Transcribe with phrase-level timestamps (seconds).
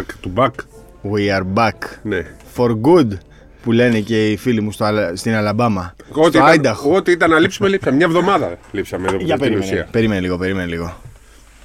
[0.00, 0.06] are back.
[0.06, 0.54] Back to back.
[1.12, 1.98] We are back.
[2.02, 2.24] Ναι.
[2.56, 3.08] For good.
[3.62, 5.94] Που λένε και οι φίλοι μου στο, Αλα- στην Αλαμπάμα.
[6.08, 6.94] Ό,τι στο ήταν, Άινταχο.
[6.94, 7.96] ό,τι ήταν να λείψουμε, λείψαμε.
[7.96, 9.72] Μια εβδομάδα λείψαμε εδώ που Για στην περίμενε.
[9.72, 9.88] ουσία.
[9.90, 10.96] Περίμενε λίγο, περίμενε λίγο.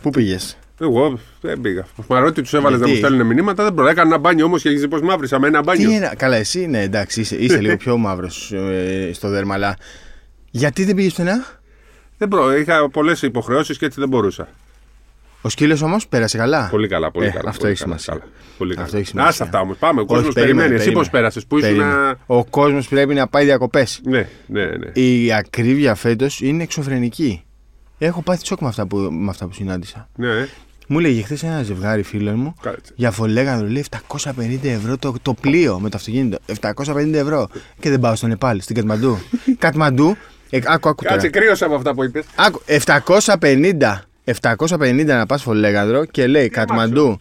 [0.02, 1.86] Πού πήγες; Εγώ δεν πήγα.
[2.08, 3.88] Μαρότι τους έβαλες να Γιατί; μου στέλνουν μηνύματα, δεν μπορώ.
[3.88, 5.90] Έκανα ένα μπάνιο όμως και έχεις πώς μαύρισα με ένα μπάνιο.
[5.90, 8.54] Τι είναι, καλά, εσύ ναι, εντάξει, είσαι, είσαι λίγο πιο μαύρος
[9.12, 9.78] στο δέρμα, αλλά.
[10.52, 11.46] Γιατί δεν πήγες πουθενά;
[12.18, 12.58] Δεν μπορώ.
[12.58, 14.48] Είχα πολλές υποχρεώσεις και έτσι δεν μπορούσα.
[15.46, 16.68] Ο σκύλος όμως πέρασε καλά.
[16.72, 17.50] Πολύ καλά, πολύ Ε, καλά.
[17.50, 18.22] αυτό πολύ έχει καλά, σημασία.
[18.22, 18.34] καλά.
[18.58, 18.86] Πολύ καλά.
[18.86, 19.30] Αυτό έχει σημασία.
[19.30, 19.78] Άστα αυτά όμως.
[19.78, 20.02] Πάμε.
[20.02, 20.82] Ο κόσμος Όχι, περίμενε, περιμένει.
[20.82, 21.32] Εσύ πώς περίμενε.
[21.32, 21.70] πέρασες, που ήσουν.
[21.70, 22.16] Περίμενε.
[22.26, 24.02] Ο κόσμος πρέπει να πάει διακοπές.
[24.04, 25.02] Ναι, ναι, ναι.
[25.02, 27.44] Η ακρίβεια φέτος είναι εξωφρενική.
[27.98, 30.10] Έχω πάθει σοκ με αυτά που, με αυτά που συνάντησα.
[30.16, 30.28] ναι.
[30.28, 30.48] ε.
[30.88, 32.94] Μου έλεγε χθες ένα ζευγάρι φίλων μου Κάτσε.
[32.96, 33.86] για φολέγανδρο λέει
[34.18, 36.38] 750 ευρώ το, το πλοίο με το αυτοκίνητο.
[36.62, 37.48] 750 ευρώ.
[37.80, 39.18] Και δεν πάω στο Νεπάλ, στην Κατμαντού.
[39.58, 40.16] Κατμαντού,
[40.50, 41.14] ε, άκου, άκου τώρα.
[41.16, 42.26] Κάτσε, κρύωσα από αυτά που είπες.
[42.36, 44.00] Άκου, 750.
[44.68, 47.18] 750 να πας φολέγανδρο και λέει Κατμαντού.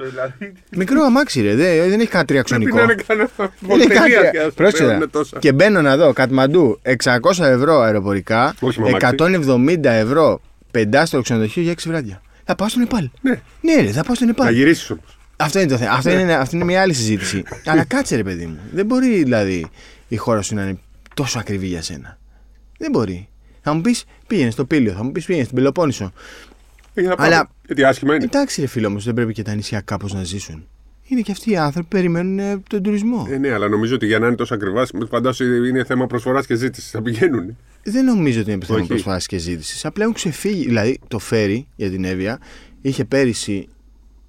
[0.76, 1.54] Μικρό αμάξι, ρε.
[1.54, 2.76] Δεν, δεν έχει κάτι τριαξονικό.
[2.76, 4.10] Πρέπει να είναι κανένα Δεν έχει κάτι.
[4.12, 4.84] βολτεβία, Πρόσεχε.
[4.94, 5.38] είναι τόσα.
[5.38, 9.14] Και μπαίνω να δω Κατμαντού 600 ευρώ αεροπορικά, Όχι με αμάξι.
[9.18, 12.22] 170 ευρώ πεντάστρο ξενοδοχείο για 6 βράδια.
[12.44, 13.08] Θα πάω στο Νεπάλ.
[13.20, 13.40] Ναι.
[13.60, 14.54] Ναι, ρε, θα πάω στο Να Νεπάλ.
[14.54, 15.18] γυρίσεις όμως.
[15.36, 15.90] Αυτό είναι το θέμα.
[15.92, 17.42] Αυτό είναι, αυτή είναι μια άλλη συζήτηση.
[17.70, 18.58] Αλλά κάτσε, ρε παιδί μου.
[18.72, 19.66] Δεν μπορεί δηλαδή
[20.08, 20.78] η χώρα σου να είναι
[21.14, 22.18] τόσο ακριβή για σένα.
[22.78, 23.28] Δεν μπορεί.
[23.62, 26.12] Θα μου πεις πήγαινε στο Πήλιο, θα μου πεις πήγαινε στην Πελοπόννησο.
[26.96, 27.50] Αλλά- Αλλά.
[27.66, 28.24] Γιατί άσχημα είναι.
[28.24, 30.66] Εντάξει, ρε φίλο όμως, δεν πρέπει και τα νησιά κάπως να ζήσουν.
[31.06, 33.26] Είναι και αυτοί οι άνθρωποι που περιμένουν ε, τον τουρισμό.
[33.30, 36.54] Ε, ναι, αλλά νομίζω ότι για να είναι τόσο ακριβάς, φαντάζομαι είναι θέμα προσφοράς και
[36.54, 36.90] ζήτησης.
[36.90, 37.56] Θα πηγαίνουν.
[37.82, 38.88] Δεν νομίζω ότι είναι θέμα Όχι.
[38.88, 39.84] προσφοράς και ζήτησης.
[39.84, 40.64] Απλά έχουν ξεφύγει.
[40.64, 42.38] Δηλαδή, το φέρι για την Εύβοια
[42.80, 43.68] είχε πέρυσι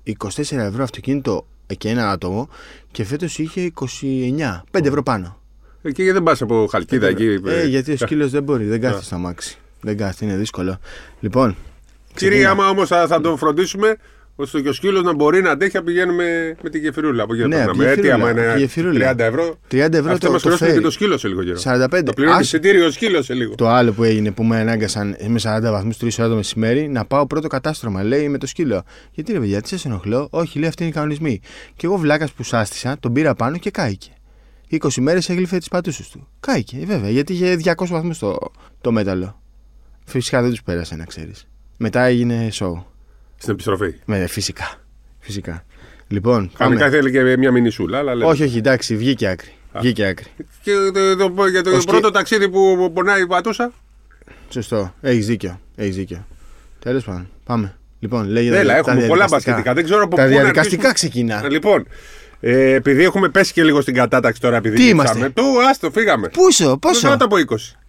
[0.04, 1.48] 24 ευρώ αυτοκίνητο
[1.78, 2.50] και ένα άτομο
[2.92, 3.72] και φέτος είχε
[4.02, 4.64] 29.
[4.72, 5.40] 5 ευρώ πάνω.
[5.82, 7.40] Εκεί δεν πας από χαλκίδα εκεί.
[7.46, 9.58] Ε, γιατί ο σκύλος δεν μπορεί, δεν κάθεται στο αμάξι.
[9.82, 10.80] Δεν κάθεται, είναι δύσκολο.
[11.20, 11.56] Λοιπόν.
[12.16, 12.50] Κύριε, ξεκινά.
[12.52, 13.96] άμα όμως θα, θα το φροντίσουμε,
[14.36, 17.24] ώστε και ο σκύλος να μπορεί να αντέχει, να πηγαίνουμε με τη γεφυρούλα.
[17.24, 17.92] Από εκεί Ναι, να από τη περνάμε.
[17.92, 19.12] Ε, τι, γεφυρούλα, άμα από τη είναι γεφυρούλα.
[19.14, 19.60] 30 ευρώ.
[19.72, 20.82] 30 ευρώ Αυτό το, μας το χρειάζεται και φέρι.
[20.84, 21.60] το σκύλος σε λίγο καιρό.
[21.64, 22.04] 45.
[22.06, 23.56] Το πληρώνει Ας- εισιτήριο ο σκύλος σε λίγο.
[23.56, 27.06] Το άλλο που έγινε που με ανάγκασαν με 40 βαθμούς 3 ώρα το μεσημέρι να
[27.06, 28.84] πάω πρώτο κατάστρωμα, λέει με το σκύλο.
[29.12, 31.40] Γιατί ρε παιδιά, τι σας ενοχλώ, Όχι, λέει αυτοί είναι οι κανονισμοί.
[31.76, 34.10] Και εγώ βλάκας που σάστησα, τον πήρα πάνω και κάηκε.
[34.70, 36.28] 20 μέρες έγλυφε τις πατούσες του.
[36.40, 38.38] Κάηκε, ε, βέβαια, γιατί είχε 200 βαθμούς το,
[38.82, 39.42] το μέταλλο.
[40.06, 41.48] Φυσικά δεν τους πέρασε, να ξέρεις.
[41.78, 42.84] Μετά έγινε show.
[43.38, 43.94] Στην επιστροφή.
[44.06, 44.74] Με, φυσικά.
[45.20, 45.66] Φυσικά.
[46.08, 46.98] Λοιπόν, Κανονικά πάμε.
[46.98, 47.98] θέλει και μια μινισούλα.
[47.98, 48.30] Αλλά λέμε.
[48.30, 49.50] Όχι, όχι, εντάξει, βγήκε άκρη.
[49.80, 50.26] Βγήκε άκρη.
[50.62, 50.72] Και
[51.18, 53.72] το, το, για το Ο σκύ- πρώτο ταξίδι που πονάει η πατούσα.
[54.50, 54.94] Σωστό.
[55.02, 55.60] Έχεις δίκιο.
[55.76, 56.26] Έχεις δίκιο.
[56.80, 57.76] Τέλος πάντων, πάμε.
[58.00, 58.58] Λοιπόν, λέγεται.
[58.60, 59.36] Έλα, τα έχουμε πολλά διαδικαστικά.
[59.36, 59.74] μπασκετικά.
[59.74, 61.12] Δεν ξέρω από Τα πού να διαδικαστικά αρχίσουμε.
[61.12, 61.50] ξεκινά.
[61.50, 61.88] Λοιπόν,
[62.40, 65.92] ε, επειδή έχουμε πέσει και λίγο στην κατάταξη τώρα, επειδή Τι γύψαμε, είμαστε; Το άστο,
[65.92, 66.30] φύγαμε.
[66.30, 67.42] Πόσο, πόσο; Κάτω από 20.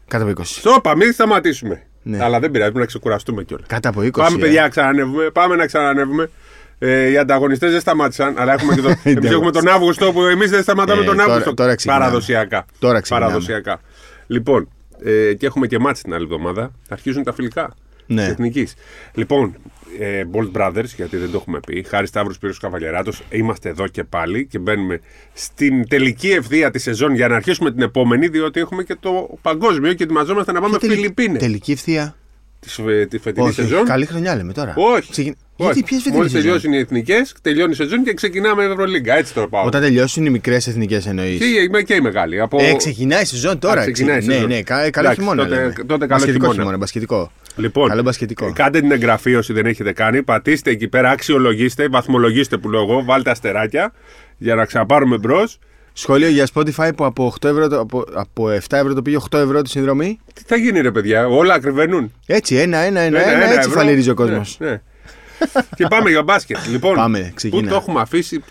[0.08, 0.44] Κάτω από 20.
[0.44, 1.86] Στόπα, μην σταματήσουμε.
[2.08, 2.24] Ναι.
[2.24, 3.66] Αλλά δεν πειράζει, πρέπει να ξεκουραστούμε κιόλας.
[3.68, 4.10] Κάτω από 20.
[4.10, 4.40] Πάμε, ε.
[4.40, 5.30] παιδιά, να ξανανεύουμε.
[5.30, 6.30] Πάμε να ξανανεύουμε.
[6.78, 10.50] Ε, οι ανταγωνιστές δεν σταμάτησαν, αλλά έχουμε και το, εμείς έχουμε τον Αύγουστο που εμείς
[10.50, 11.54] δεν σταματάμε Ε, τον τώρα- Αύγουστο.
[11.54, 12.04] τώρα ξεκινάμε.
[12.04, 12.66] παραδοσιακά.
[12.78, 13.26] Τώρα ξεκινάμε.
[13.26, 13.80] παραδοσιακά.
[14.26, 14.68] Λοιπόν,
[15.04, 16.70] ε, και έχουμε και μάτς την άλλη εβδομάδα.
[16.88, 17.74] Αρχίζουν τα φιλικά.
[18.06, 18.22] Ναι.
[18.22, 18.74] της Εθνικής.
[19.14, 19.54] Λοιπόν,
[19.98, 21.84] ε, Bolt Brothers, γιατί δεν το έχουμε πει.
[21.88, 25.00] Χάρη Σταύρος Πύρος Καβαλιαράτος, είμαστε εδώ και πάλι και μπαίνουμε
[25.32, 29.92] στην τελική ευθεία της σεζόν για να αρχίσουμε την επόμενη, διότι έχουμε και το παγκόσμιο
[29.92, 32.16] και ετοιμαζόμαστε να πάμε Και τελη- Φιλιππίνες Τελική ευθεία;
[32.66, 33.84] Τη, φε- τη φετινή Όχι, όχι, σεζόν.
[33.84, 34.74] καλή χρονιά λέμε τώρα.
[34.76, 35.10] Όχι.
[35.10, 35.72] Ξεκιν- Όχι.
[35.72, 39.16] Γιατί ποιες φετινές Μόλις τελειώσουν οι εθνικές, τελειώνει η σεζόν και ξεκινάμε η Ευρωλίγκα.
[39.16, 39.64] Έτσι το πάω.
[39.64, 41.38] Όταν τελειώσουν οι μικρές εθνικές εννοείς.
[41.38, 42.40] Και, η- και η μεγάλη.
[42.40, 42.58] Από...
[42.62, 43.80] Ε, ξεκινάει η σεζόν τώρα.
[43.80, 44.48] Α, ξεκινάει η ξε- σεζόν.
[44.48, 45.42] Ναι, ναι, κα- καλό Εντάξει, χειμώνα.
[45.42, 45.72] τότε- λέμε.
[45.72, 46.54] τότε καλό Μπασκετικό χειμώνα.
[46.58, 47.30] χειμώνα, μπασκετικό.
[47.56, 48.46] Λοιπόν, Καλό μπασκετικό.
[48.46, 50.22] ε, κάντε την εγγραφή όσοι δεν έχετε κάνει.
[50.22, 53.04] Πατήστε εκεί πέρα, αξιολογήστε, βαθμολογήστε που λέω εγώ.
[53.04, 53.92] Βάλτε αστεράκια
[54.38, 55.58] για να ξαναπάρουμε μπρος.
[55.98, 59.38] Σχόλιο για Spotify που από, 8 ευρώ, το- από, από 7 ευρώ το πήγε 8
[59.38, 60.18] ευρώ τη συνδρομή.
[60.34, 62.12] Τι θα γίνει, ρε παιδιά, όλα ακριβενούν.
[62.26, 63.72] Έτσι, ένα, ένα, ένα, Ένα, ένα, ένα έτσι ευρώ.
[63.80, 64.56] φαλυρίζει ο κόσμος.
[64.60, 64.80] Ναι, ναι.
[65.76, 66.56] και πάμε για μπάσκετ.
[66.70, 67.62] Λοιπόν, Πάμε, ξεκινά.
[67.62, 68.48] πού το έχουμε αφήσει; Πάμε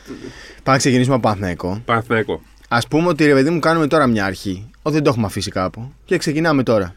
[0.64, 1.82] να ξεκινήσουμε από Παναθηναϊκό.
[1.86, 2.42] Παναθηναϊκό.
[2.68, 4.70] Α πούμε ότι ρε παιδί μου κάνουμε τώρα μια αρχή.
[4.82, 5.92] Ότι δεν το έχουμε αφήσει κάπου.
[6.06, 6.96] Και ξεκινάμε τώρα.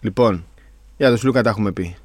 [0.00, 0.44] Λοιπόν,
[0.96, 1.96] για τον Σλούκα τα έχουμε πει.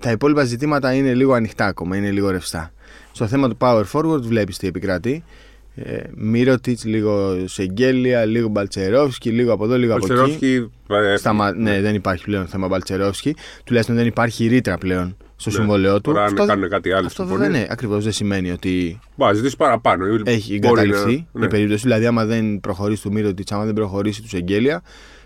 [0.00, 2.72] Τα υπόλοιπα ζητήματα είναι λίγο ανοιχτά ακόμα, είναι λίγο ρευστά.
[3.12, 5.24] Στο θέμα του Power Forward βλέπεις τι επικρατεί.
[5.74, 10.14] Ε, Μύρωτιτς, λίγο Σεγγέλια, λίγο Μπαλτσερόφσκι, λίγο από εδώ, λίγο από εκεί.
[10.14, 10.70] Παλτσερόφσκι.
[11.12, 11.52] ε, Σταμα...
[11.54, 13.36] Ναι, δεν υπάρχει πλέον θέμα Μπαλτσερόφσκι.
[13.64, 16.10] Τουλάχιστον δεν υπάρχει ρήτρα πλέον στο συμβολαιό του.
[16.12, 17.06] Ναι, Τώρα αν κάνουν κάτι άλλο.
[17.06, 20.04] αυτό βέβαια ναι, ακριβώς δεν σημαίνει ότι Μπορεί να ζητήσει παραπάνω.
[20.24, 21.46] έχει Μπορεί εγκαταλειφθεί να- ναι.
[21.46, 21.82] η περίπτωση.
[21.82, 24.82] Δηλαδή, άμα δεν προχωρήσει του Μύρωτιτς, άμα δεν προχωρήσει του Σεγγέλια,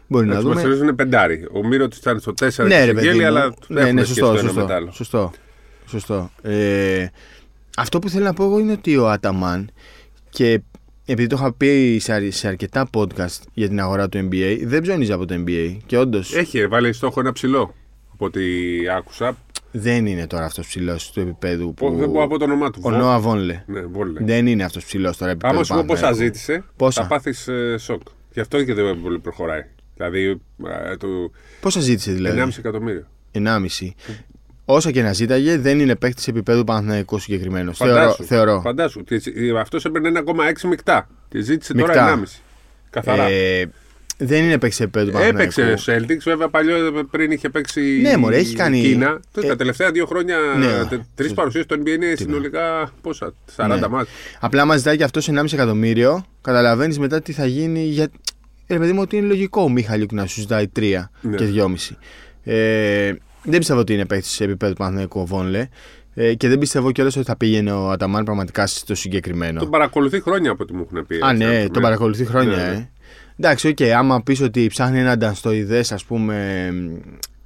[0.07, 0.61] μπορεί να Εντάξει, δούμε.
[0.61, 1.47] Ο Μαρσελός είναι πεντάρι.
[1.53, 3.07] Ο Μύρο τη ήταν στο 4 Ναι, και ρε η παιδί.
[3.07, 3.27] Γέλη, μου.
[3.27, 4.33] αλλά ναι, έχουν ναι, σχέση σωστό.
[4.33, 4.61] το ένα Σωστό.
[4.61, 4.91] με το άλλο.
[4.93, 5.33] σωστό.
[5.87, 6.31] σωστό.
[6.43, 7.07] Ε,
[7.77, 9.71] αυτό που θέλω να πω εγώ είναι ότι ο Αταμάν
[10.37, 10.61] και
[11.07, 14.83] επειδή το είχα πει σε, αρ- σε αρκετά podcast για την αγορά του NBA, δεν
[14.83, 15.77] ψώνιζε από το NBA.
[15.87, 17.75] Και όντω Έχει βάλει στόχο ένα ψηλό.
[18.13, 18.41] Από ό,τι
[18.97, 19.37] άκουσα.
[19.71, 21.95] δεν είναι τώρα αυτός ψηλός του επίπεδου που.
[21.97, 22.81] Δεν μπορώ από το όνομά του.
[22.85, 23.63] Ο Νόα Βόνλε.
[23.67, 24.21] Ναι, Βόλε.
[24.25, 25.55] Δεν είναι αυτός ψηλός τώρα επίπεδο.
[25.55, 26.35] Άμα σου πω πόσα Παναθηναϊκού.
[26.37, 27.49] ζήτησε, Πόσα; θα πάθεις
[27.79, 28.01] σοκ.
[28.33, 29.65] Γι' αυτό και δεν πολύ προχωράει.
[29.97, 30.41] Δηλαδή,
[30.91, 31.07] ε, το
[31.61, 33.07] Πόσα ζήτησε δηλαδή; 1,5 εκατομμύριο.
[33.33, 33.95] 1,5.
[34.69, 37.77] Όσα και να ζήταγε, δεν είναι παίκτης επίπεδου Παναθηναϊκού συγκεκριμένος.
[37.77, 37.95] Θεωρώ.
[37.95, 38.25] Φαντάσου.
[38.25, 38.61] θεωρώ.
[38.61, 39.05] Φαντάσου.
[39.61, 41.09] Αυτός έπαιρνε 1,6 μεικτά.
[41.29, 41.93] Και ζήτησε Μεικτά.
[41.93, 42.41] τώρα 1,5.
[42.91, 43.23] Καθαρά.
[43.29, 43.71] Ε,
[44.19, 45.61] δεν είναι παίκτης επίπεδου Παναθηναϊκού.
[45.61, 49.21] Έπαιξε ο Celtics, βέβαια παλιό πριν είχε παίξει Ναι, μωρέ, έχει κάνει- η Κίνα.
[49.43, 50.99] ε, τα τελευταία δύο χρόνια, ναι.
[51.15, 53.89] τρεις παρουσίες στο NBA είναι συνολικά πόσα, 40 Ναι.
[53.89, 54.11] μάτς.
[54.41, 56.25] Απλά μα ζητάει και αυτός 1,5 εκατομμύριο.
[56.43, 57.81] Καταλαβαίνεις μετά τι θα γίνει.
[57.85, 58.09] Για...
[58.69, 61.37] Ρε παιδί μου, ότι είναι λογικό ο Μιχαλιούκ να σου ζητάει 3 Ναι.
[61.37, 61.97] και 2,5.
[62.45, 63.13] Ε,
[63.47, 65.69] δεν πιστεύω ότι είναι παίκτης σε επίπεδο Παναθηναϊκού ο Βόνλε.
[66.19, 69.61] Ε, και δεν πιστεύω κιόλας ότι θα πήγαινε ο Αταμάν πραγματικά στο συγκεκριμένο.
[69.61, 71.15] Τον παρακολουθεί χρόνια από ό,τι μου έχουν πει.
[71.25, 72.69] Α, έτσι, ναι, να τον παρακολουθεί χρόνια, Ναι, ναι.
[72.69, 72.91] ε.
[73.39, 76.69] Εντάξει, οκ, άμα πεις ότι ψάχνει έναν Ντανστονοειδή, ας πούμε,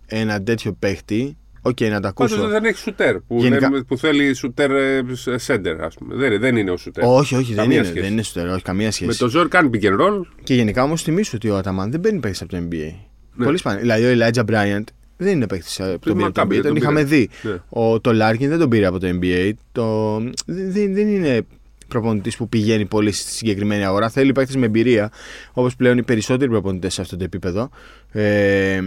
[0.07, 2.49] ένα τέτοιο παίχτη, οκ, να τα Πάντως ακούσω.
[2.49, 5.03] δεν έχει σουτέρ που, Γενικά- λέμε- που θέλει σουτέρ ε,
[5.37, 6.15] σέντερ, ας πούμε.
[6.15, 7.05] Δεν, δεν είναι ο σουτέρ.
[7.05, 8.01] Όχι, όχι, δεν Καμία είναι, σχέση.
[8.01, 9.09] δεν είναι στο όχι, καμία σχέση.
[9.09, 10.23] Με το Ζορ κάνει pick and roll.
[10.43, 12.93] Και γενικά όμως θυμήσου ότι ο Αταμάν δεν παίρνει παίχτη από το NBA.
[13.35, 13.45] Ναι.
[13.45, 13.81] Πολύ σπάνια.
[13.81, 14.85] Δηλαδή ο Elijah Bryant
[15.25, 16.33] δεν είναι παίχτης από το Μα NBA.
[16.33, 17.29] κάποιοι Τον, δεν τον είχαμε πήραν.
[17.43, 17.49] δει.
[17.49, 17.57] Ναι.
[17.69, 19.51] Ο, το Larkin δεν τον πήρε από το NBA.
[19.73, 21.43] Το, δεν, δεν είναι
[21.89, 24.09] προπονητής που πηγαίνει πολύ στη συγκεκριμένη αγορά.
[24.11, 25.13] Θέλει παίχτε με εμπειρία,
[25.53, 27.71] όπως πλέον οι περισσότεροι προπονητές σε αυτό το επίπεδο.
[28.13, 28.81] Ε,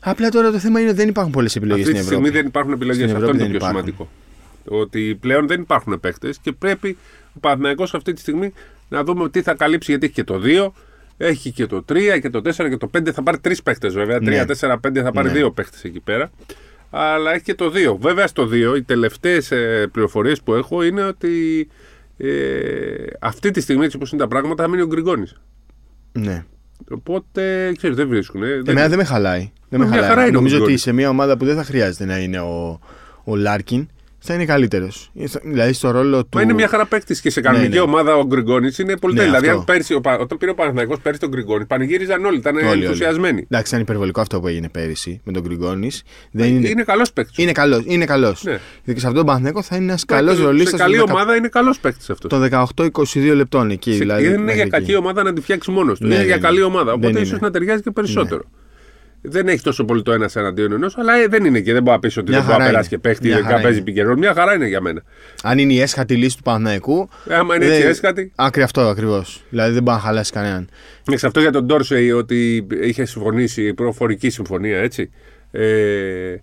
[0.00, 2.24] απλά τώρα το θέμα είναι ότι δεν υπάρχουν πολλές επιλογές Αυτή στην τη Ευρώπη.
[2.26, 3.02] στιγμή δεν υπάρχουν επιλογές.
[3.02, 3.94] Στην Αυτό Ευρώπη είναι το δεν πιο υπάρχουν.
[3.94, 4.80] σημαντικό.
[4.82, 6.96] Ότι πλέον δεν υπάρχουν παίκτες και πρέπει
[7.34, 8.52] ο Παναθηναϊκός αυτή τη στιγμή
[8.88, 9.90] να δούμε τι θα καλύψει.
[9.90, 10.68] Γιατί έχει και το 2,
[11.18, 13.10] έχει και το 3 και το 4 και το 5.
[13.12, 14.16] Θα πάρει τρεις παίκτε βέβαια.
[14.18, 14.44] 3, Ναι.
[14.44, 15.34] 4, 5 θα πάρει Ναι.
[15.34, 16.30] δύο παίκτε εκεί πέρα.
[16.90, 17.96] Αλλά έχει και το 2.
[18.00, 19.52] Βέβαια στο 2 οι τελευταίες
[19.92, 21.68] πληροφορίες που έχω είναι ότι
[22.16, 22.26] ε,
[23.20, 25.40] αυτή τη στιγμή έτσι όπως είναι τα πράγματα θα μείνει ο Γκριγκόνης.
[26.12, 26.44] Ναι.
[26.90, 28.42] Οπότε ξέρεις, δεν βρίσκουν.
[28.42, 29.50] Ε, δεν- Εμένα δεν με χαλάει.
[29.68, 30.08] Δεν με Μια χαλάει.
[30.08, 30.82] χαρά είναι ο Νομίζω ότι Γκριγκόνης.
[30.82, 32.80] σε μια ομάδα που δεν θα χρειάζεται να είναι ο,
[33.24, 33.88] ο Λάρκιν
[34.28, 35.10] θα είναι καλύτερος.
[35.42, 36.28] Δηλαδή στο ρόλο του.
[36.34, 37.80] Μα είναι μια χαρά παίκτης και σε κανονική Ναι, ναι.
[37.80, 39.34] ομάδα ο Γκριγκόνης είναι πολύ Ναι, τέλειο.
[39.40, 39.72] Δηλαδή, αυτό.
[39.72, 42.66] αν πέρσι, ο Πα- όταν πήρε ο Παναθηναϊκός πέρσι τον Γκριγκόνη, πανηγύριζαν όλοι, ήταν Όλοι,
[42.66, 42.82] όλοι.
[42.84, 43.40] ενθουσιασμένοι.
[43.50, 46.02] Εντάξει, ήταν υπερβολικό αυτό που έγινε πέρυσι με τον Γκριγκόνης.
[46.30, 46.68] Δεν Είναι, είναι.
[46.68, 47.38] είναι καλός παίκτης.
[47.38, 47.82] Είναι καλός.
[47.86, 48.42] Είναι καλός.
[48.44, 48.52] Ναι.
[48.84, 51.78] Και σε αυτόν τον Παναθηναϊκό θα είναι ένας καλός Σε ρολίστας καλή ομάδα είναι καλός
[51.78, 52.30] παίκτης αυτός.
[52.30, 53.92] των 18-22 λεπτών εκεί.
[53.92, 54.70] δηλαδή, δεν είναι μέχρι για εκεί.
[54.70, 56.06] κακή ομάδα να τη φτιάξει μόνος του.
[56.06, 56.42] Ναι, είναι ναι, για ναι.
[56.42, 56.84] καλή ομάδα.
[56.84, 57.38] Δεν Οπότε ίσως είναι.
[57.42, 58.42] να ταιριάζει και περισσότερο.
[59.30, 61.94] Δεν έχει τόσο πολύ το ένας εναντίον ενός, αλλά ε, δεν είναι και δεν μπορεί
[61.94, 63.02] να πεις ότι Μια δεν μπορεί να χαρά περάσει είναι.
[63.02, 63.86] και παίχτη Μια και χαρά να παίζει είναι.
[63.86, 64.16] πικερό.
[64.16, 65.02] Μια χαρά είναι για μένα.
[65.42, 67.08] Αν είναι η έσχατη λύση του Παναθηναϊκού.
[67.28, 68.32] Ε, άμα είναι έτσι έσχατη.
[68.34, 69.42] Άκρη αυτό ακριβώς.
[69.50, 70.68] Δηλαδή δεν μπορεί να χαλάσει κανέναν.
[71.10, 75.10] Εξ αυτό για τον Ντόρσεϊ ότι είχε συμφωνήσει προφορική συμφωνία, έτσι.
[75.50, 76.34] Ε,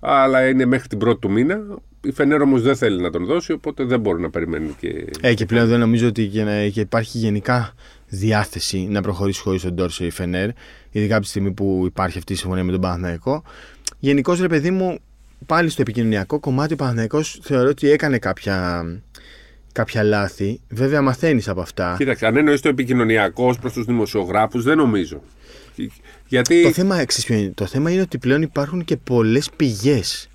[0.00, 1.60] αλλά είναι μέχρι την πρώτη του μήνα.
[2.04, 5.04] Η Φενέρ όμως δεν θέλει να τον δώσει, οπότε δεν μπορεί να περιμένει και.
[5.20, 7.72] Ε, και πλέον δεν νομίζω ότι και, να, και υπάρχει γενικά
[8.14, 10.48] διάθεση να προχωρήσει χωρίς τον Ντόρσε η Φενέρ,
[10.90, 13.42] ειδικά από τη στιγμή που υπάρχει αυτή η συμφωνία με τον Παναθηναϊκό.
[13.98, 14.98] Γενικώς, ρε παιδί μου,
[15.46, 18.84] πάλι στο επικοινωνιακό κομμάτι ο Παναθηναϊκός θεωρώ ότι έκανε κάποια,
[19.72, 20.60] κάποια λάθη.
[20.68, 21.94] Βέβαια, μαθαίνεις από αυτά.
[21.98, 25.22] Κοίταξε, αν εννοείς το επικοινωνιακό προς τους δημοσιογράφους, δεν νομίζω.
[26.28, 26.62] Γιατί.
[26.62, 30.28] Το θέμα, ξέρεις ποιο είναι, το θέμα είναι ότι πλέον υπάρχουν και πολλές πηγές.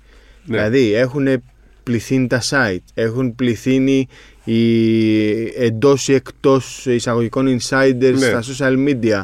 [0.44, 0.56] Ναι.
[0.56, 1.42] Δηλαδή έχουν
[1.88, 4.08] πληθύνει τα site, έχουν πληθύνει
[4.44, 8.40] οι εντός ή εκτός εισαγωγικών insiders Ναι.
[8.40, 9.22] στα social media.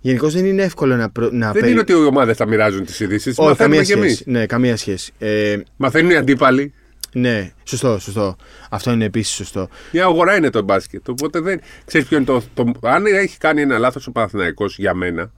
[0.00, 1.10] Γενικώς δεν είναι εύκολο να.
[1.10, 1.28] Προ...
[1.32, 3.38] να δεν περι- είναι ότι οι ομάδες θα μοιράζουν τις ειδήσεις.
[3.38, 4.14] Όχι, Μαθαίνουμε καμία κι εμείς.
[4.14, 4.30] σχέση.
[4.30, 5.12] Ναι, καμία σχέση.
[5.18, 6.72] Ε, Μαθαίνουν οι αντίπαλοι.
[7.12, 8.36] ναι, σωστό, σωστό.
[8.70, 9.68] Αυτό είναι επίσης σωστό.
[9.92, 11.08] Μια αγορά είναι το μπάσκετ.
[11.08, 11.60] Οπότε δεν.
[11.84, 12.72] Ξέρεις ποιο είναι το, το.
[12.82, 15.32] Αν έχει κάνει ένα λάθος ο Παναθηναϊκός για μένα,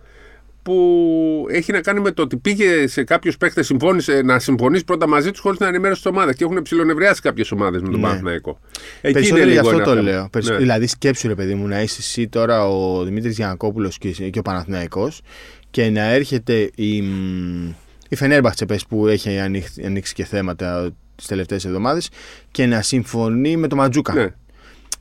[0.65, 5.09] που έχει να κάνει με το ότι πήγε σε κάποιους παίχτες, συμφώνησε να συμφωνήσει πρώτα
[5.09, 6.33] μαζί τους χωρίς να ενημέρωσε τη ομάδα.
[6.35, 8.07] Και έχουν ψηλονευριάσει κάποιες ομάδες με τον Ναι.
[8.07, 8.59] Παναθηναϊκό.
[9.01, 10.03] Εκεί Περισσότερο είναι γι' λίγο αυτό ένα το θέμα.
[10.11, 10.29] λέω.
[10.31, 10.57] Περισ- Ναι.
[10.57, 14.43] Δηλαδή, σκέψου ρε παιδί μου να είσαι εσύ τώρα ο Δημήτρης Γιανακόπουλος και, και ο
[14.43, 15.21] Παναθηναϊκός
[15.71, 17.69] και να έρχεται η, μ,
[18.09, 22.09] η Φενέρμπαχτσε πες, που έχει ανοίξει, ανοίξει και θέματα τις τελευταίες εβδομάδες
[22.51, 24.15] και να συμφωνεί με τον Ματζούκα.
[24.15, 24.27] Ναι.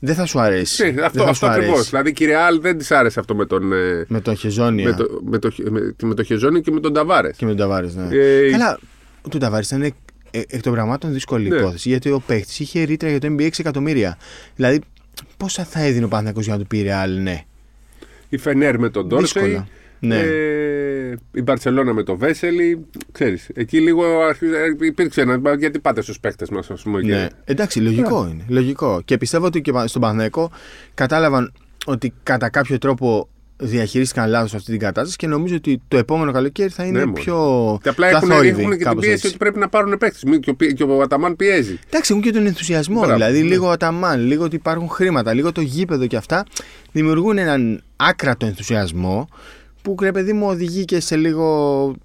[0.05, 0.83] Δεν θα σου αρέσει.
[0.83, 1.67] Ναι, Δεν αυτό θα αυτό σου αρέσει.
[1.69, 1.83] ακριβώ.
[1.89, 3.73] Δηλαδή, κύριε Αλ, δεν της άρεσε αυτό με τον.
[3.73, 6.93] ε, Με τον Χεζόνια Με το, με, το, με, με το Χεζόνι και με τον
[6.93, 7.35] Ταβάρες.
[7.37, 7.91] και με τον Ταβάρη.
[7.95, 8.15] Ναι.
[8.17, 8.79] Ε, Καλά,
[9.21, 9.93] ο του Ταβάρη ήταν εκ,
[10.31, 11.55] ε, εκ των πραγμάτων δύσκολη Ναι.
[11.55, 14.17] υπόθεση γιατί ο παίχτης είχε ρήτρα για το NBA 6 εκατομμύρια.
[14.55, 14.79] Δηλαδή,
[15.37, 17.43] πόσα θα έδινε ο Παναθηναϊκός για να του πει ρεάλ, ναι.
[18.29, 19.63] Η Φενέρ με τον Ντόρσεϊ.
[20.03, 20.21] Δύσκολα.
[20.21, 20.27] Ναι.
[21.11, 22.85] Ε, η Μπαρσελόνα με το Βέσελη.
[23.11, 24.43] Ξέρεις, εκεί λίγο αρχι-
[24.81, 25.55] ε, υπήρξε ένα.
[25.59, 27.01] Γιατί πάτε στους παίκτες μας, ας πούμε.
[27.01, 27.07] Ναι.
[27.07, 27.29] Και...
[27.51, 28.43] Εντάξει, λογικό είναι.
[28.47, 29.01] Λογικό.
[29.05, 30.51] Και πιστεύω ότι και στον Παναθηναϊκό
[30.93, 31.53] κατάλαβαν
[31.85, 36.69] ότι κατά κάποιο τρόπο διαχειρίστηκαν λάθος αυτή την κατάσταση και νομίζω ότι το επόμενο καλοκαίρι
[36.69, 37.13] θα είναι Ναι, μόνο.
[37.13, 37.79] πιο.
[37.83, 39.27] Και απλά πιο έχουν, αθόρυβη, έχουν και την κάπως πίεση έτσι.
[39.27, 40.23] ότι πρέπει να πάρουν παίκτες.
[40.39, 41.79] Και, ο πι- και ο Αταμάν πιέζει.
[41.87, 42.99] Εντάξει, έχουν και τον ενθουσιασμό.
[42.99, 43.47] Μπράβο, δηλαδή, ναι.
[43.47, 46.45] λίγο ο Αταμάν, λίγο ότι υπάρχουν χρήματα, λίγο το γήπεδο και αυτά
[46.91, 49.27] δημιουργούν έναν άκρατο ενθουσιασμό
[49.83, 51.95] που ρε παιδί μου οδηγεί και σε λίγο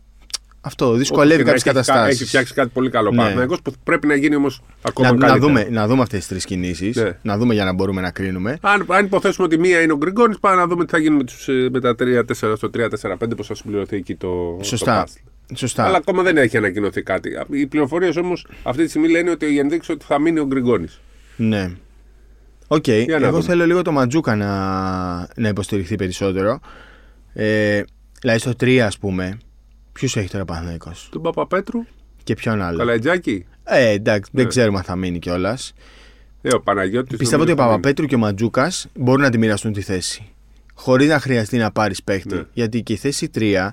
[0.61, 2.29] Αυτό δυσκολεύει κάποιες Έχει καταστάσεις.
[2.29, 3.35] φτιάξει κάτι πολύ καλό Ναι.
[3.35, 3.47] ναι.
[3.47, 5.47] που πρέπει να γίνει όμως ακόμα Να, να καλύτερα.
[5.47, 6.97] δούμε, να δούμε αυτές τις τρεις κινήσεις.
[6.97, 7.19] Ναι.
[7.23, 8.59] Να δούμε για να μπορούμε να κρίνουμε.
[8.61, 11.25] Αν, αν υποθέσουμε ότι μία είναι ο Γκριγκόνης, πάμε να δούμε τι θα γίνει με,
[11.25, 14.59] τους, ε, με τα 3-4 στο 3-4-5, πώς θα συμπληρωθεί εκεί το.
[14.63, 15.05] Σωστά.
[15.05, 15.55] Το puzzle.
[15.55, 15.85] Σωστά.
[15.85, 17.31] Αλλά ακόμα δεν έχει ανακοινωθεί κάτι.
[17.51, 21.01] Οι πληροφορίες όμως αυτή τη στιγμή λένε ότι οι ενδείξεις ότι θα μείνει ο Γκριγκόνης.
[21.37, 21.71] Ναι.
[22.67, 22.87] Οκ.
[22.87, 23.43] να Εγώ δούμε.
[23.43, 24.49] θέλω λίγο το Ματζούκα να,
[25.37, 26.61] να υποστηριχθεί περισσότερο.
[27.41, 27.83] Ε,
[28.21, 29.39] δηλαδή στο 3, ας πούμε,
[29.93, 31.85] ποιους έχει τώρα ο Παναθηναϊκός; Τον Παπαπέτρου,
[32.25, 33.45] και ποιον άλλο; Καλατζάκη.
[33.65, 34.41] Ε, εντάξει, Ναι.
[34.41, 35.73] δεν ξέρουμε αν θα μείνει κιόλας.
[36.43, 37.19] Ε, ο Παναγιώτης.
[37.19, 40.27] Πιστεύω ότι ο Παπαπέτρου και ο Ματζούκας μπορούν να τη μοιραστούν τη θέση.
[40.75, 42.35] Χωρίς να χρειαστεί να πάρεις παίχτη.
[42.35, 42.43] Ναι.
[42.53, 43.69] Γιατί και η θέση 3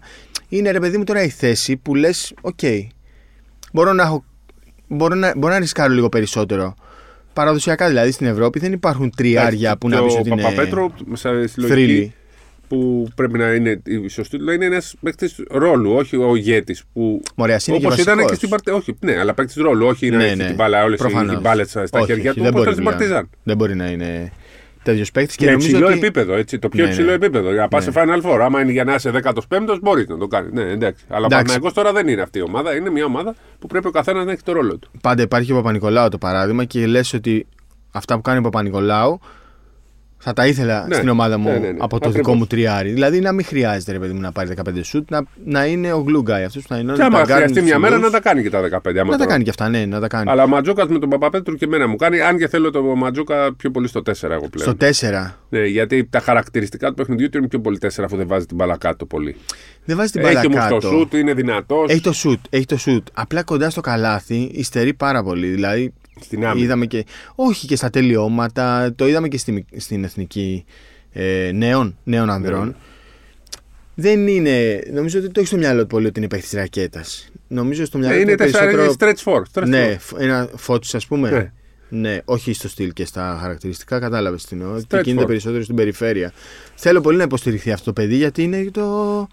[0.49, 2.59] είναι ρε παιδί μου τώρα η θέση που λες: Οκ,
[3.73, 4.23] μπορώ να έχω.
[4.87, 6.75] Μπορώ να, μπορώ να ρισκάρω λίγο περισσότερο.
[7.33, 10.41] Παραδοσιακά δηλαδή στην Ευρώπη δεν υπάρχουν τριάρια που να πεις ότι Ο είναι.
[10.41, 12.13] Παπαπέτρου, σε θρύλοι.
[12.69, 16.83] Συλλογική που πρέπει να είναι η σωστή του, είναι ένας παίκτης ρόλου, όχι ο ηγέτης.
[16.93, 17.21] Που...
[17.35, 18.29] Μωρέ, ας είναι και Όπως ήταν βασικός.
[18.31, 18.79] και στην Παρτιζάν.
[18.79, 20.45] Όχι, ναι, αλλά παίκτης ρόλου, όχι να Ναι, έχει ναι.
[20.45, 21.35] την μπάλα, όλες Προφανώς.
[21.35, 22.43] οι μπάλε στα Όχι, χέρια όχι, του.
[22.45, 23.29] δεν Όπως μπορεί ήταν στην να- Παρτιζάν.
[23.43, 24.31] Δεν μπορεί να είναι
[24.83, 25.35] τέτοιος παίκτης.
[25.35, 25.97] Και Και νομίζω υψηλό ότι.
[25.97, 27.13] επίπεδο, έτσι, το πιο Ναι, υψηλό ναι.
[27.13, 27.51] επίπεδο.
[27.51, 27.91] Για να πας Ναι.
[27.91, 28.39] σε Final Four.
[28.41, 30.51] Άμα είναι για να είσαι 15ο, μπορείς να το κάνεις.
[30.53, 31.05] Ναι, εντάξει.
[31.07, 31.45] Αλλά ο Εντάξει.
[31.45, 32.75] Παναγιώ τώρα δεν είναι αυτή η ομάδα.
[32.75, 34.91] Είναι μια ομάδα που πρέπει ο καθένας να έχει το ρόλο του.
[35.01, 37.45] Πάντα υπάρχει ο Παπα-Νικολάου το παράδειγμα και λες ότι
[37.91, 39.19] αυτά που κάνει ο Παπα-Νικολάου
[40.27, 40.95] θα τα ήθελα Ναι.
[40.95, 41.77] στην ομάδα μου Ναι, ναι, ναι.
[41.79, 42.13] από το Ακριβώς.
[42.13, 42.91] δικό μου τριάρι.
[42.91, 46.05] Δηλαδή να μην χρειάζεται ρε παιδί μου να πάρει 15 σουτ, να, να είναι ο
[46.07, 46.93] glue guy αυτός που θα είναι.
[46.93, 48.99] Και άμα χρειαστεί μια μέρα να τα κάνει και τα 15.
[48.99, 50.29] άμα Να τα το- κάνει και αυτά, ναι, να τα κάνει.
[50.29, 52.21] Αλλά ο Ματζούκας με τον Παπαπέτρου και εμένα μου κάνει.
[52.21, 54.69] Αν και θέλω τον Ματζούκα πιο πολύ στο 4 εγώ πλέον.
[54.69, 58.27] Στο 4 Ναι, γιατί τα χαρακτηριστικά του παιχνιδιού του είναι πιο πολύ 4 αφού δεν
[58.27, 59.35] βάζει την μπάλα κάτω πολύ.
[59.85, 60.77] δεν βάζει την μπάλα Έχει όμω κάτω.
[60.79, 61.91] το σουτ, είναι δυνατός.
[61.91, 63.03] Έχει το shoot, έχει το shoot.
[63.13, 65.47] Απλά κοντά στο καλάθι υστερεί πάρα πολύ.
[65.47, 66.65] Δηλαδή Στην άμυνα.
[66.65, 67.05] είδαμε και.
[67.35, 70.65] Όχι και στα τελειώματα, το είδαμε και στη, στην εθνική
[71.11, 72.67] ε, νέων, νέων ανδρών.
[72.67, 72.73] Ναι.
[73.95, 74.83] Δεν είναι.
[74.93, 77.29] Νομίζω ότι το έχει στο μυαλό του πολύ ότι είναι παίχτη ρακέτας.
[77.47, 78.95] Νομίζω στο μυαλό Ε, του είναι είναι 4 είναι περισσότερο.
[78.99, 79.41] stretch four.
[79.61, 79.99] stretch Ναι, four.
[79.99, 81.29] φ- ένα φώτη, ας πούμε.
[81.29, 81.51] Ναι.
[81.89, 84.79] Ναι, όχι στο στυλ και στα χαρακτηριστικά, κατάλαβες τι εννοώ.
[84.79, 85.27] Και Stretch κινείται four.
[85.27, 86.31] περισσότερο στην περιφέρεια.
[86.75, 89.27] Θέλω πολύ να υποστηριχθεί αυτό το παιδί γιατί είναι το,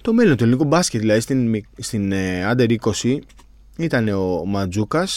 [0.00, 1.00] το μέλλον του ελληνικού μπάσκετ.
[1.00, 3.16] Δηλαδή στην, μικ- στην ε, Under 20
[3.76, 5.08] ήταν ο Ματζούκα,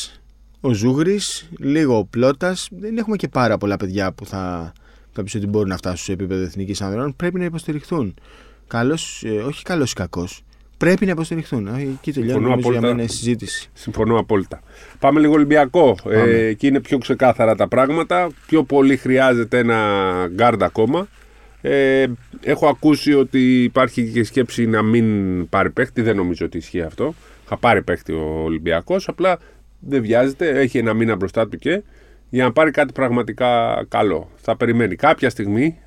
[0.65, 2.55] ο Ζούγρης, λίγο ο Πλότα.
[2.70, 4.74] Δεν έχουμε και πάρα πολλά παιδιά που θα,
[5.12, 7.15] θα πει ότι μπορούν να φτάσουν σε επίπεδο εθνικής ανδρών.
[7.15, 8.13] Πρέπει να υποστηριχθούν.
[8.67, 10.43] Καλός, όχι καλός ή κακός.
[10.77, 11.67] Πρέπει να υποστηριχθούν.
[11.67, 12.88] Ε, Εκεί τελειώνει Συμφωνώ νομίζω για απόλυτα.
[12.88, 13.70] μένα η συζήτηση.
[13.74, 14.62] Συμφωνώ απόλυτα.
[15.00, 15.96] Πάμε λίγο Ολυμπιακό.
[16.03, 16.15] Πάμε.
[16.15, 18.29] Ε, εκεί είναι πιο ξεκάθαρα τα πράγματα.
[18.48, 19.77] Πιο πολύ χρειάζεται ένα
[20.34, 21.08] γκάρντ ακόμα.
[21.62, 22.05] Ε,
[22.41, 26.01] έχω ακούσει ότι υπάρχει και σκέψη να μην πάρει παίχτη.
[26.01, 27.13] Δεν νομίζω ότι ισχύει αυτό.
[27.46, 29.08] Θα πάρει παίχτη ο Ολυμπιακός.
[29.08, 29.39] Απλά
[29.88, 30.60] δεν βιάζεται.
[30.60, 31.82] Έχει ένα μήνα μπροστά του και
[32.30, 34.30] για να πάρει κάτι πραγματικά καλό.
[34.36, 35.78] Θα περιμένει κάποια στιγμή.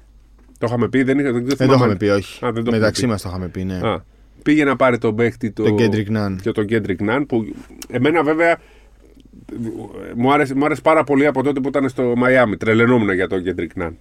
[0.58, 1.74] Το είχαμε πει, δεν, είχα, δεν, Δεν το θυμάμαι.
[1.76, 2.44] είχαμε πει, όχι.
[2.44, 3.74] Α, δεν το Μεταξύ είχαμε μας το είχαμε πει, ναι.
[3.88, 4.04] Α,
[4.42, 6.36] πήγε να πάρει τον παίχτη το, Τον Kendrick Nunn.
[6.42, 7.54] και τον Kendrick Nunn που
[7.90, 8.58] εμένα βέβαια
[10.16, 12.56] μου άρεσε, μου άρεσε πάρα πολύ από τότε που ήταν στο Μαϊάμι.
[12.56, 13.92] Τρελαινόμουν για τον Kendrick Nunn.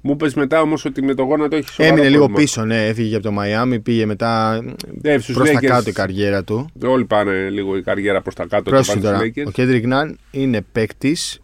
[0.00, 2.40] Μου είπε μετά όμως ότι με το γόνατο έχεις σοβαρό Έμεινε λίγο πρόβλημα.
[2.42, 2.86] πίσω, ναι.
[2.86, 4.60] Έφυγε από το Μαϊάμι, πήγε μετά
[5.02, 6.70] Ε, στους προς τα Lakers κάτω η καριέρα του.
[6.84, 8.62] Όλοι πάνε λίγο η καριέρα προς τα κάτω.
[8.62, 9.18] και Πρόσεχε πάνε τώρα.
[9.26, 9.52] στους Ο Lakers.
[9.52, 11.40] Κέντρικ Ναν είναι παίκτης.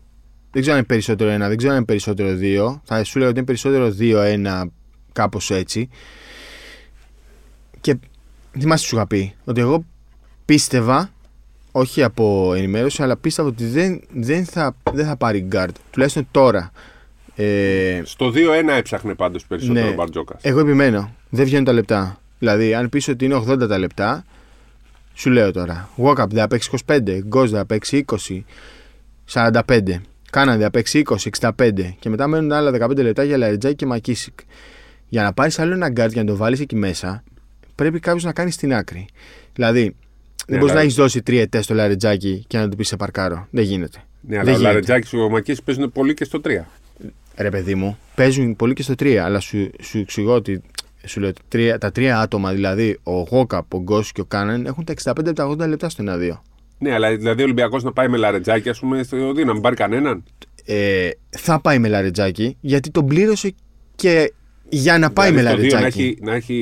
[0.51, 2.81] Δεν ξέρω αν είναι περισσότερο ένα, δεν ξέρω αν είναι περισσότερο δύο.
[2.85, 4.71] Θα σου λέω ότι είναι περισσότερο δύο-ένα,
[5.13, 5.89] κάπως έτσι.
[7.81, 7.97] Και
[8.61, 9.85] θυμάσαι τι σου είχα πει, ότι εγώ
[10.45, 11.11] πίστευα,
[11.73, 15.69] όχι από ενημέρωση, αλλά πίστευα ότι δεν, δεν, θα, δεν θα πάρει guard.
[15.91, 16.71] Τουλάχιστον τώρα.
[17.37, 19.91] Ε, Στο 2-1 έψαχνε πάντως περισσότερο Ναι.
[19.91, 20.41] ο Μπαρτζόκας.
[20.43, 21.15] Εγώ επιμένω.
[21.31, 22.19] Δεν βγαίνουν τα λεπτά.
[22.39, 24.25] Δηλαδή, αν πεις ότι είναι 80 τα λεπτά,
[25.15, 25.89] σου λέω τώρα.
[25.97, 28.45] Walkup δεν θα παίξεις 25, Ghost δεν θα παίξει 20,
[29.33, 30.01] 45.
[30.31, 31.97] Κάναν δεν θα παίξει 20, 65.
[31.99, 34.39] Και μετά μένουν άλλα 15 λεπτά για Λαριτζάκη και Μακίσικ.
[35.09, 37.23] Για να πάρεις άλλο ένα guard για να το βάλεις εκεί μέσα,
[37.75, 39.07] πρέπει κάποιος να κάνει στην άκρη.
[39.55, 39.95] Δηλαδή, δεν
[40.47, 42.97] Ναι, μπορείς αλλά- να έχεις δώσει τρία ετέ στο Λαριτζάκη και να του πεις σε
[42.97, 43.47] παρκάρω.
[43.51, 43.99] Δεν γίνεται.
[44.21, 44.73] Ναι, αλλά δεν ο γίνεται.
[44.73, 46.65] Λαρετζάκη και ο Μακή παίζουν πολύ και στο 3.
[47.37, 50.63] Ρε παιδί μου, παίζουν πολύ και στο 3, αλλά σου, σου εξηγώ ότι
[51.07, 54.67] σου λέω, ότι τρία- τα τρία άτομα, δηλαδή ο Γόκαπ, ο Γκος και ο Κάναν,
[54.67, 56.43] έχουν τα 65 από τα 80 λεπτά στο 1-2.
[56.79, 59.63] Ναι, αλλά δηλαδή ο Ολυμπιακός να πάει με Λαρετζάκη, ας πούμε, στο 2 να μην
[59.63, 60.23] πάρει κανέναν;
[60.65, 63.55] Ε, θα πάει με λαρετζάκι, γιατί τον πλήρωσε
[63.95, 64.33] και
[64.69, 66.19] για να πάει Δηλαδή, με στο δύο λαρετζάκι.
[66.21, 66.53] Να, έχει,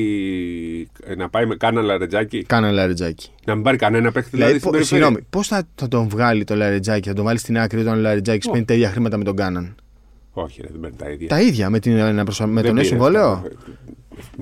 [1.04, 3.30] να, έχει, να πάει με κάνα Λαρετζάκη; Κάναν λαρετζάκι.
[3.46, 6.08] Να μην πάρει κανένα παίχτη Δηλαδή, δηλαδή, στην πο- περιφέρεια; συγγνώμη, πώς θα, θα τον
[6.08, 9.16] βγάλει το λαρετζάκι, θα τον βάλει στην άκρη όταν ο λαρετζάκι παίρνει τα ίδια χρήματα
[9.16, 9.74] με τον Κάναν;
[10.32, 11.28] Όχι, ρε, δεν παίρνει τα ίδια.
[11.28, 13.48] Τα ίδια με, την, με το Δεν νέο πήρε συμβόλαιο; αυτά.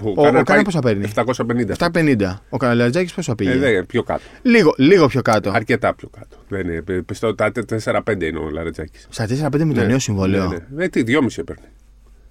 [0.02, 2.26] Ο, ο Κάναν Κάναν πάει πόσα παίρνει; 750.
[2.26, 2.36] 750.
[2.48, 4.22] Ο Καναλαριτζάκη πόσο πήγε; Ε, δε, πιο κάτω.
[4.42, 5.50] λίγο, λίγο πιο κάτω.
[5.50, 6.36] Αρκετά πιο κάτω.
[6.48, 7.02] Δεν είναι.
[7.02, 7.52] Πιστεύω τα
[7.84, 9.06] 4-5 είναι ο Λαρετζάκης.
[9.10, 10.84] Στα 4-5 με το νέο συμβόλαιο; Ναι, ναι.
[10.84, 11.62] Ε, τι, 2,5 έπαιρνε.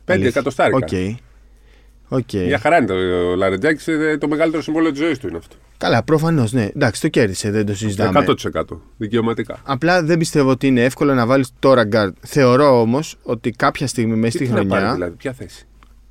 [0.06, 0.28] 5 Αλήθεια.
[0.28, 0.78] εκατοστάρικα.
[0.78, 1.18] OK.
[2.10, 2.32] OK.
[2.34, 2.94] Μια χαρά είναι το
[3.32, 5.56] ο Λαρεντζάκης, ε, το μεγαλύτερο συμβόλαιο της ζωής του είναι αυτό.
[5.78, 6.70] Καλά, προφανώς, ναι.
[6.76, 8.26] Εντάξει, το κέρδισε, δεν το συζητάμε.
[8.28, 8.64] 100%
[8.98, 9.60] δικαιωματικά.
[9.64, 12.16] Απλά δεν πιστεύω ότι είναι εύκολο να βάλεις τώρα γκαρντ.
[12.20, 15.66] Θεωρώ όμως ότι κάποια στιγμή μέσα στη Τι να χρονιά πάρει, δηλαδή, ποια θέση;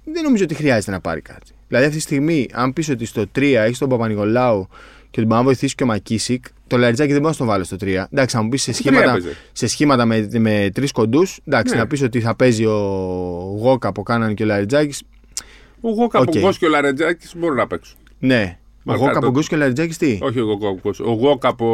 [0.04, 1.50] δεν νομίζω ότι χρειάζεται να πάρει κάτι.
[1.68, 4.68] Δηλαδή αυτή τη στιγμή, αν πεις ότι στο 3 έχεις τον Παπα-Νικολάου
[5.10, 7.64] και τον μπορεί να βοηθήσει και ο Μακίσικ, το Λαρεντζάκη δεν μπορεί να τον βάλει
[7.64, 7.86] στο 3.
[8.12, 9.36] Εντάξει, θα μου πεις σε Στο τρία σχήματα, έπαιζε.
[9.52, 11.80] σε σχήματα με, με τρεις κοντούς, εντάξει, Ναι.
[11.80, 12.76] να πεις ότι θα παίζει ο
[13.60, 15.04] Γόκα που κάνανε και ο Λαριτζάκη.
[15.80, 16.30] Ο Γόκα Οκ.
[16.34, 16.52] okay.
[16.58, 17.96] και ο Λαρετζάκης μπορούν να παίξουν.
[18.18, 18.58] Ναι.
[18.78, 19.32] Ο Μα Γόκα κάτω.
[19.32, 20.68] που και ο Λαριτζάκη τι; Όχι ο Γόκα.
[21.04, 21.66] Ο Γόκα που.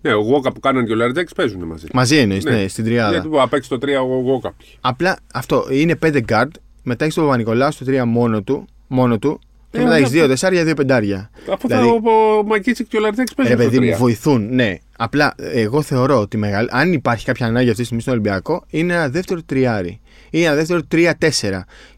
[0.00, 1.86] Ναι, ο Γόκα που κάνανε και ο Λαρετζάκης παίζουν μαζί.
[1.92, 2.68] Μαζί εννοείς, ναι, Ναι.
[2.68, 3.10] στην τριάδα.
[3.10, 4.54] Γιατί μπορεί να παίξει το 3 ο Γόκα.
[4.80, 6.48] Απλά αυτό είναι 5 guard,
[6.82, 9.38] μετά έχεις τον Παπα-Νικολάου στο 3 μόνο του, μόνο του
[9.70, 11.30] και Ε, μετά αλλά έχει 2 τεσσάρια, 2 πεντάρια.
[11.52, 13.98] Αφού Δηλαδή- θα, ο, ο Μακίτσικ και ο Λαρετζάκης παίζουν Ρε στο παιδί μου, 3.
[13.98, 14.74] βοηθούν, ναι.
[14.96, 18.64] Απλά ε, εγώ θεωρώ ότι μεγάλη, αν υπάρχει κάποια ανάγκη αυτή τη στιγμή στον Ολυμπιακό,
[18.70, 20.00] είναι ένα δεύτερο τριάρι.
[20.34, 21.12] Ή ένα δεύτερο 3-4.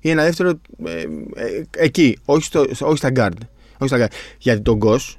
[0.01, 0.61] Ή ένα δεύτερο.
[0.85, 1.01] ε,
[1.35, 3.39] ε, εκεί, όχι, στο, όχι στα guard.
[3.79, 4.13] Όχι στα guard.
[4.39, 5.19] Γιατί τον Γκος,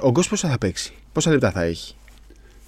[0.00, 1.94] ο Γκος πόσα θα παίξει, πόσα λεπτά θα έχει;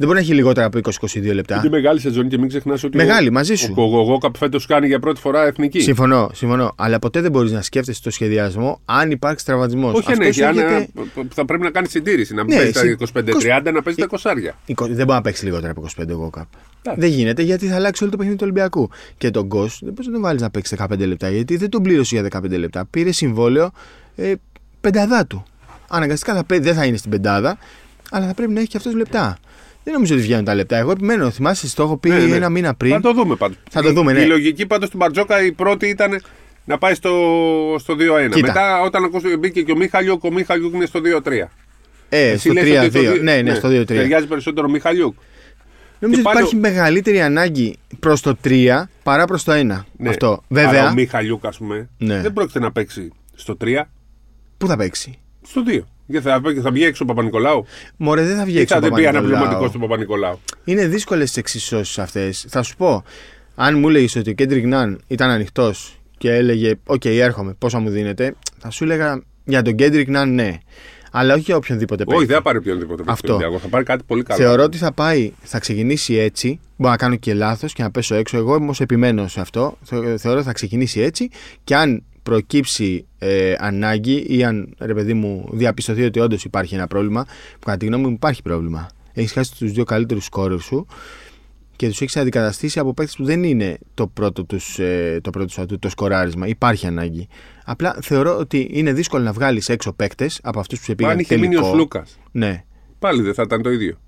[0.00, 1.57] Δεν μπορεί να έχει λιγότερα από 20-22 λεπτά.
[1.57, 2.97] Είναι μεγάλη σεζόν και μην ξεχνάς ότι.
[2.97, 3.75] Μεγάλη, ο, μαζί σου.
[3.76, 5.80] Ο, ο, ο Γόκα φέτος κάνει για πρώτη φορά εθνική.
[5.80, 6.73] Συμφωνώ, συμφωνώ.
[6.76, 9.95] Αλλά ποτέ δεν μπορείς να σκέφτεσαι το σχεδιασμό αν υπάρξει τραυματισμός.
[9.95, 10.88] Όχι, ναι, και αν, ε,
[11.35, 12.35] θα πρέπει να κάνεις συντήρηση.
[12.35, 14.54] Να μην Ναι, παίζεις τα συ- 25-30, να παίζεις τα 20.
[14.66, 16.59] Δεν μπορεί να παίξεις λιγότερα από 25 εγώ κάπου.
[16.83, 17.00] Εντάξει.
[17.00, 18.90] Δεν γίνεται γιατί θα αλλάξει όλο το παιχνίδι του Ολυμπιακού.
[19.19, 21.83] Και τον Γκος δεν μπορείς να τον βάλεις να παίξει 15 λεπτά γιατί δεν τον
[21.83, 22.85] πλήρωσε για 15 λεπτά.
[22.90, 23.71] Πήρε συμβόλαιο
[24.16, 24.33] ε,
[24.80, 25.42] πενταδά του.
[25.88, 27.59] Αναγκαστικά θα, παί- δεν θα είναι στην πεντάδα,
[28.11, 29.38] αλλά θα πρέπει να έχει και αυτός λεπτά.
[29.84, 30.76] Δεν νομίζω ότι βγαίνουν τα λεπτά.
[30.76, 32.37] Εγώ επιμένω, θυμάσαι, το έχω πει Ναι, ναι.
[32.37, 32.92] ένα μήνα πριν.
[32.92, 33.56] Θα το δούμε πάντως.
[33.70, 34.20] Θα το δούμε, ναι.
[34.20, 36.20] Η λογική πάντως του Μπαρτζόκα η πρώτη ήταν
[36.64, 37.10] να πάει στο,
[37.78, 38.30] στο 2-1.
[38.30, 38.46] Κοίτα.
[38.46, 41.49] Μετά όταν ακούς- μπήκε και ο Μιχαλιούκ, ο Μιχαλιούκ είναι στο 2-3.
[42.08, 42.84] Ε, Εσύ στο λες 3-2.
[42.84, 43.85] ότι το δι- Ναι, ναι, στο 2-3.
[43.87, 45.14] Ταιριάζει περισσότερο ο Μιχαλιούκ.
[45.98, 49.87] Νομίζω Και ότι πάλι υπάρχει μεγαλύτερη ανάγκη προς το 3 παρά προς το 1.
[49.96, 50.09] Ναι.
[50.09, 50.26] Αυτό.
[50.26, 52.20] Αλλά Βέβαια, ο Μιχαλιούκ, ας πούμε, Ναι.
[52.20, 53.90] δεν πρόκειται να παίξει στο 3,
[54.59, 55.81] πού θα παίξει; στο 2.
[56.11, 57.64] Γιατί θα, θα βγει έξω ο Παπα-Νικολάου.
[57.96, 59.27] Μωρέ, δεν θα βγει Ή έξω θα ο δεν πει Παπα-Νικολάου.
[59.35, 62.46] αναπληρωματικός του Παπα-Νικολάου; Είναι δύσκολες τις εξισώσεις αυτές.
[62.49, 63.05] Θα σου πω,
[63.55, 67.90] αν μου έλεγε ότι ο Κέντρικ Ναν ήταν ανοιχτός και έλεγε: Οκ, έρχομαι, πόσα μου
[67.90, 70.59] δίνετε, θα σου έλεγα για τον Κέντρικ Ναν ναι.
[71.12, 72.27] Αλλά όχι για οποιονδήποτε Όχι, παίκτη.
[72.27, 73.27] δεν θα πάρει οποιονδήποτε παίκτη Αυτό.
[73.27, 73.62] του Ολυμπιακού.
[73.62, 74.40] Θα πάρει κάτι πολύ καλό.
[74.42, 76.61] Θεωρώ ότι θα πάει, θα ξεκινήσει έτσι.
[76.77, 78.37] Μπορώ να κάνω και λάθος και να πέσω έξω.
[78.37, 79.79] Εγώ όμως επιμένω σε αυτό.
[79.83, 81.29] Θε- Θεωρώ ότι θα ξεκινήσει έτσι
[81.64, 86.87] και αν προκύψει ε, ανάγκη ή αν ρε παιδί μου διαπιστωθεί ότι όντως υπάρχει ένα
[86.87, 88.88] πρόβλημα, που κατά τη γνώμη μου υπάρχει πρόβλημα.
[89.12, 90.87] Έχεις χάσει τους δύο καλύτερους σκόρερ σου
[91.76, 95.46] και τους έχεις αντικαταστήσει από παίκτες που δεν είναι το πρώτο τους ε, το πρώτο
[95.46, 96.46] τους ατού, το σκοράρισμα.
[96.46, 97.28] Υπάρχει ανάγκη.
[97.64, 101.12] Απλά θεωρώ ότι είναι δύσκολο να βγάλεις έξω παίκτες από αυτούς που σε Μα πήγαν
[101.12, 101.74] αν είχε μείνει ο τελικό.
[101.76, 102.64] Σλούκας, Ναι.
[102.98, 103.98] πάλι δεν θα ήταν το ίδιο.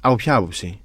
[0.00, 0.80] Από ποια άποψη;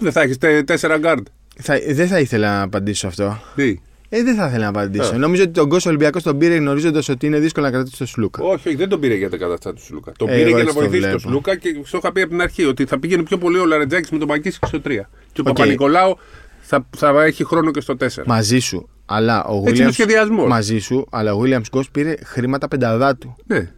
[0.00, 1.26] Δεν θα έχεις τέσσερα γκάρντ.
[1.56, 3.40] Θα, δεν θα ήθελα να απαντήσω σε αυτό.
[3.54, 5.14] Τι; Ε, δεν θα ήθελα να απαντήσω.
[5.14, 5.16] Ε.
[5.16, 8.06] Νομίζω ότι τον Γκος ο Ολυμπιακός τον πήρε γνωρίζοντας ότι είναι δύσκολο να κρατήσει το
[8.06, 8.42] Σλούκα.
[8.44, 10.12] Όχι, όχι, δεν τον πήρε για τα καταστάτη του Σλούκα.
[10.18, 11.28] Τον Ε, πήρε εγώ για να έτσι το βοηθήσει τον βλέπω.
[11.28, 14.10] Σλούκα και στο είχα πει από την αρχή ότι θα πήγαινε πιο πολύ ο Λαρετζάκης
[14.10, 14.80] με τον Μακίση στο 3.
[14.88, 15.04] Και ο
[15.38, 15.44] Οκ.
[15.44, 16.18] Παπα-Νικολάου
[16.60, 18.06] θα, θα έχει χρόνο και στο 4.
[18.26, 18.88] Μαζί σου.
[19.06, 20.48] Αλλά ο Έτσι είναι ο Williams, σχεδιασμός.
[20.48, 23.36] μαζί σου, αλλά ο Williams Γκος πήρε χρήματα πενταδά του.
[23.46, 23.70] Ναι.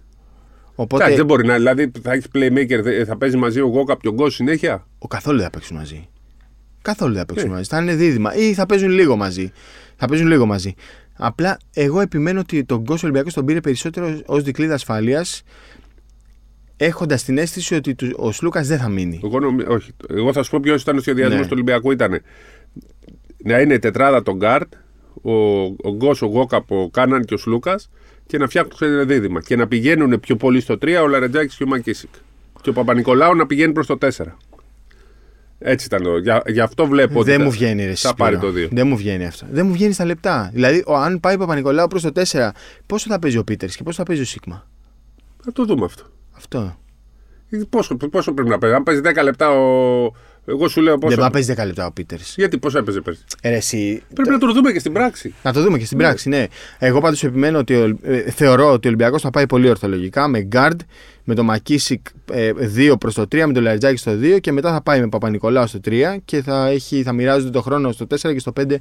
[0.75, 1.55] Οπότε Εντάξει, δεν μπορεί να.
[1.55, 5.07] Δηλαδή θα έχεις playmaker, δε- θα παίζει μαζί ο Γόκα και ο Γκο συνέχεια; ο
[5.07, 6.09] καθόλου δεν θα παίξουν μαζί.
[6.83, 7.55] Καθόλου δεν θα παίξουν Ναι.
[7.55, 7.69] μαζί.
[7.69, 8.35] Θα είναι δίδυμα.
[8.35, 9.53] Ή θα παίζουν λίγο μαζί.
[10.01, 10.75] Θα παίζουν λίγο μαζί.
[11.17, 15.25] Απλά εγώ επιμένω ότι τον Γκος Ολυμπιακός τον πήρε περισσότερο ως δικλίδα ασφαλεία.
[16.77, 19.21] Έχοντας την αίσθηση ότι του- ο Σλούκας δεν θα μείνει.
[19.25, 19.63] Εγώ, νομι...
[19.69, 21.45] όχι, εγώ θα σου πω ποιος ήταν ο σχεδιασμός Ναι.
[21.45, 21.91] του Ολυμπιακού.
[21.91, 22.21] Ήταν
[23.45, 24.73] να είναι τετράδα τον Γκάρτ,
[25.23, 25.33] ο,
[25.65, 27.91] ο Γκος, ο Γόκα, ο Κάναν και ο Σλούκας
[28.27, 29.41] και να φτιάξουν ένα δίδυμα.
[29.41, 32.11] Και να πηγαίνουν πιο πολύ στο 3 ο Λαρετζάκης και ο Μακίσικ.
[32.63, 34.09] Και ο Παπα-Νικολάου να πηγαίνει προς το 4.
[35.59, 36.03] Έτσι ήταν.
[36.03, 38.15] το- Για, γι' αυτό βλέπω ότι Δεν θα- μου βγαίνει ρε Θα Σπύρο.
[38.17, 38.69] πάρει το 2.
[38.71, 39.47] Δεν μου βγαίνει αυτό.
[39.51, 40.51] Δεν μου βγαίνει στα λεπτά.
[40.53, 42.53] Δηλαδή, ο, αν πάει ο Παπα-Νικολάου προς το 4,
[42.87, 44.67] πόσο θα παίζει ο Πίτερς και πόσο θα παίζει ο Σίκμα;
[45.45, 46.03] Θα το δούμε αυτό.
[46.37, 46.77] Αυτό.
[47.71, 48.77] Πόσο, πόσο πρέπει να παίζει.
[48.77, 50.13] Αν παίζει 10 λεπτά ο.
[50.49, 51.15] Εγώ σου λέω Δεν πόσο.
[51.15, 52.35] μπορεί να παίζει 10 λεπτά ο Πίτερς.
[52.37, 55.35] Γιατί πόσο έπαιζε πέρσι; Ε, ρε, εσύ, Πρέπει να το δούμε και στην πράξη.
[55.43, 56.47] Να το δούμε και στην πράξη, ναι.
[56.79, 60.41] Εγώ πάντως επιμένω ότι ο- ε, θεωρώ ότι ο Ολυμπιακός θα πάει πολύ ορθολογικά με
[60.41, 60.81] γκάρντ,
[61.25, 62.07] με το Μακίσικ
[62.77, 65.67] 2 προς το 3, με το Λαριτζάκη στο 2 και μετά θα πάει με Παπα-Νικολάου
[65.67, 68.77] στο 3 και θα, έχει, θα μοιράζονται το χρόνο στο 4 και στο 5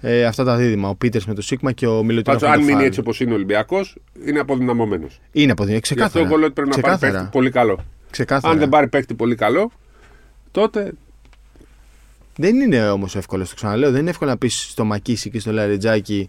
[0.00, 0.88] ε, αυτά τα δίδυμα.
[0.88, 2.38] Ο Πίτερς με το Σίγμα και ο Μιλωτίνο.
[2.38, 3.96] Πάντω, αν μείνει έτσι όπως είναι ο Ολυμπιακός,
[4.26, 5.20] είναι αποδυναμωμένος.
[5.32, 6.24] Είναι από την Γι' αυτό ξεκάθαρα.
[6.26, 7.18] εγώ λέω ότι πρέπει να πάρει Ξεκάθαρα.
[7.22, 7.84] παίκτη πολύ καλό.
[8.10, 8.52] Ξεκάθαρα.
[8.52, 9.70] Αν δεν πάρει παίκτη πολύ καλό,
[10.50, 10.92] τότε
[12.36, 13.90] Δεν είναι όμως εύκολο, το ξαναλέω.
[13.90, 16.28] Δεν είναι εύκολο να πεις στο Μακίσι και στο Λαρετζάκι,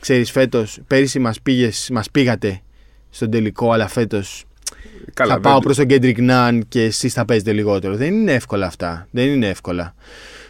[0.00, 1.38] ξέρεις φέτος, πέρυσι μας
[1.92, 2.60] μας πήγατε
[3.10, 4.44] στον τελικό, αλλά φέτος
[5.14, 5.34] καλά.
[5.34, 7.96] θα δεν- πάω προς τον Κέντρικ Ναν και εσείς θα παίζετε λιγότερο.
[7.96, 9.06] Δεν είναι εύκολα αυτά.
[9.10, 9.94] Δεν είναι εύκολα.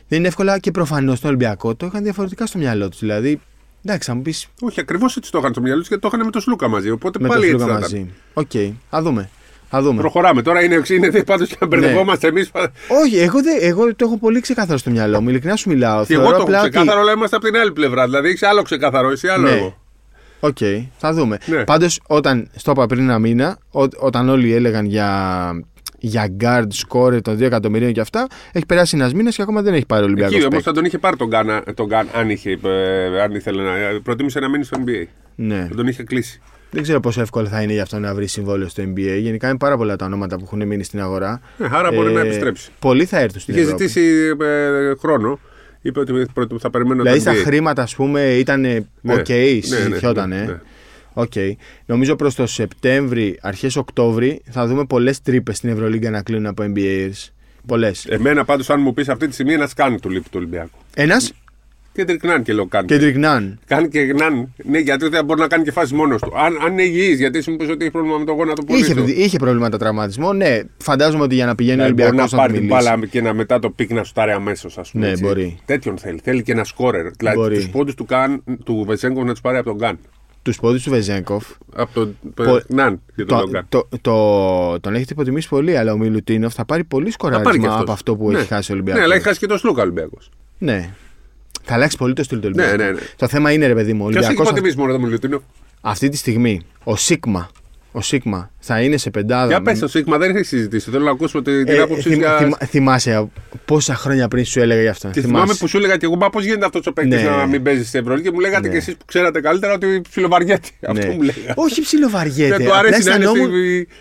[0.09, 2.99] Δεν είναι εύκολα και προφανώς στον Ολυμπιακό το είχαν διαφορετικά στο μυαλό τους.
[2.99, 3.41] Δηλαδή,
[3.87, 6.25] Εντάξει, θα μου πεις Όχι, ακριβώς έτσι το είχαν στο μυαλό τους γιατί το είχαν
[6.25, 6.91] με τον Σλούκα μαζί.
[6.91, 8.01] Οπότε με πάλι το έτσι Σλούκα θα ήταν.
[8.01, 8.15] μαζί.
[8.35, 9.31] Οκ, θα δούμε.
[9.75, 10.01] Θα δούμε.
[10.01, 10.43] Προχωράμε.
[10.43, 12.51] Τώρα είναι, είναι πάντως και να μπερδευόμαστε εμείς.
[13.05, 15.29] Όχι, εγώ, δεν- εγώ το έχω πολύ ξεκάθαρο στο μυαλό μου.
[15.29, 16.05] Ειλικρινά σου μιλάω.
[16.07, 18.05] Και εγώ Θεωρώ το έχω απλά ότι- ξεκάθαρο, αλλά είμαστε από την άλλη πλευρά.
[18.05, 19.51] Δηλαδή έχει άλλο ξεκάθαρο, εσύ άλλο Ναι.
[19.55, 19.77] εγώ.
[20.41, 20.57] Οκ,
[20.97, 21.39] θα δούμε.
[21.47, 21.65] Ναι.
[21.65, 25.11] Πάντως, όταν στο είπα πριν ένα μήνα, ό, όταν όλοι έλεγαν για,
[25.99, 29.75] για guard scorer των 2 εκατομμυρίων και αυτά, έχει περάσει ένας μήνας και ακόμα δεν
[29.75, 30.35] έχει πάρει ο Ολυμπιακός.
[30.37, 33.63] Εκεί όμως θα τον είχε πάρει τον Ναν, τον Ναν αν, είχε, ε, αν ήθελε
[33.63, 33.71] να.
[34.03, 35.07] Προτίμησε να μείνει στο NBA.
[35.35, 35.67] Ναι.
[35.71, 36.41] Θα τον είχε κλείσει.
[36.75, 39.17] Δεν ξέρω πόσο εύκολο θα είναι για αυτό να βρεις συμβόλαιο στο NBA.
[39.21, 41.41] Γενικά είναι πάρα πολλά τα ονόματα που έχουν μείνει στην αγορά.
[41.59, 42.71] Ε, άρα μπορεί να επιστρέψει.
[42.79, 43.87] Πολλοί θα έρθουν στην Είχε Ευρώπη.
[43.87, 45.39] ζητήσει ε, χρόνο.
[45.83, 47.45] Είπε ότι πρώτο- θα περιμένω Δηλαδή το στα NBA.
[47.45, 48.77] χρήματα, ας πούμε, ήταν Ναι.
[49.15, 50.29] οκ, Ναι, ναι, συζητιόταν.
[50.29, 50.59] ναι, ναι.
[51.13, 51.33] Οκ.
[51.87, 56.63] Νομίζω προς το Σεπτέμβρη, αρχές Οκτώβρη, θα δούμε πολλές τρύπες στην Ευρωλίγκα να κλείνουν από
[56.75, 57.29] NBAers.
[57.67, 58.05] Πολλές.
[58.07, 60.79] Εμένα πάντως, αν μου πεις αυτή τη στιγμή, ένας κάνει του λείπει του Ολυμπιακού.
[60.95, 61.33] Ένας,
[61.95, 62.87] Κέντρικ Ναν και λέω κάνει.
[62.87, 63.59] Κέντρικ Ναν.
[63.67, 64.53] Κάνει και Ναν.
[64.65, 66.33] Ναι, γιατί δεν μπορεί να κάνει και φάση μόνος του.
[66.37, 68.81] Αν, αν είναι υγιής, γιατί εσύ μου πει ότι έχει πρόβλημα με το γόνατο πολύ.
[68.81, 70.33] Είχε, είχε προβλήματα τραυματισμό.
[70.33, 72.89] Ναι, φαντάζομαι ότι για να πηγαίνει ο μπορεί Ολυμπιακό να να, πάρει του την μιλήσει.
[72.91, 75.05] μπάλα και να μετά το πικ να σουτάρει αμέσως, ας πούμε.
[75.07, 75.23] Ναι, έτσι.
[75.25, 75.59] μπορεί.
[75.65, 76.21] Τέτοιον θέλει.
[76.23, 77.11] Θέλει και ένα σκόρερ.
[77.17, 77.55] Δηλαδή Μπορεί.
[77.57, 79.99] τους πόντους του, Καν- του Βεζέγκοφ να τους πάρει από τον Γκάν.
[80.43, 81.45] Τους πόδι του Βεζέγκοφ.
[81.75, 83.67] Από τον Πο- Ναν για τον Το, Γκάν.
[83.69, 87.41] το, το, τον έχετε υποτιμήσει πολύ, αλλά ο Μιλουτίνοφ θα πάρει πολύ Θα πάρει και
[87.41, 87.83] σκοράρισμα αυτός.
[87.83, 88.39] από αυτό που ναι.
[88.39, 89.01] έχει χάσει ο Ολυμπιακός.
[89.01, 90.31] Ναι, αλλά έχει χάσει και τον Σλούκα ο Ολυμπιακός.
[90.59, 90.91] Ναι.
[91.67, 92.83] Θα αλλάξει πολύ το στυλ του Ναι, Ολυμπιακού.
[92.93, 93.07] ναι, ναι.
[93.17, 95.43] Το θέμα είναι, ρε παιδί μου, ο Ποιο έχει Ολυμπιακός υποτιμήσεις μόνο το Μιλουτίνο.
[95.81, 97.51] αυτή τη στιγμή, ο Σίγμα,
[97.97, 99.47] ο Σίγμα θα είναι σε πεντάδα.
[99.47, 100.91] Για πες το Σίγμα, δεν έχεις συζητήσει.
[100.91, 102.37] Θέλω να ακούσω την Ε, άποψη θυμ- για.
[102.37, 103.29] θυμ- θυμάσαι
[103.65, 105.07] πόσα χρόνια πριν σου έλεγα γι' αυτό.
[105.09, 105.29] Και Θυμάσαι.
[105.33, 107.29] θυμάμαι που σου έλεγα και εγώ, μα πώς γίνεται αυτός ο παίκτης Ναι.
[107.29, 108.73] να μην παίζει στην Ευρωλίγα; Και μου λέγατε Ναι.
[108.73, 110.69] και εσείς που ξέρατε καλύτερα ότι ψιλοβαριέται.
[110.87, 111.15] Αυτό Ναι.
[111.15, 111.53] μου λέγατε.
[111.57, 112.57] Όχι Και ψιλοβαριέται.
[112.57, 113.53] του απλά αρέσει να είναι αισθανόμουν-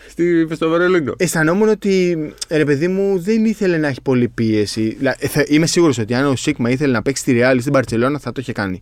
[0.10, 1.14] στη, στη, στο Βερολίνο.
[1.18, 2.18] αισθανόμουν ότι
[2.50, 4.96] ρε παιδί μου δεν ήθελε να έχει πολλή πίεση.
[4.98, 7.60] Δηλα- ε, θα- Είμαι σίγουρος ότι αν ο Σίγμα ήθελε να παίξει στη Real ή
[7.60, 8.80] στην Παρσελόνα θα το είχε κάνει.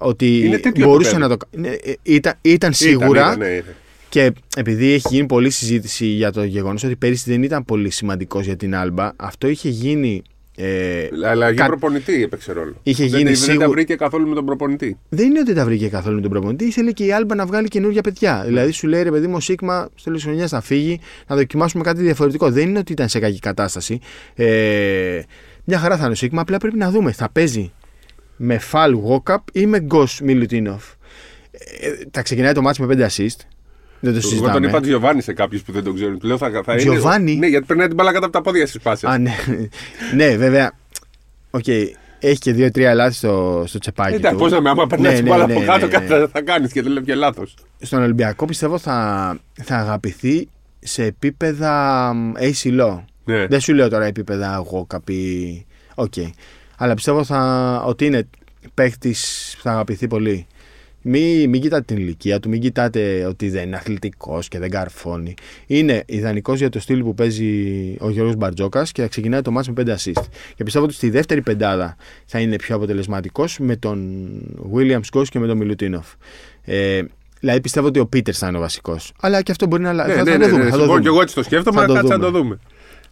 [0.00, 1.28] Ότι Είναι τέτοιο μπορούσε επίπεδο.
[1.28, 1.68] να το κάνει.
[1.68, 3.36] Ναι, ε, Ήταν, ήταν σίγουρα
[4.10, 4.34] Ήταν, ναι, ναι, ναι.
[4.34, 8.44] και επειδή έχει γίνει πολλή συζήτηση για το γεγονός ότι πέρυσι δεν ήταν πολύ σημαντικός
[8.44, 10.22] για την Άλμπα, αυτό είχε γίνει.
[10.60, 12.74] Ε, Αλλά για κα- προπονητή έπαιξε ρόλο.
[12.82, 14.98] Είχε δεν, γίνει δεν τα σίγου- βρήκε καθόλου με τον προπονητή.
[15.08, 16.64] Δεν είναι ότι τα βρήκε καθόλου με τον προπονητή.
[16.64, 18.42] Ήθελε και η Άλμπα να βγάλει καινούργια παιδιά.
[18.46, 21.82] Δηλαδή σου λέει ρε παιδί μου, ο Σίγμα στο τέλος χρονιάς θα φύγει, να δοκιμάσουμε
[21.82, 22.50] κάτι διαφορετικό.
[22.50, 23.98] Δεν είναι ότι ήταν σε κακή κατάσταση.
[24.34, 25.20] Ε,
[25.64, 27.12] μια χαρά θα είναι ο Σίκμα, απλά πρέπει να δούμε.
[27.12, 27.72] Θα παίζει
[28.36, 30.84] με Φαλ Walkup ή με Goss Μιλουτίνοφ.
[31.80, 33.36] Ε, θα ξεκινάει το ματς με 5 assist.
[34.00, 34.66] Δεν το Εγώ τον συζητάμε.
[34.66, 36.18] είπα Τζιοβάνι σε κάποιους που δεν τον ξέρουν.
[36.18, 37.20] Του λέω θα, θα Giovanni?
[37.20, 39.06] Είναι, ναι, γιατί περνάει την μπάλα κάτω από τα πόδια στις πάσει.
[39.06, 39.34] Α, ναι.
[40.14, 40.72] ναι, βέβαια.
[41.50, 41.66] Οκ.
[42.20, 44.14] Έχει και δύο-τρία λάθη στο, στο τσεπάκι.
[44.14, 44.42] Εντάξει, του.
[44.42, 45.92] πώς να με άμα περνάει Ναι, την ναι, μπάλα ναι, από ναι, κάτω, ναι.
[45.92, 47.54] κάτι θα- θα κάνεις και δεν λέει και λάθος.
[47.80, 53.00] στον Ολυμπιακό πιστεύω θα, θα αγαπηθεί σε επίπεδα μ, AC Law.
[53.24, 53.46] Ναι.
[53.46, 55.66] Δεν σου λέω τώρα επίπεδα εγώ κάποιοι.
[55.94, 56.12] Οκ.
[56.76, 58.28] Αλλά πιστεύω θα, ότι είναι
[58.74, 60.46] παίκτης που θα αγαπηθεί πολύ.
[61.10, 65.34] Μην, μην κοιτάτε την ηλικία του, μην κοιτάτε ότι δεν είναι αθλητικός και δεν καρφώνει.
[65.66, 67.46] Είναι ιδανικός για το στυλ που παίζει
[68.00, 70.22] ο Γιώργος Μπαρτζόκας και θα ξεκινάει το ματς με 5 assist.
[70.54, 74.18] Και πιστεύω ότι στη δεύτερη πεντάδα θα είναι πιο αποτελεσματικός με τον
[74.74, 76.06] Williams-Goss και με τον Μιλουτίνοφ.
[76.64, 77.00] Ε,
[77.40, 79.12] δηλαδή πιστεύω ότι ο Πίτερ θα είναι ο βασικός.
[79.20, 80.10] Αλλά και αυτό μπορεί να αλλάξει.
[80.16, 80.64] Ναι, θα, ναι, θα ναι, το δούμε.
[80.64, 81.00] ναι, θα το συμφωνώ δούμε.
[81.02, 82.38] και εγώ έτσι το σκέφτομαι, Θα το κάτσε να το δούμε.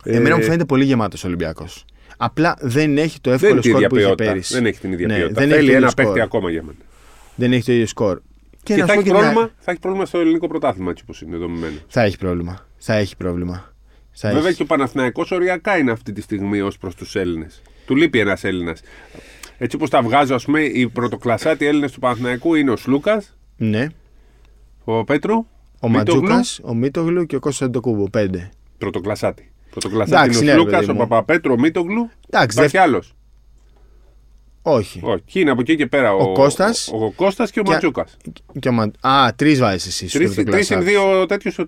[0.05, 0.17] δούμε.
[0.17, 1.85] Εμένα Ε, μου φαίνεται πολύ γεμάτος Ολυμπιακός.
[2.17, 4.31] Απλά δεν έχει το Δεν εύκολο είναι την σκορ ίδια που είχε ποιότητα.
[4.33, 4.55] πέρυσι.
[4.55, 5.41] Δεν έχει την ίδια Ναι, ποιότητα.
[5.41, 6.05] δεν έχει Θέλει το ίδιο ένα σκορ.
[6.05, 6.79] παίχτη ακόμα για μένα.
[7.37, 8.21] Δεν έχει το ίδιο σκορ.
[8.63, 10.91] Και, να θα, σου πω έχει και μια- πρόβλημα, θα έχει πρόβλημα στο ελληνικό πρωτάθλημα
[10.91, 11.77] έτσι όπως είναι δομημένο.
[11.89, 12.67] Θα έχει πρόβλημα.
[12.79, 13.73] Θα έχει πρόβλημα.
[14.13, 14.57] Θα Βέβαια έχει.
[14.57, 17.63] και ο Παναθηναϊκός οριακά είναι αυτή τη στιγμή ως προς τους Έλληνες.
[17.87, 18.81] Του λείπει ένας Έλληνας.
[19.59, 23.87] Έτσι όπως τα βγάζω, ας πούμε, οι πρωτοκλασσάτοι Έλληνες του Παναθηναϊκού είναι ο Σλούκας, Ναι.
[24.85, 25.35] ο Πέτρου,
[25.81, 26.21] Ο Μίτογλου.
[26.23, 28.11] Ματζούκας, ο Μίτογλου και ο Κώστας Ντοκούμπο.
[28.11, 28.51] Πέντε.
[28.79, 29.51] Πρωτοκλασσάτη.
[29.71, 31.09] Πρωτοκλασσάτη Εντάξει, είναι ναι, ο ρε Σλούκας, παιδί ο μου.
[31.09, 32.11] Παπαπέτρου, ο Μίτογλου.
[32.31, 33.15] Εντάξει, Υπάρχει δεν- άλλος.
[34.69, 35.01] Όχι.
[35.03, 36.89] Όχι, και είναι από εκεί και πέρα ο, Ο Κώστας.
[36.93, 38.17] ο, ο Κώστας και ο Και- Ματζούκας.
[38.61, 38.91] Και ο Μα...
[39.01, 40.09] Α, τρεις βάζει εσύ.
[40.09, 40.75] στο Τρει πρωτοκλασσάτι.
[40.75, 41.59] είναι δύο τέτοιους,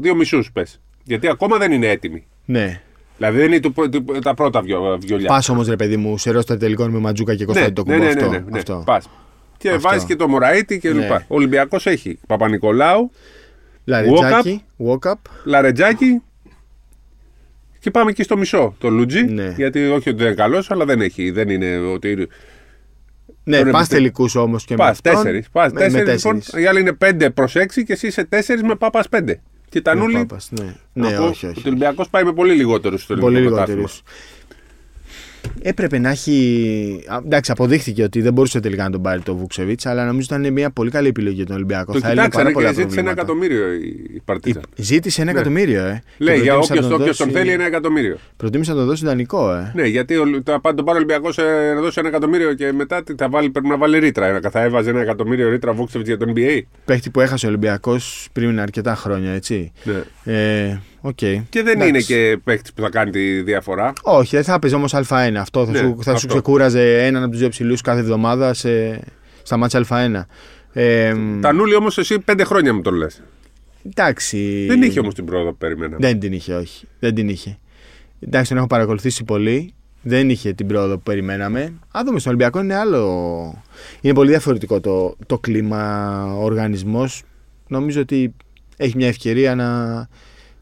[0.00, 0.80] δύο μισούς πες.
[1.04, 2.26] Γιατί ακόμα δεν είναι έτοιμοι.
[2.44, 2.80] Ναι.
[3.16, 5.28] Δηλαδή δεν είναι το- το- τα πρώτα βιο- βιολιά.
[5.28, 7.96] Πας όμως ρε παιδί μου, σε ρόστα τελικών με Ματζούκα και Κώστα ναι, Ντοκούμπο.
[7.96, 8.28] ναι, ναι, αυτό.
[8.30, 8.58] ναι, ναι, ναι.
[8.58, 8.82] αυτό.
[8.86, 9.08] Πας.
[9.58, 9.80] Και Αυτό.
[9.80, 11.00] βάζεις και το Μωραήτη και Ναι.
[11.00, 11.24] λοιπά.
[11.28, 13.10] Ο Ολυμπιακός έχει Παπα-Νικολάου,
[13.84, 15.12] Λαριτζάκι, Walkup.
[15.44, 16.22] Λαρετζάκη
[17.82, 18.74] και πάμε εκεί στο μισό.
[18.78, 19.22] Το Λουτζι.
[19.22, 19.54] Ναι.
[19.56, 21.30] Γιατί όχι ότι δεν είναι καλός, αλλά δεν έχει.
[21.30, 22.10] Δεν είναι ότι.
[22.10, 22.26] είναι-
[23.44, 25.12] Ναι, Τον πας επιστε- τελικούς όμως και με Πας αυτόν.
[25.12, 25.48] τέσσερις.
[25.50, 26.38] Πας Με- με τέσσερις, λοιπόν.
[26.38, 26.64] τέσσερις.
[26.64, 29.40] Οι άλλοι είναι πέντε προς έξι και εσύ είσαι τέσσερις με πάπας πέντε.
[29.68, 30.14] Και τα Με νουλί.
[30.14, 31.66] Πάπας, Ναι, ναι να πω όχι, ότι όχι.
[31.66, 33.80] Ο Ολυμπιακός πάει με πολύ λιγότερους στο Πολύ ελληνικό πρωτάθλημα.
[33.80, 34.41] λιγότερου.
[35.62, 37.04] Έπρεπε να έχει.
[37.06, 40.40] α, Εντάξει, αποδείχθηκε ότι δεν μπορούσε τελικά να τον πάρει το Βούξεβιτ, αλλά νομίζω ότι
[40.40, 41.92] ήταν μια πολύ καλή επιλογή για τον Ολυμπιακό.
[41.92, 43.42] Το Θα έλυνε κοιτάξανε πάρα και πολλά ζήτησε ένα προβλήματα.
[43.50, 44.60] εκατομμύριο η η Παρτίζα.
[44.76, 46.02] Η- Ζήτησε ένα εκατομμύριο, ε.
[46.18, 48.16] Λέει Και για προτίμησε όποιο να τον, τον όποιος τον δώσει- θέλει ένα εκατομμύριο.
[48.36, 49.72] Προτίμησε να το δώσει δανεικό, ε.
[49.74, 51.36] Ναι, γιατί ο, το, πάντα τον πάρει ο Ολυμπιακός
[51.74, 54.26] να δώσει ένα εκατομμύριο και μετά τι θα βάλει, πρέπει να βάλει ρήτρα.
[54.26, 56.60] Ένα- Θα έβαζε ένα εκατομμύριο ρήτρα Βούξεβιτ για τον NBA.
[56.84, 59.72] Παίχτη που έχασε ο Ολυμπιακός πριν αρκετά χρόνια, έτσι.
[59.84, 60.32] Ναι.
[60.34, 61.16] Ε, οκ.
[61.16, 61.88] Και δεν Εντάξει.
[61.88, 63.92] είναι και παίχτη που θα κάνει τη διαφορά.
[64.02, 65.34] Όχι, δεν θα παίζει όμως Α1.
[65.38, 66.26] Αυτό θα, Ναι, σου, θα σου αυτό.
[66.26, 69.00] ξεκούραζε έναν από τους δύο ψηλούς κάθε εβδομάδα σε,
[69.42, 70.24] στα ματς Α1.
[70.72, 73.22] Ε, Τανούλη όμως εσύ πέντε χρόνια μου το λες.
[73.86, 74.64] εντάξει.
[74.68, 75.96] Δεν είχε όμως την πρόοδο που περιμέναμε.
[76.06, 76.86] Δεν την είχε, όχι.
[76.98, 77.58] Δεν την είχε.
[78.20, 79.74] Εντάξει, τον έχω παρακολουθήσει πολύ.
[80.02, 81.72] Δεν είχε την πρόοδο που περιμέναμε.
[81.90, 83.62] Αν δούμε στον Ολυμπιακό είναι άλλο.
[84.00, 87.22] Είναι πολύ διαφορετικό το, το κλίμα, ο οργανισμός.
[87.68, 88.34] Νομίζω ότι
[88.76, 90.08] έχει μια ευκαιρία να,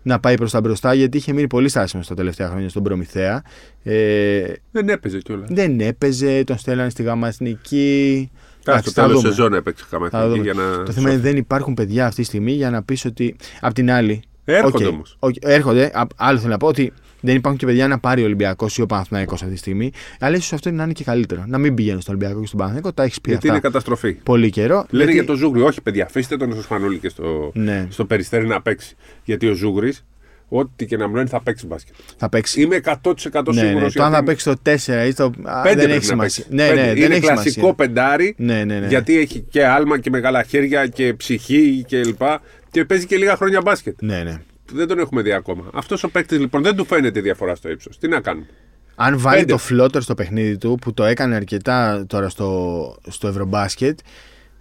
[0.03, 3.43] να πάει προς τα μπροστά γιατί είχε μείνει πολύ στάσιμος στα τελευταία χρόνια στον Προμηθέα.
[3.83, 5.49] Ε, Δεν έπαιζε κιόλας.
[5.53, 8.31] δεν έπαιζε, τον στέλνανε στη γάμα εθνική.
[8.61, 9.29] Στο Εντάξει, θα τέλος δούμε.
[9.29, 10.43] σεζόν έπαιξε Θα καμία δούμε.
[10.43, 10.83] για να.
[10.83, 13.37] Το θέμα είναι δεν υπάρχουν παιδιά αυτή τη στιγμή για να πεις ότι.
[13.61, 14.23] Απ' την άλλη.
[14.45, 15.17] Έρχονται οκ, όμως.
[15.19, 15.91] οκ, έρχονται.
[15.95, 18.83] Α- Άλλο θέλω να πω ότι δεν υπάρχουν και παιδιά να πάρει ο Ολυμπιακός ή
[18.83, 19.91] ο Παναθηναϊκός αυτή τη στιγμή.
[20.21, 21.45] Αλλά ίσως αυτό να είναι και καλύτερο.
[21.47, 22.93] Να μην πηγαίνει στον Ολυμπιακό και στον Παναθηναϊκό.
[22.95, 24.13] Τα έχεις πει Γιατί αυτά είναι καταστροφή.
[24.13, 24.87] πολύ καιρό.
[24.91, 25.63] Λένε γιατί- για το Ζούγρι.
[25.63, 28.97] Όχι, παιδιά, αφήστε τον στο Σπανούλη και στο, Ναι, στο περιστέρι να παίξει.
[29.25, 30.05] Γιατί ο Ζούγρις,
[30.49, 31.95] ό,τι και να μου λένε, θα παίξει μπάσκετ.
[32.17, 32.61] θα παίξει.
[32.63, 33.95] Είμαι 100% Ναι, σίγουρος.
[33.95, 34.01] ναι.
[34.01, 35.25] Το αν θα παίξει το 4 ή το.
[35.43, 36.45] α, Πέντε δεν πρέπει έχει να σημασία.
[36.49, 36.63] παίξει.
[36.63, 36.81] Ναι, Πέντε.
[36.81, 37.75] ναι, δεν είναι έχει κλασικό σημασία.
[37.75, 38.35] πεντάρι.
[38.39, 38.87] Ναι, ναι, ναι.
[38.87, 42.41] Γιατί έχει και άλμα και μεγάλα χέρια και ψυχή και λοιπά.
[42.71, 44.03] Και παίζει και λίγα χρόνια μπάσκετ.
[44.03, 44.41] Ναι, ναι.
[44.73, 45.71] Δεν τον έχουμε δει ακόμα.
[45.75, 47.99] Αυτός ο παίκτης λοιπόν δεν του φαίνεται η διαφορά στο ύψος.
[47.99, 48.47] Τι να κάνουμε;
[48.95, 49.53] Αν βάλει Πέντε.
[49.53, 53.99] το φλότερ στο παιχνίδι του, που το έκανε αρκετά τώρα στο, στο Ευρωμπάσκετ,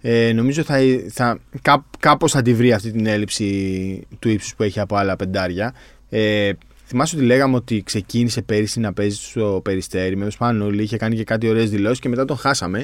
[0.00, 0.78] ε, νομίζω θα,
[1.10, 5.16] θα, κά, κάπως θα τη βρει αυτή την έλλειψη του ύψους που έχει από άλλα
[5.16, 5.74] πεντάρια.
[6.08, 6.50] Ε,
[6.86, 11.16] θυμάσαι ότι λέγαμε ότι ξεκίνησε πέρυσι να παίζει στο Περιστέρι με τον Σπανούλη, είχε κάνει
[11.16, 12.82] και κάτι ωραίες δηλώσεις και μετά τον χάσαμε.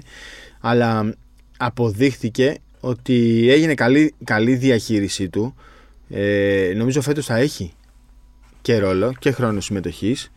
[0.61, 1.15] Αλλά
[1.57, 5.55] αποδείχθηκε ότι έγινε καλή, καλή διαχείρισή του.
[6.11, 7.73] Ε, νομίζω φέτος θα έχει
[8.63, 10.31] και ρόλο και χρόνο συμμετοχής.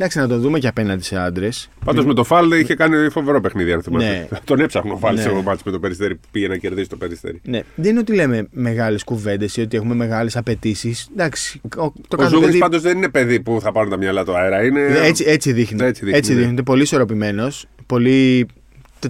[0.00, 1.68] Εντάξει, να τον δούμε και απέναντι σε άντρες.
[1.84, 4.10] Πάντως με το Φάλ είχε κάνει φοβερό παιχνίδι, αν θυμάστε.
[4.30, 4.38] Ναι.
[4.44, 5.20] Τον έψαχνε ο Φάλ Ναι.
[5.20, 7.40] σε μάτς με το περιστέρι που πήγε να κερδίσει το περιστέρι.
[7.44, 11.08] Ναι, δεν είναι ότι λέμε μεγάλες κουβέντες ή ότι έχουμε μεγάλες απαιτήσεις.
[11.12, 12.58] Εντάξει, ο- το Ο κάθε Ζούγρι παιδί.
[12.58, 14.64] πάντως δεν είναι παιδί που θα πάρουν τα μυαλά του αέρα.
[14.64, 14.80] Είναι...
[15.02, 15.84] Έτσι, έτσι δείχνει.
[15.84, 16.36] Έτσι δείχνει, Έτσι ναι.
[16.36, 16.52] δείχνει.
[16.52, 17.66] Είναι πολύ ισορροπημένος.
[17.86, 18.57] Πολύ τα-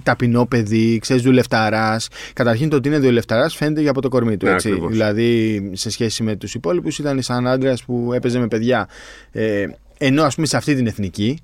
[0.03, 2.09] ταπεινό παιδί, ξέρεις, δουλευταράς.
[2.33, 4.47] Καταρχήν το ότι είναι δουλευταράς φαίνεται και από το κορμί του.
[4.47, 4.69] Ναι, έτσι.
[4.69, 4.91] ακριβώς.
[4.93, 8.89] Δηλαδή, σε σχέση με τους υπόλοιπους, ήταν σαν άντρας που έπαιζε με παιδιά.
[9.33, 9.67] Ε,
[9.99, 11.39] ενώ, ας πούμε, σε αυτή την εθνική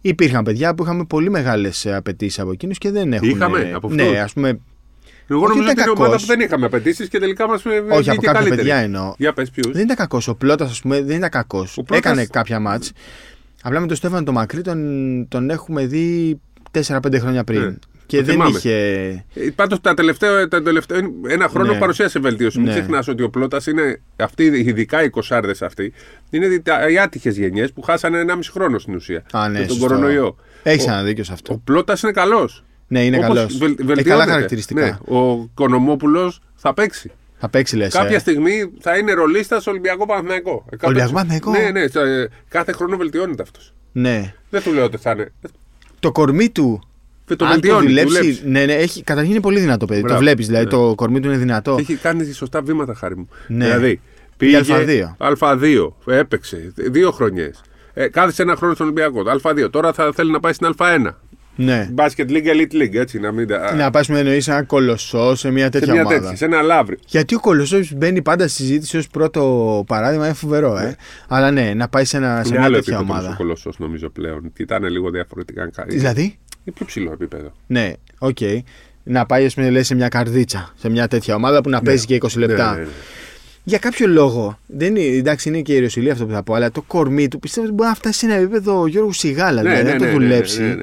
[0.00, 3.28] υπήρχαν παιδιά που είχαμε πολύ μεγάλες απαιτήσεις από εκείνους και δεν έχουν.
[3.28, 4.58] Είχαμε, από αυτούς; Ναι, ας πούμε.
[5.28, 6.20] Εγώ Όχι, νομίζω ότι ήταν είναι ομάδα κακός.
[6.22, 8.56] που δεν είχαμε απαιτήσεις και τελικά μας βγήκε Όχι, από κάποια καλύτερη.
[8.56, 9.14] παιδιά εννοώ.
[9.18, 9.72] Για πες ποιους.
[9.72, 10.28] Δεν ήταν κακός.
[10.28, 11.72] Ο Πλότα, ας πούμε, δεν ήταν κακός.
[11.74, 12.92] Πλώτας- Έκανε κάποια μάτς.
[13.62, 16.40] Απλά με τον Στέφανο τον Μακρύ τον, τον έχουμε δει
[16.74, 17.60] 4-5 χρόνια πριν.
[17.60, 17.74] Ναι,
[18.06, 18.56] και το δεν θυμάμαι.
[18.58, 19.24] είχε.
[19.54, 21.78] Πάντως τα τελευταία, τα τελευταία ένα χρόνο Ναι.
[21.78, 22.58] παρουσίασε βελτίωση.
[22.58, 22.72] Μην Ναι.
[22.74, 24.00] ξεχνάς ότι ο Πλότα είναι.
[24.16, 25.92] Αυτοί, ειδικά οι κοσάρδες αυτοί,
[26.30, 29.22] είναι δι- τα- οι άτυχες γενιές που χάσανε 1,5 χρόνο στην ουσία.
[29.32, 29.86] Α, ναι, με τον σωστό.
[29.86, 30.36] κορονοϊό.
[30.62, 31.60] Έχεις Ο- ένα δίκιο σε Ο αυτό.
[31.64, 32.64] Πλότα είναι καλός.
[32.88, 33.60] Ναι, είναι καλός.
[33.88, 34.80] Έχει καλά χαρακτηριστικά.
[34.80, 37.10] Ναι, ο Κονομόπουλος θα παίξει.
[37.38, 37.92] Θα παίξει λες.
[37.92, 40.64] Κάποια στιγμή θα είναι ρολίστας στο Ολυμπιακό Παναθηναϊκό.
[40.70, 41.86] Ε, Ολυμπιακό Παναθηναϊκό; Ναι, ναι.
[41.88, 43.74] σε- ε, Κάθε χρόνο βελτιώνεται αυτός.
[43.92, 44.34] Ναι.
[44.50, 45.32] Δεν του λέω ότι θα είναι.
[46.04, 46.80] Το κορμί του.
[47.28, 47.86] Ε, Το αν το βελτιώνει.
[47.86, 48.16] δουλέψει.
[48.16, 48.42] δουλέψεις.
[48.44, 50.00] Ναι, ναι, έχει, καταρχήν είναι πολύ δυνατό παιδί.
[50.00, 50.14] Μπράβο.
[50.14, 50.70] Το βλέπεις, δηλαδή Ναι.
[50.70, 51.76] το κορμί του είναι δυνατό.
[51.78, 53.28] Έχει κάνει σωστά βήματα, χάρη μου.
[53.48, 53.64] Ναι.
[53.64, 54.00] Δηλαδή,
[54.38, 55.16] Η Α2.
[55.18, 57.60] Α2, έπαιξε δύο χρονιές.
[57.94, 59.22] Ε, κάθισε ένα χρόνο στον Ολυμπιακό.
[59.22, 59.70] το Α2.
[59.70, 61.06] Τώρα θα θέλει να πάει στην Α1.
[61.56, 61.88] Ναι.
[61.96, 63.18] Basket League, Elite League, έτσι.
[63.20, 63.74] Να μην τα...
[63.74, 66.20] Να πας με εννοείς ένα κολοσσό σε μια σε τέτοια μια ομάδα.
[66.20, 66.98] τέτοια, σε ένα λαύρι.
[67.06, 70.96] Γιατί ο Κολοσσός μπαίνει πάντα στη συζήτηση ως πρώτο παράδειγμα, είναι φοβερό, ε.
[71.28, 73.36] Αλλά ναι, να πάει σε, ένα, σε Είναι μια άλλο τέτοια επίπεδος ο ομάδα.
[73.36, 74.52] κολοσσός νομίζω πλέον.
[74.54, 75.70] Και ήταν λίγο διαφορετικά.
[75.86, 77.52] Δηλαδή, Είναι πιο ψηλό επίπεδο.
[77.66, 78.38] ναι, οκ.
[79.06, 82.06] Να πάει, ας πούμε, λες, σε μια Καρδίτσα, σε μια τέτοια ομάδα που να παίζει
[82.06, 82.70] και 20 λεπτά.
[82.70, 82.88] Ναι, ναι, ναι.
[83.64, 86.70] Για κάποιο λόγο, δεν είναι, εντάξει, είναι και η ιεροσυλία αυτό που θα πω, αλλά
[86.70, 89.84] το κορμί του πιστεύω ότι μπορεί να φτάσει σε ένα επίπεδο Γιώργου Σιγάλα, Ναι, δηλαδή,
[89.84, 90.78] ναι, να το ναι, ναι, δουλέψει.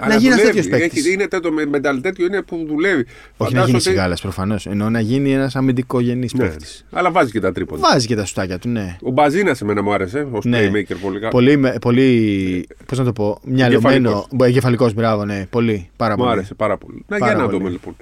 [0.00, 0.06] Ναι, ναι, ναι.
[0.06, 0.56] Να Αλλά γίνει ένας δουλεύει.
[0.68, 1.04] τέτοιος παίκτης.
[1.04, 3.02] Έχει- Είναι τέτοιο με mental τέτοιο είναι που δουλεύει.
[3.02, 4.66] Όχι να Φαντάσου γίνει ότι- Σιγάλα προφανώς.
[4.66, 6.84] Εννοώ να γίνει ένας αμυντικογενής Ναι, παίκτης.
[6.90, 7.88] Αλλά βάζει και τα τρίποτα.
[7.92, 8.96] Βάζει και τα σουτάκια του, ναι.
[9.02, 10.58] Ο Μπαζίνας εμένα μου άρεσε ω Ναι.
[10.68, 11.28] playmaker πολύ καλά.
[11.30, 14.26] Πολύ, με- πολύ πώς να το πω, μυαλωμένο.
[14.42, 15.46] Εγκεφαλικός, μπράβο, ναι.
[15.50, 16.32] Πολύ, πάρα Μου πολύ.
[16.32, 17.04] άρεσε πάρα πολύ.
[17.08, 17.58] Να, Πάρα για να πολύ.
[17.58, 17.96] δούμε λοιπόν.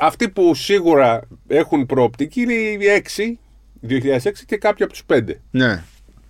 [0.00, 3.38] Αυτοί που σίγουρα έχουν προοπτική είναι οι 6,
[3.80, 5.40] 2006 και κάποιοι από τους 5.
[5.50, 5.82] Ναι,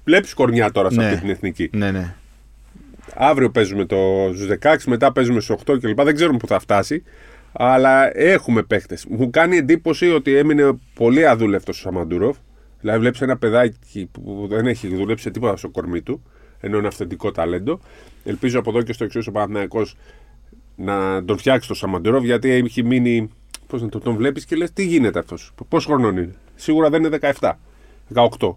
[0.04, 1.06] Βλέπεις κορνιά τώρα σε Ναι.
[1.06, 1.70] αυτή την εθνική.
[1.72, 2.14] ναι, ναι.
[3.14, 6.02] Αύριο παίζουμε το στους 16, μετά παίζουμε στους 8 κλπ.
[6.02, 7.02] Δεν ξέρουμε πού θα φτάσει.
[7.52, 9.06] Αλλά έχουμε παίχτες.
[9.08, 12.36] Μου κάνει εντύπωση ότι έμεινε πολύ αδούλευτος ο Σαμαντούροφ.
[12.80, 16.22] Δηλαδή, βλέπεις ένα παιδάκι που δεν έχει δουλέψει σε τίποτα στο κορμί του.
[16.60, 17.80] ενώ είναι αυθεντικό ταλέντο.
[18.24, 19.96] Ελπίζω από εδώ και στο εξής ο Παναθηναϊκός
[20.76, 23.30] να τον φτιάξει το Σαμοντούροφ γιατί έχει μείνει.
[23.66, 27.04] Πώς να το, τον βλέπεις και λες, τι γίνεται αυτός; Πόσο χρονών είναι; Σίγουρα δεν
[27.04, 27.52] είναι 17,
[28.14, 28.56] 18.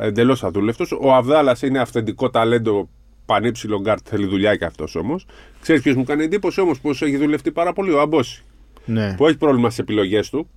[0.00, 0.92] Εντελώς αδούλευτος.
[1.00, 2.88] Ο Αβδάλας είναι αυθεντικό ταλέντο
[3.34, 5.26] πανύψηλο γκαρντ, θέλει δουλειά και αυτός όμως.
[5.60, 8.42] Ξέρεις ποιος μου κάνει εντύπωση όμως πώς έχει δουλευτεί πάρα πολύ, ο Αμπόση.
[8.84, 9.14] Ναι.
[9.16, 10.48] Που έχει πρόβλημα στις επιλογές του.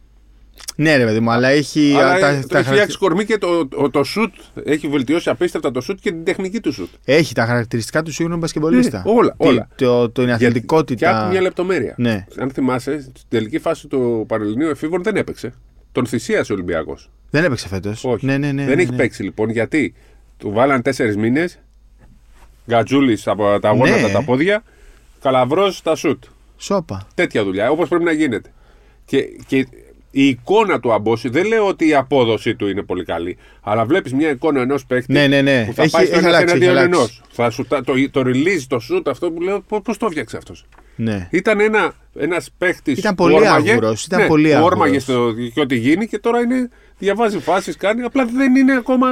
[0.76, 1.94] ναι, ρε παιδί μου, αλλά έχει.
[1.96, 4.34] Αλλά τα- το τα έχει χαρακτη- φτιάξει κορμί και το, το, το σουτ.
[4.64, 6.90] Έχει βελτιώσει απίστευτα το σουτ και την τεχνική του σουτ.
[7.06, 9.04] Έχει τα χαρακτηριστικά του σύγχρονου μπασκεμπολίστα.
[9.06, 9.68] Ναι, όλα, Τι- όλα.
[9.76, 11.20] Το, το, την Και αθλητικότητα.
[11.20, 11.94] άκου μια λεπτομέρεια.
[11.98, 12.26] Ναι.
[12.38, 15.54] Αν θυμάσαι, στην τελική φάση του Πανελληνίου Εφήβων δεν έπαιξε.
[15.92, 17.10] Τον θυσίασε ο Ολυμπιακός.
[17.30, 18.04] Δεν έπαιξε φέτος.
[18.06, 18.26] Όχι.
[18.26, 18.98] Ναι, ναι, ναι, δεν ναι, έχει ναι.
[18.98, 19.94] παίξει λοιπόν γιατί
[20.38, 21.60] του βάλαν τέσσερις μήνες.
[22.70, 24.14] Γκατζούλης από τα γόνατα Ναι.
[24.14, 24.64] τα πόδια.
[25.22, 26.24] Καλαβρός στα σουτ.
[26.58, 27.08] Σόπα.
[27.16, 28.52] Τέτοια δουλειά, όπως πρέπει να γίνεται.
[29.06, 29.58] Και, και
[30.12, 34.14] η εικόνα του Αμπόση, δεν λέω ότι η απόδοσή του είναι πολύ καλή, αλλά βλέπεις
[34.14, 35.66] μια εικόνα ενός παίκτη Ναι, ναι, ναι.
[35.66, 36.98] που θα Έχει- πάει στο έχει ένα αλλάξει, εναντίον έχει ενό.
[36.98, 37.22] αλλάξει.
[37.30, 40.66] Θα σου, τα- το, το release, το shoot, αυτό που λέω, πώς το έφτιαξε αυτός.
[40.96, 41.28] Ναι.
[41.32, 44.72] Ήταν ένα ένας παίχτης Ήταν που πολύ όρμαγε, άγουρος, ήταν ναι, πολύ που άγουρος.
[44.72, 48.02] όρμαγε στο, και ό,τι γίνει και τώρα είναι, διαβάζει φάσεις, κάνει.
[48.02, 49.08] Απλά δεν είναι ακόμα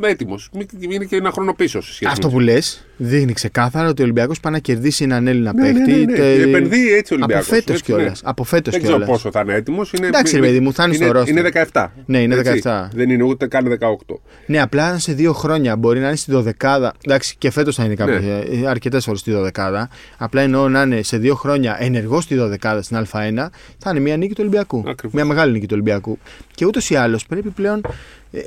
[0.00, 0.50] έτοιμος.
[0.78, 4.04] Είναι και ένα χρόνο πίσω σε σχέση Αυτό με που λες δείχνει ξεκάθαρα ότι ο
[4.04, 5.90] Ολυμπιακός πάει να κερδίσει έναν Έλληνα Ναι, ναι, παίκτη.
[5.90, 6.12] ναι, ναι.
[6.16, 8.22] τε- Επενδύει έτσι ο Ολυμπιακός, Από φέτος έτσι, κιόλας.
[8.22, 8.30] ναι.
[8.30, 9.16] Από φέτος Δεν ξέρω κιόλας.
[9.16, 9.92] πόσο θα είναι έτοιμος.
[9.92, 11.28] Εντάξει, ρε παιδί μου, θα είναι στο roster.
[11.28, 11.92] Είναι 17.
[12.06, 12.60] Ναι, είναι έτσι.
[12.64, 12.88] 17.
[12.94, 14.20] Δεν είναι ούτε καν 18.
[14.46, 16.94] Ναι, απλά αν σε δύο χρόνια μπορεί να είναι στη δωδεκάδα.
[17.06, 18.18] Εντάξει, και φέτος θα είναι Ναι.
[18.18, 18.68] ναι.
[18.68, 19.88] αρκετές φορές στη δωδεκάδα.
[20.18, 24.16] Απλά εννοώ να είναι σε δύο χρόνια ενεργός στη δωδεκάδα στην Α1, θα είναι μια
[24.16, 24.82] νίκη του Ολυμπιακού.
[24.86, 25.12] Ακριβώς.
[25.14, 26.18] Μια μεγάλη νίκη του Ολυμπιακού.
[26.54, 27.88] Και ούτως ή άλλως πρέπει πλέον, ε,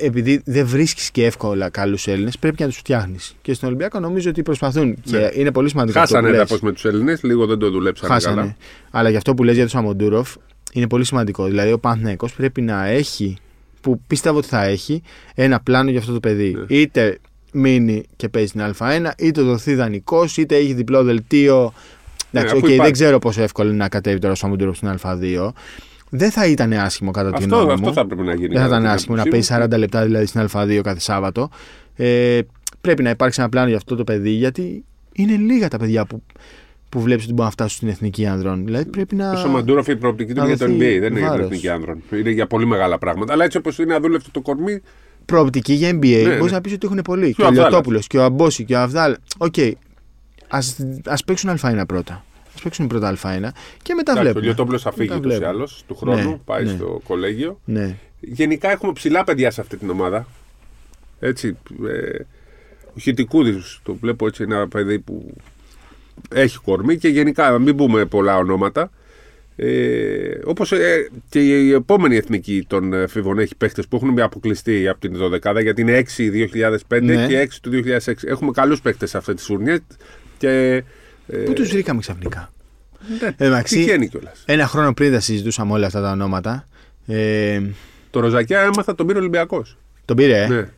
[0.00, 3.36] επειδή δεν βρίσκεις και εύκολα καλούς Έλληνες, πρέπει να τους φτιάχνεις.
[3.42, 4.96] Και στον Ολυμπιακό νομίζω ότι προσπαθούν.
[5.02, 5.98] Και είναι πολύ σημαντικό.
[6.00, 6.20] αυτό Ναι.
[6.20, 6.50] Χάσανε που λες.
[6.50, 8.34] έδαφο με τους Έλληνες, λίγο δεν το δουλέψανε Χάσανε.
[8.36, 8.56] καλά.
[8.90, 10.34] Αλλά για αυτό που λες για τον Σαμοντούροφ
[10.72, 11.44] είναι πολύ σημαντικό.
[11.44, 13.36] Δηλαδή ο Παναθηναϊκός πρέπει να έχει,
[13.80, 15.02] που πίστευα ότι θα έχει,
[15.34, 16.54] ένα πλάνο για αυτό το παιδί.
[16.58, 16.76] Ναι.
[16.76, 17.18] Είτε
[17.52, 21.72] μείνει και παίζει στην Α1, είτε δοθεί δανεικός, είτε έχει διπλό δελτίο.
[22.30, 22.80] Εντάξει, Ναι, αφού οκ, υπάρχει.
[22.82, 25.48] δεν ξέρω πόσο εύκολο είναι να κατέβει τώρα ο Σαμοντούροφ στην Α2.
[26.10, 27.92] Δεν θα ήταν άσχημο κατά τη Αυτό, γνώμη αυτό μου.
[27.92, 28.46] θα πρέπει να γίνει.
[28.48, 29.74] Δεν θα κατά ήταν την άσχημο να άποψή παίζει μου.
[29.76, 31.48] 40 λεπτά δηλαδή στην Α2 κάθε Σάββατο.
[31.96, 32.38] Ε,
[32.80, 36.22] πρέπει να υπάρξει ένα πλάνο για αυτό το παιδί γιατί είναι λίγα τα παιδιά που,
[36.88, 38.64] που βλέπεις ότι μπορούν να φτάσουν στην εθνική ανδρών.
[38.64, 39.30] Δηλαδή πρέπει να.
[39.32, 41.44] Ο Σαμοντούροφ η προοπτική του είναι για το δοθεί NBA, δεν είναι για την βάρος.
[41.46, 42.02] εθνική άνδρων.
[42.12, 43.32] Είναι για πολύ μεγάλα πράγματα.
[43.32, 44.80] Αλλά έτσι όπως είναι αδούλευτο το κορμί,
[45.24, 46.50] Προοπτική για NBA Ναι, μπορείς ναι.
[46.50, 47.26] να πεις ότι έχουν πολλοί.
[47.26, 47.70] Και Και ο ο Αβδάλας.
[47.70, 49.16] Λιωτόπουλος και ο Αμπόση και ο Αβδάλας.
[49.38, 49.54] Οκ.
[50.48, 52.24] Ας, ας παίξουν Α1 πρώτα.
[52.58, 53.48] Α παίξουν πρώτα Α1
[53.82, 54.44] και μετά εντάξει, ο βλέπουμε.
[54.44, 55.56] Λιωτόπουλος θα φύγει Μετά ούτως ή βλέπουμε.
[55.56, 56.70] άλλως του χρόνου, Ναι, πάει ναι.
[56.70, 57.60] στο κολέγιο.
[57.64, 57.96] Ναι.
[58.20, 60.26] Γενικά έχουμε ψηλά παιδιά σε αυτή την ομάδα.
[61.20, 61.56] Έτσι.
[61.88, 62.18] Ε,
[62.96, 65.34] ο Χιτικούδης, το βλέπω έτσι ένα παιδί που
[66.34, 68.90] έχει κορμί και γενικά μην πούμε πολλά ονόματα.
[69.56, 70.72] Ε, Όπως
[71.28, 75.80] και η επόμενη εθνική των εφήβων έχει παίχτες που έχουν αποκλειστεί από την 12 γιατί
[75.80, 76.30] είναι 6
[76.88, 77.26] 2005 Ναι.
[77.26, 78.12] και 6 του 2006.
[78.24, 79.78] Έχουμε καλούς παίχτες σε αυτές τις φουρνιές.
[80.38, 80.82] Και.
[81.28, 82.52] Ε, Πού τους βρήκαμε ξαφνικά;
[83.20, 84.42] ναι, Εντάξει, τυχαίνει κιόλας.
[84.46, 86.68] Ένα χρόνο πριν τα συζητούσαμε όλα αυτά τα ονόματα.
[87.06, 87.60] Ε,
[88.10, 89.76] Το Ροζακιά έμαθα τον πήρε Ολυμπιακός.
[90.04, 90.68] τον πήρε, ε; Ναι.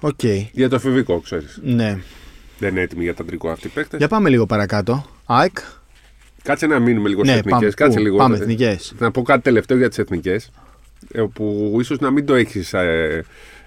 [0.00, 0.22] Οκ.
[0.52, 1.60] Για το εφηβικό, ξέρεις.
[1.62, 1.98] Ναι.
[2.58, 3.98] Δεν είναι έτοιμοι για το αντρικό αυτοί οι παίκτες.
[3.98, 5.06] Για πάμε λίγο παρακάτω.
[5.26, 5.58] ΑΕΚ.
[6.42, 7.58] Κάτσε να μείνουμε λίγο Ναι, στις εθνικές.
[7.60, 7.70] πάμε.
[7.74, 8.16] Κάτσε Πού; λίγο.
[8.16, 8.94] Πάμε Ε, εθνικές.
[8.98, 10.50] Να πω κάτι τελευταίο για τις εθνικές.
[11.32, 13.24] Που ίσως να μην το έχεις ε,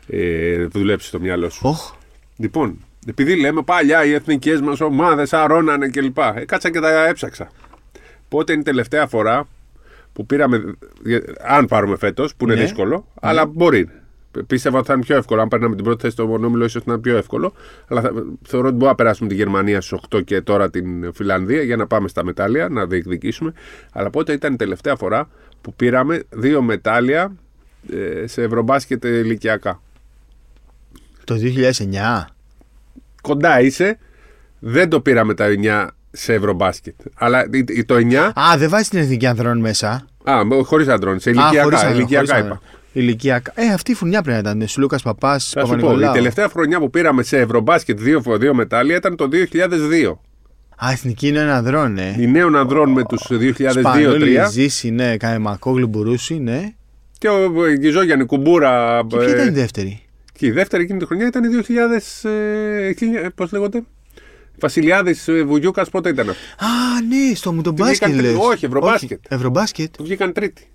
[0.07, 1.59] ε, δουλέψει στο μυαλό σου.
[1.63, 1.93] Οχ.
[2.37, 2.77] Λοιπόν,
[3.09, 6.17] επειδή λέμε παλιά οι εθνικές μας ομάδες αρώνανε κλπ.
[6.17, 7.49] Ε, κάτσα και τα έψαξα.
[8.29, 9.47] Πότε είναι η τελευταία φορά
[10.13, 10.75] που πήραμε.
[11.05, 12.61] ε, Αν πάρουμε φέτος, που είναι Ναι.
[12.61, 13.89] δύσκολο, αλλά μπορεί.
[14.47, 15.41] Πίστευα ότι θα είναι πιο εύκολο.
[15.41, 17.53] Αν παίρναμε την πρώτη θέση στο μονόμιλο, ίσως να είναι πιο εύκολο.
[17.87, 18.09] Αλλά θα,
[18.41, 21.87] θεωρώ ότι μπορούμε να περάσουμε τη Γερμανία στις 8 και τώρα την Φιλανδία για να
[21.87, 23.53] πάμε στα μετάλλια, να διεκδικήσουμε.
[23.91, 25.29] Αλλά πότε ήταν η τελευταία φορά
[25.61, 27.35] που πήραμε δύο μετάλλια
[27.93, 29.81] ε, σε ευρωμπάσκετ ηλικιακά.
[31.23, 32.25] Το 2009.
[33.27, 33.97] Κοντά είσαι.
[34.59, 36.95] Δεν το πήραμε τα 9 σε ευρωμπάσκετ.
[37.15, 38.31] Αλλά η- η- το 9.
[38.39, 40.07] Α, δεν βάζεις την εθνική ανδρών μέσα.
[40.23, 41.19] Α, χωρίς αντρών.
[41.19, 42.39] Σε Α, ηλικιακά, χωρίς ανδρών, ηλικιακά χωρίς είπα.
[42.41, 42.61] ανδρών.
[42.91, 43.51] Ηλικιακά.
[43.55, 44.67] Ε, αυτή η φουρνιά πρέπει να ήταν.
[44.67, 48.95] Σουλούκα Παπάς, Θα σου πω, η τελευταία χρονιά που πήραμε σε ευρωμπάσκετ δύο, δύο μετάλλια
[48.95, 50.19] ήταν το 2002.
[50.85, 52.15] Α, εθνική είναι ένα ανδρών, ε.
[52.19, 56.73] Η νέων ανδρών με τους 2002-2003 Σπανούλη, Ζήση, ναι, Καεμακόγλου, Μπουρούση, ναι.
[57.17, 59.01] και ο ε, Γιζόγιαννη Κουμπούρα.
[59.07, 60.01] Και ποια ήταν η δεύτερη;
[60.37, 61.47] Και η δεύτερη εκείνη τη χρονιά ήταν η
[62.23, 62.29] 2000.
[63.23, 63.83] Ε, Πώς λέγονται;
[64.59, 66.65] Βασιλιάδης Βουγιούκας πότε ήταν αυτό.
[66.65, 66.67] Α,
[67.09, 68.31] ναι, στο μου τον Τι μπάσκετ βγήκαν λες.
[68.33, 68.47] τρίτη.
[68.53, 69.11] Όχι, Ευρωμπάσκετ.
[69.11, 69.95] Όχι, Ευρωμπάσκετ.
[69.97, 70.67] Που βγήκαν τρίτη.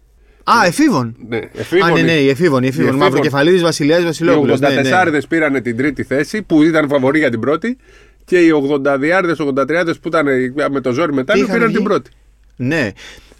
[0.45, 1.17] Α, εφήβων.
[1.29, 2.59] Ναι, Α, εφήβων, ναι, ναι, η εφήβων.
[2.63, 2.89] Η Οι εφήβων.
[2.89, 3.07] εφήβων.
[3.07, 4.59] Μαυροκεφαλίδης Βασιλιά Οι Βασιλόπουλο.
[4.63, 7.77] 84 πήραν την τρίτη θέση που ήταν φαβορή για την πρώτη
[8.25, 10.27] και οι 82 83 που ήταν
[10.73, 12.11] με το ζόρι μετά είχαν πήραν βγει; την πρώτη.
[12.57, 12.91] Ναι.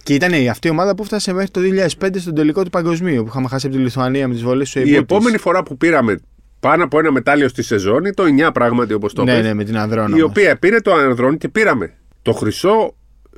[0.03, 3.23] Και ήταν η- αυτή η ομάδα που φτάσε μέχρι το 2005 στον τελικό του παγκοσμίου
[3.23, 4.99] που είχαμε χάσει από τη Λιθουανία με τις βολές του Η Εμπούτης.
[5.01, 6.19] επόμενη φορά που πήραμε
[6.61, 9.55] πάνω από ένα μετάλλιο στη σεζόν, ή το 9 πράγματι όπως το ναι, πες, ναι,
[9.55, 10.15] με την Ανδρών.
[10.17, 11.93] η οποία πήρε το ανδρών και πήραμε
[12.23, 12.95] το χρυσό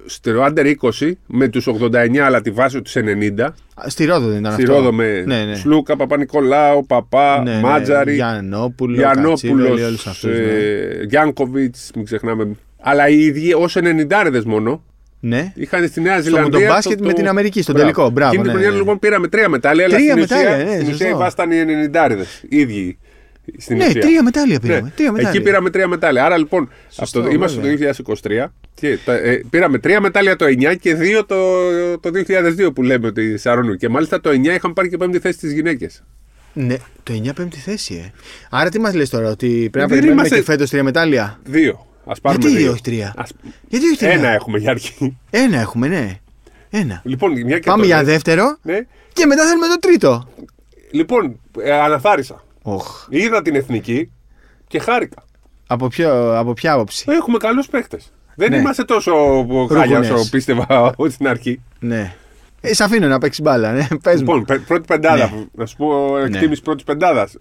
[0.06, 3.54] στο Under 20 με τους 89 αλλά τη βάση τους 90.
[3.86, 4.74] Στη Ρόδο δεν ήταν Στη αυτό.
[4.74, 5.54] Ρόδο με ναι, ναι.
[5.54, 11.02] Σλούκα, Παπα-Νικολάου, Παπά, Ναι, ναι, Μάτζαρη, Γιαννόπουλο, Γιαννόπουλος, Κατσίβελη, όλους αυτούς, ναι.
[11.08, 12.56] Γιάνκοβιτς, μην ξεχνάμε.
[12.80, 14.82] Αλλά οι ίδιοι ως 90 μόνο
[15.26, 15.52] Ναι.
[15.54, 16.58] είχαν στη Νέα Στο Ζηλανδία.
[16.60, 18.10] μοτομπάσκετ με την Αμερική, στον τελικό.
[18.10, 18.76] Μπράβο, Εκείνη ναι, την χρονιά ναι.
[18.76, 19.84] λοιπόν πήραμε τρία μετάλλια.
[19.84, 21.08] αλλά Τρία στην μετάλλια, ουσία, ναι, στην ουσία σωστό.
[21.08, 22.98] η βάση ήταν οι 90 οι ίδιοι.
[23.58, 24.00] Στην Ναι, ουσία.
[24.00, 24.80] τρία μετάλλια πήραμε.
[24.80, 24.90] Ναι.
[24.96, 25.30] Τρία μετάλλια.
[25.30, 26.24] Εκεί πήραμε τρία μετάλλια.
[26.24, 27.92] Άρα λοιπόν, Σωστό, αυτό, είμαστε βέβαια.
[27.94, 31.36] το 2023 και τα- ε, πήραμε τρία μετάλλια το 9 και δύο το,
[32.00, 33.76] το 2002 που λέμε ότι σαρώνουν.
[33.76, 36.02] Και μάλιστα το 9 είχαμε πάρει και πέμπτη θέση στις γυναίκες.
[36.52, 38.10] Ναι, το 9 πέμπτη θέση, ε.
[38.50, 41.38] Άρα τι μας λες τώρα, ότι πρέπει να Δεν περιμένουμε είμαστε- και φέτος τρία μετάλλια;
[41.44, 41.86] Δύο.
[42.06, 42.70] Α πάρουμε Γιατί δύο.
[42.72, 43.32] όχι τρία; Ας-
[43.68, 45.16] Γιατί όχι τρία; Ένα έχουμε για αρχή.
[45.30, 46.18] Ένα έχουμε, ναι.
[46.70, 47.00] Ένα.
[47.04, 48.78] Λοιπόν, μια και Πάμε το για λες, δεύτερο Ναι.
[49.12, 50.28] και μετά θέλουμε το τρίτο.
[50.90, 52.44] Λοιπόν, ε, αναθάρισα.
[52.62, 53.06] Οχ.
[53.10, 54.10] Είδα την εθνική
[54.66, 55.22] και χάρηκα.
[55.66, 57.98] Από, ποιο, από ποια άποψη; Έχουμε καλούς παίχτε.
[58.36, 58.56] Δεν Ναι.
[58.56, 59.12] είμαστε τόσο
[59.68, 60.10] χάλια Ρούχουνες.
[60.10, 61.60] όσο πίστευα ότι στην αρχή.
[61.78, 62.14] Ναι.
[62.70, 63.86] Ε, σ' αφήνω να παίξει μπάλα, ναι.
[64.02, 64.20] Πες μου.
[64.20, 65.30] Λοιπόν, πε- πρώτη πεντάδα.
[65.34, 65.42] Ναι.
[65.52, 67.34] Να σου πω εκτίμηση πρώτης πεντάδας.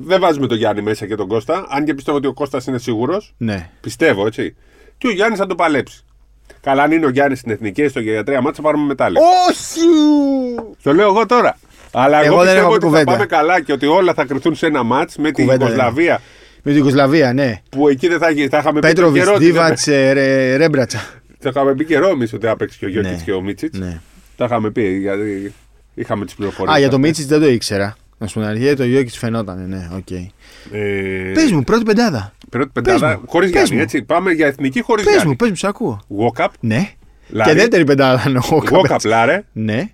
[0.00, 1.66] Δεν βάζουμε τον Γιάννη μέσα και τον Κώστα.
[1.68, 3.34] Αν και πιστεύω ότι ο Κώστας είναι σίγουρος.
[3.38, 3.68] Ναι.
[3.80, 4.56] Πιστεύω, έτσι.
[4.98, 6.02] Και ο Γιάννης θα το παλέψει.
[6.60, 9.20] Καλά, αν είναι ο Γιάννης στην εθνική, έστω και για τρία μάτσα πάρουμε μετάλλιο.
[9.50, 9.80] Όχι!
[10.82, 11.58] Το λέω εγώ τώρα.
[11.92, 13.04] Αλλά εγώ, Εγώ δεν πιστεύω έχω ότι κουβέντα.
[13.04, 15.68] θα πάμε καλά και ότι όλα θα κρυθούν σε ένα μάτς με την Κουβέντα δεν
[15.74, 16.20] Ιουγκοσλαβία.
[16.62, 17.60] Με την Ιουγκοσλαβία, ναι.
[17.70, 19.36] Που εκεί δεν θα, γι- θα είχαμε πει και Πέτροβιτς, καιρό.
[19.36, 19.86] ότι δεν- Δίβατς,
[20.56, 20.98] Ρέμπρατσα.
[21.38, 23.22] Θα είχαμε πει καιρό εμείς ότι θα παίξει και ο Γιόκιτς Ναι.
[23.24, 23.78] και ο Μίτσιτς.
[23.78, 24.00] Ναι.
[24.38, 25.54] Τα είχαμε πει γιατί
[25.94, 26.76] είχαμε τις πληροφορίες.
[26.76, 27.96] Α, για το Μίτσιτς δεν το ήξερα.
[28.18, 30.10] Να σου πω την αλήθεια, το Γιόκιτς φαινόταν, ναι, οκ.
[30.10, 32.32] Ε, Πες μου, πρώτη πεντάδα.
[32.50, 33.82] Πρώτη Πες πεντάδα μου, χωρίς πες Γιάννη, μου.
[33.82, 34.02] έτσι.
[34.02, 35.30] Πάμε για εθνική χωρίς Πες Γιάννη.
[35.30, 36.00] μου, πες μου, σ' ακούω.
[36.18, 36.90] Walk-up, Ναι.
[37.28, 37.50] Λάρη.
[37.50, 38.42] Και δεύτερη πεντάδα εννοώ.
[38.70, 39.44] Walk-up, Λάρε.
[39.52, 39.90] Ναι.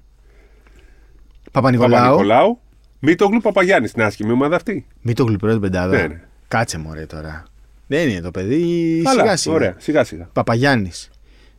[1.53, 2.01] Παπα-Νικολάου.
[2.01, 2.59] Παπα-Νικολάου.
[2.99, 3.91] Μήτογλου Παπαγιάννης.
[3.91, 4.87] Στην άσχημη ομάδα αυτή.
[5.01, 5.97] Μην το γλυπρό πεντάδα.
[5.97, 6.21] Ναι, ναι.
[6.49, 7.45] Κάτσε μωρέ τώρα.
[7.87, 9.01] Δεν είναι το παιδί.
[9.05, 9.55] Καλά, Σιγά σιγά.
[9.55, 9.75] ωραία.
[9.79, 10.29] Σιγά σιγά.
[10.33, 11.11] Παπαγιάννης.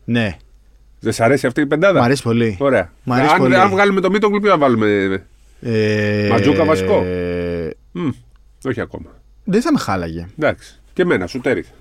[0.06, 0.38] Ναι.
[1.06, 2.58] Δεν σ' αρέσει αυτή η πεντάδα; Μ' αρέσει πολύ.
[2.60, 2.92] Ωραία.
[3.04, 3.56] Μ' αρέσει αν, πολύ.
[3.56, 5.24] αν βγάλουμε το Μήτογλου, ποιο θα βάλουμε.
[5.62, 8.10] Ε, Ματζούκα βασικό; ε, Μμ,
[8.68, 9.06] όχι ακόμα.
[9.44, 10.28] δεν θα με χάλαγε.
[10.40, 10.80] Εντάξει.
[10.94, 11.72] Και εμένα, σου τέριξε.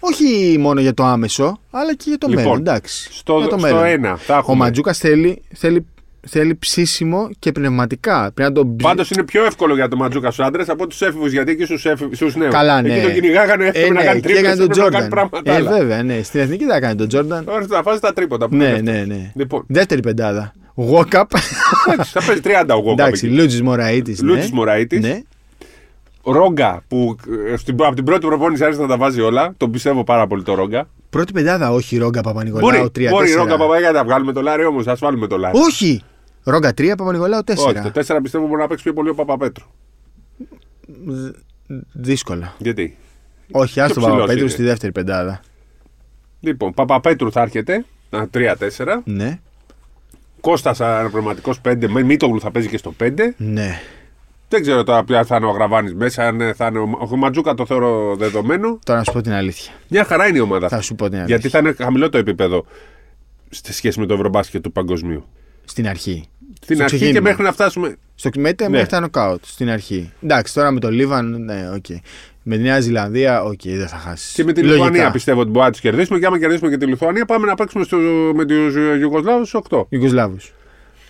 [0.00, 2.58] Όχι μόνο για το άμεσο, αλλά και για το Λοιπόν, μέλλον.
[2.60, 3.08] Εντάξει.
[3.12, 3.84] Στο, για το στο μέλλον.
[3.84, 4.56] ένα θα Ο έχουμε.
[4.64, 5.86] Ματζούκας θέλει, θέλει,
[6.28, 8.30] θέλει ψήσιμο και πνευματικά.
[8.34, 11.00] Πρέπει να τον ψ- Πάντως είναι πιο εύκολο για το Ματζούκα στους άντρες από τους
[11.02, 11.32] έφηβους.
[11.32, 11.64] Γιατί εκεί
[12.14, 12.52] στους νέους.
[12.54, 12.92] Καλά, ναι.
[12.94, 15.08] Εκεί τον κυνηγάγανε Ε, έπρεπε να ναι, κάνει και έκανε τρίπλες, τον έπρεπε να κάνει
[15.08, 15.08] Τζόρνταν.
[15.08, 15.78] πράγματα Ε, άλλα.
[15.78, 16.22] βέβαια, ναι.
[16.22, 17.44] Στην εθνική δεν έκανε τον Τζόρνταν.
[17.44, 18.48] Τώρα θα βάζει τα τρίποτα.
[18.48, 18.80] που Ναι, είναι.
[18.92, 19.32] ναι, ναι.
[19.34, 20.52] Λοιπόν, Δεύτερη πεντάδα.
[20.90, 21.22] Walk-up.
[21.92, 23.02] εντάξει, θα παίζει 30 ο Γκόκα.
[23.02, 24.22] Εντάξει, Λούτζης Μωραήτης.
[24.22, 25.00] Λούτζης Μωραΐτης.
[25.00, 25.20] Ναι.
[26.24, 27.16] Ρόγκα που
[27.52, 29.54] ε, στην, από την πρώτη προπόνηση άρχισε να τα βάζει όλα.
[29.56, 30.88] Τον πιστεύω πάρα πολύ το Ρόγκα.
[31.10, 33.10] Πρώτη πεντάδα, όχι Ρόγκα Παπα-Νικολάου Μπορεί, 3-4.
[33.10, 34.86] μπορεί η Ρόγκα Παπαγιά να βγάλουμε το Λάρι όμως.
[34.86, 35.58] Α βάλουμε το Λάρι.
[35.58, 36.02] Όχι!
[36.50, 37.54] Ρόγκα 3, Παπα-Νικολάου 4.
[37.56, 39.64] Όχι, το 4 πιστεύω μπορεί να παίξει πιο πολύ ο Παπαπέτρου.
[41.92, 42.54] Δύσκολα.
[42.58, 42.96] Γιατί;
[43.50, 44.50] Όχι, άστο ψηλός Παπαπέτρου είναι.
[44.50, 45.40] στη δεύτερη πεντάδα.
[46.40, 47.84] Λοιπόν, Παπαπέτρου θα έρχεται.
[48.10, 48.56] 3-4.
[49.04, 49.40] Ναι.
[50.40, 51.88] Κώστας αναπληρωματικό 5.
[51.88, 53.10] Με Μήτογλου θα παίζει και στο 5.
[53.36, 53.80] Ναι.
[54.48, 56.26] Δεν ξέρω τώρα ποια θα είναι ο Αγραβάνης μέσα.
[56.26, 58.78] Αν ε, θα είναι ο, ο Ματζούκα το θεωρώ δεδομένο.
[58.84, 59.72] Τώρα να σου πω την αλήθεια.
[59.88, 60.68] Μια χαρά είναι η ομάδα.
[60.68, 60.86] Θα αυτή.
[60.86, 61.36] σου πω την αλήθεια.
[61.36, 62.64] Γιατί θα είναι χαμηλό το επίπεδο
[63.50, 65.24] στη σχέση με το ευρωμπάσκετ του παγκοσμίου.
[65.64, 66.28] Στην αρχή.
[66.62, 67.28] Στην Στο αρχή και ξεκίνημα.
[67.28, 67.96] μέχρι να φτάσουμε.
[68.14, 68.70] Στο μετά Ναι.
[68.70, 69.44] μέχρι τα νοκάουτ.
[69.46, 70.12] Στην αρχή.
[70.22, 71.84] Εντάξει, τώρα με το Λίβαν, ναι, οκ.
[72.42, 74.32] Με τη Νέα Ζηλανδία, οκ, δεν θα χάσεις.
[74.32, 76.18] Και με τη Λιθουανία πιστεύω ότι μπορούμε να του κερδίσουμε.
[76.18, 77.96] Και άμα κερδίσουμε και τη Λιθουανία, πάμε να παίξουμε στο,
[78.34, 79.86] με τους Ιουγκοσλάβους στου 8.
[79.88, 80.52] Ιουγκοσλάβους.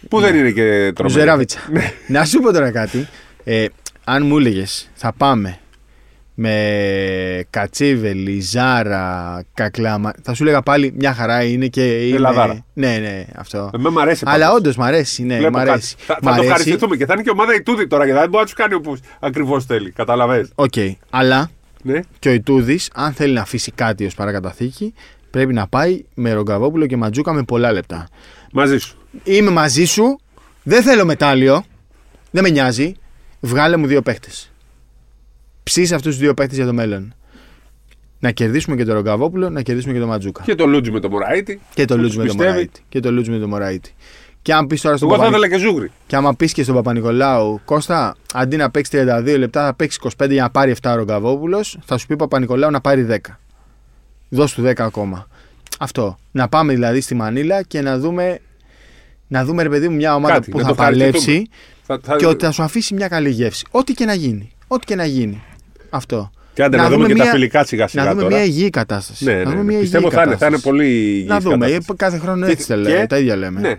[0.09, 1.18] Που δεν είναι και τρομερό.
[1.20, 1.59] Ζεράβιτσα.
[1.72, 1.92] Ναι.
[2.07, 3.09] Να σου πω τώρα κάτι.
[3.44, 3.66] Ε,
[4.05, 5.59] αν μου έλεγες, θα πάμε
[6.41, 10.12] με Κατσίβελη, Ζάρα, Κακλάμα.
[10.22, 12.07] Θα σου έλεγα πάλι μια χαρά είναι και.
[12.07, 12.16] Είναι...
[12.16, 12.64] Ελλαδάρα.
[12.74, 13.70] Ναι, ναι, αυτό.
[13.74, 14.22] Εμένα μου αρέσει.
[14.26, 14.59] Αλλά πάντως.
[14.59, 15.70] όντως μ' αρέσει, ναι, Βλέπω μ' κάτι.
[15.70, 15.97] αρέσει.
[15.99, 16.47] Θα, Μ' θα το αρέσει.
[16.47, 18.97] ευχαριστηθούμε και θα είναι και ομάδα Ιτούδη τώρα γιατί δεν μπορεί να τους κάνει όπω
[19.20, 19.91] ακριβώς θέλει.
[19.91, 20.49] Κατάλαβες.
[20.55, 20.72] Οκ,
[21.11, 21.51] αλλά
[21.82, 22.01] Ναι.
[22.18, 24.95] και ο Ιτούδης, αν θέλει να αφήσει κάτι ως παρακαταθήκη,
[25.30, 28.09] πρέπει να πάει με Ρογκαβόπουλο και Ματζούκα με πολλά λεπτά.
[28.53, 28.97] Μαζί σου.
[29.24, 30.20] Είμαι μαζί σου,
[30.62, 31.64] δεν θέλω μετάλλιο,
[32.30, 32.95] δεν με νοιάζει.
[33.41, 34.53] Βγάλε μου δύο παίχτες.
[35.69, 37.14] Ψήσε αυτούς τους δύο παίχτε για το μέλλον.
[38.19, 40.43] Να κερδίσουμε και τον Ρογκαβόπουλο, να κερδίσουμε και τον Ματζούκα.
[40.43, 41.61] Και το Λούτζι με το Μωραήτη.
[41.75, 42.53] Και το που Λούτζ τους με τον πιστεύει.
[42.53, 42.83] Μωραήτη.
[42.89, 43.95] Και το Λούτζ με τον Μωραήτη.
[44.43, 45.39] Και αν πεις τώρα στον Εγώ θα Παπα...
[45.39, 45.91] ήθελα και Ζούγρι.
[46.07, 50.31] Και άμα πεις και στον Παπα-Νικολάου, Κώστα, αντί να παίξει 32 λεπτά, θα παίξει 25
[50.31, 53.16] για να πάρει 7 ο Ρογκαβόπουλος, θα σου πει Παπα-Νικολάου να πάρει 10.
[54.29, 55.27] Δώσ' του 10 ακόμα.
[55.79, 56.16] Αυτό.
[56.31, 58.39] Να πάμε δηλαδή στη Μανίλα και να δούμε.
[59.29, 61.25] Να δούμε, ρε παιδί μου, μια ομάδα Κάτι, που να θα το ευχαριστηθούμε.
[61.25, 61.51] παλέψει
[61.83, 62.16] Θα, θα...
[62.16, 63.66] και ότι θα σου αφήσει μια καλή γεύση.
[63.71, 64.51] Ό,τι και να γίνει.
[64.66, 65.43] Ό,τι και να γίνει.
[65.91, 66.30] Αυτό.
[66.55, 68.34] Και άντε να, να δούμε δούμε και τα μια- φιλικά σιγά σιγά να δούμε τώρα.
[68.34, 69.24] μια υγιή κατάσταση.
[69.24, 69.62] Ναι, να ναι, δούμε ναι.
[69.62, 70.62] μια Πιστεύω υγιή θα είναι, θα είναι κατάσταση.
[70.78, 71.57] πολύ υγιής Να δούμε.
[71.57, 71.86] κατάσταση.
[71.93, 73.61] ε, Κάθε χρόνο Και- έτσι τα, και- λέμε, τα ίδια λέμε.
[73.61, 73.74] Ναι.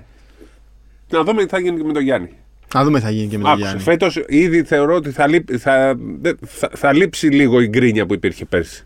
[1.12, 2.30] Να δούμε τι θα γίνει και με τον Γιάννη.
[2.74, 3.84] Να δούμε τι θα γίνει και με τον Άκουσε, Γιάννη.
[3.84, 8.14] φέτος ήδη θεωρώ ότι θα, λείπ- θα, δε- θα, θα λείψει λίγο η γκρίνια που
[8.14, 8.86] υπήρχε πέρσι.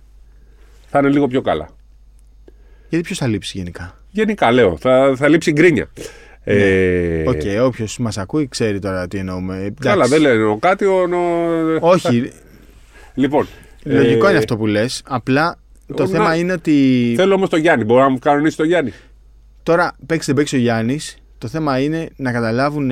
[0.89, 1.69] Θα είναι λίγο πιο καλά.
[2.89, 5.87] Γιατί ποιος θα λείψει γενικά; Γενικά λέω, θα, θα λείψει η γκρίνια.
[6.43, 9.55] Ε, OK, okay, όποιος μας ακούει ξέρει τώρα τι εννοούμε.
[9.55, 9.73] Εντάξει.
[9.81, 10.85] Καλά, δεν λένε κάτι.
[10.85, 10.93] Ο,
[11.81, 12.31] ο- Όχι,
[13.13, 13.47] Λοιπόν.
[13.83, 15.01] λογικό ε, είναι αυτό που λες.
[15.05, 15.57] Απλά
[15.95, 17.83] το να- θέμα είναι ότι Θέλω όμως τον Γιάννη.
[17.85, 18.93] Μπορώ να μου κανονίσει τον Γιάννη.
[19.63, 21.17] τώρα παίξει δεν παίξει ο Γιάννης.
[21.37, 22.91] Το θέμα είναι να καταλάβουν.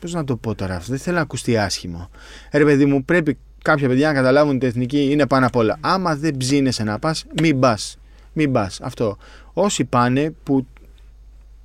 [0.00, 2.10] Πώς να το πω τώρα αυτό, δεν θέλω να ακουστεί άσχημο.
[2.50, 5.56] Ε, Ρε παιδί μου, πρέπει κάποια παιδιά να καταλάβουν ότι η εθνική είναι πάνω απ'
[5.56, 5.78] όλα.
[5.80, 7.96] Άμα δεν ψήνεσαι να πας, μην πας.
[8.32, 8.80] Μην πας.
[8.82, 9.16] Αυτό.
[9.52, 10.66] Όσοι πάνε που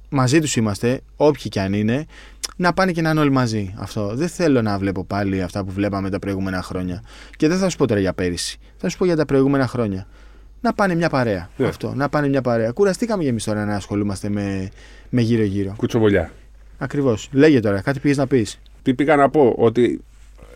[0.10, 2.06] μαζί τους είμαστε, όποιοι κι αν είναι,
[2.60, 3.74] να πάνε και να είναι όλοι μαζί.
[3.78, 4.12] Αυτό.
[4.16, 7.04] Δεν θέλω να βλέπω πάλι αυτά που βλέπαμε τα προηγούμενα χρόνια.
[7.38, 8.58] Και δεν θα σου πω τώρα για πέρυσι.
[8.78, 10.08] Θα σου πω για τα προηγούμενα χρόνια.
[10.62, 11.50] Να πάνε μια παρέα.
[11.58, 11.68] Ναι.
[11.68, 11.94] Αυτό.
[11.96, 12.72] Να πάνε μια παρέα.
[12.72, 14.70] Κουραστήκαμε για εμείς τώρα να ασχολούμαστε με,
[15.10, 15.74] με γύρω-γύρω.
[15.78, 16.32] Κουτσοβολιά.
[16.78, 17.30] Ακριβώς.
[17.32, 18.60] Λέγε τώρα, κάτι πήγες να πεις.
[18.82, 20.02] Τι πήγα να πω, ότι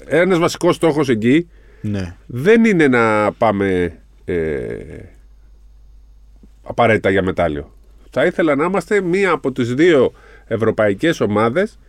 [0.05, 1.47] ένας βασικός στόχος εκεί
[1.81, 2.15] Ναι.
[2.25, 4.75] δεν είναι να πάμε ε,
[6.63, 7.73] απαραίτητα για μετάλλιο.
[8.09, 10.11] Θα ήθελα να είμαστε μία από τις δύο
[10.47, 11.79] ευρωπαϊκές ομάδες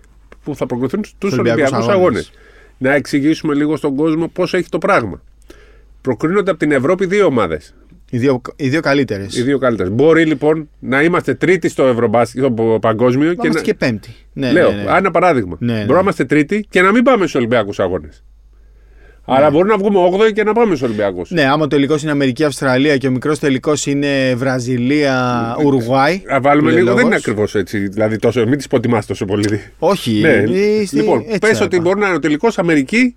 [0.45, 1.97] που θα προκριθούν στους Ολυμπιακούς Ολυμπιακούς Αγώνες.
[1.97, 2.33] Αγώνες.
[2.79, 5.23] Να εξηγήσουμε λίγο στον κόσμο πώς έχει το πράγμα.
[6.01, 7.75] Προκρίνονται από την Ευρώπη δύο ομάδες.
[8.11, 9.37] Οι δύο, οι δύο καλύτερες.
[9.37, 9.93] Οι δύο καλύτερες.
[9.93, 13.67] Μπορεί λοιπόν να είμαστε τρίτοι στο, Ευρωμπάσκετ, στο παγκόσμιο και Είμαστε να...
[13.67, 14.15] και πέμπτη.
[14.33, 14.97] Ναι, Λέω, ναι, ναι.
[14.97, 15.57] ένα παράδειγμα.
[15.61, 15.79] Ναι, ναι.
[15.79, 18.25] Μπορούμε να είμαστε τρίτοι και να μην πάμε στους Ολυμπιακούς Αγώνες.
[19.25, 19.99] Άρα μπορεί να βγούμε
[20.29, 21.31] 8 και να πάμε στους Ολυμπιακούς.
[21.31, 26.23] Ναι, άμα ο τελικός είναι Αμερική-Αυστραλία και ο μικρός τελικός είναι Βραζιλία-Ουρουάη.
[26.27, 27.17] Να βάλουμε που λέει λίγο, δεν είναι λόγος.
[27.17, 27.89] ακριβώς έτσι.
[27.89, 29.63] Δηλαδή, τόσο, μην τις υποτιμάς τόσο πολύ.
[29.79, 30.21] Όχι.
[30.21, 30.29] ναι.
[30.29, 30.47] ε,
[30.87, 31.85] στη- λοιπόν, έτσι πες θα ότι είπα.
[31.85, 33.17] μπορεί να είναι ο τελικός Αμερική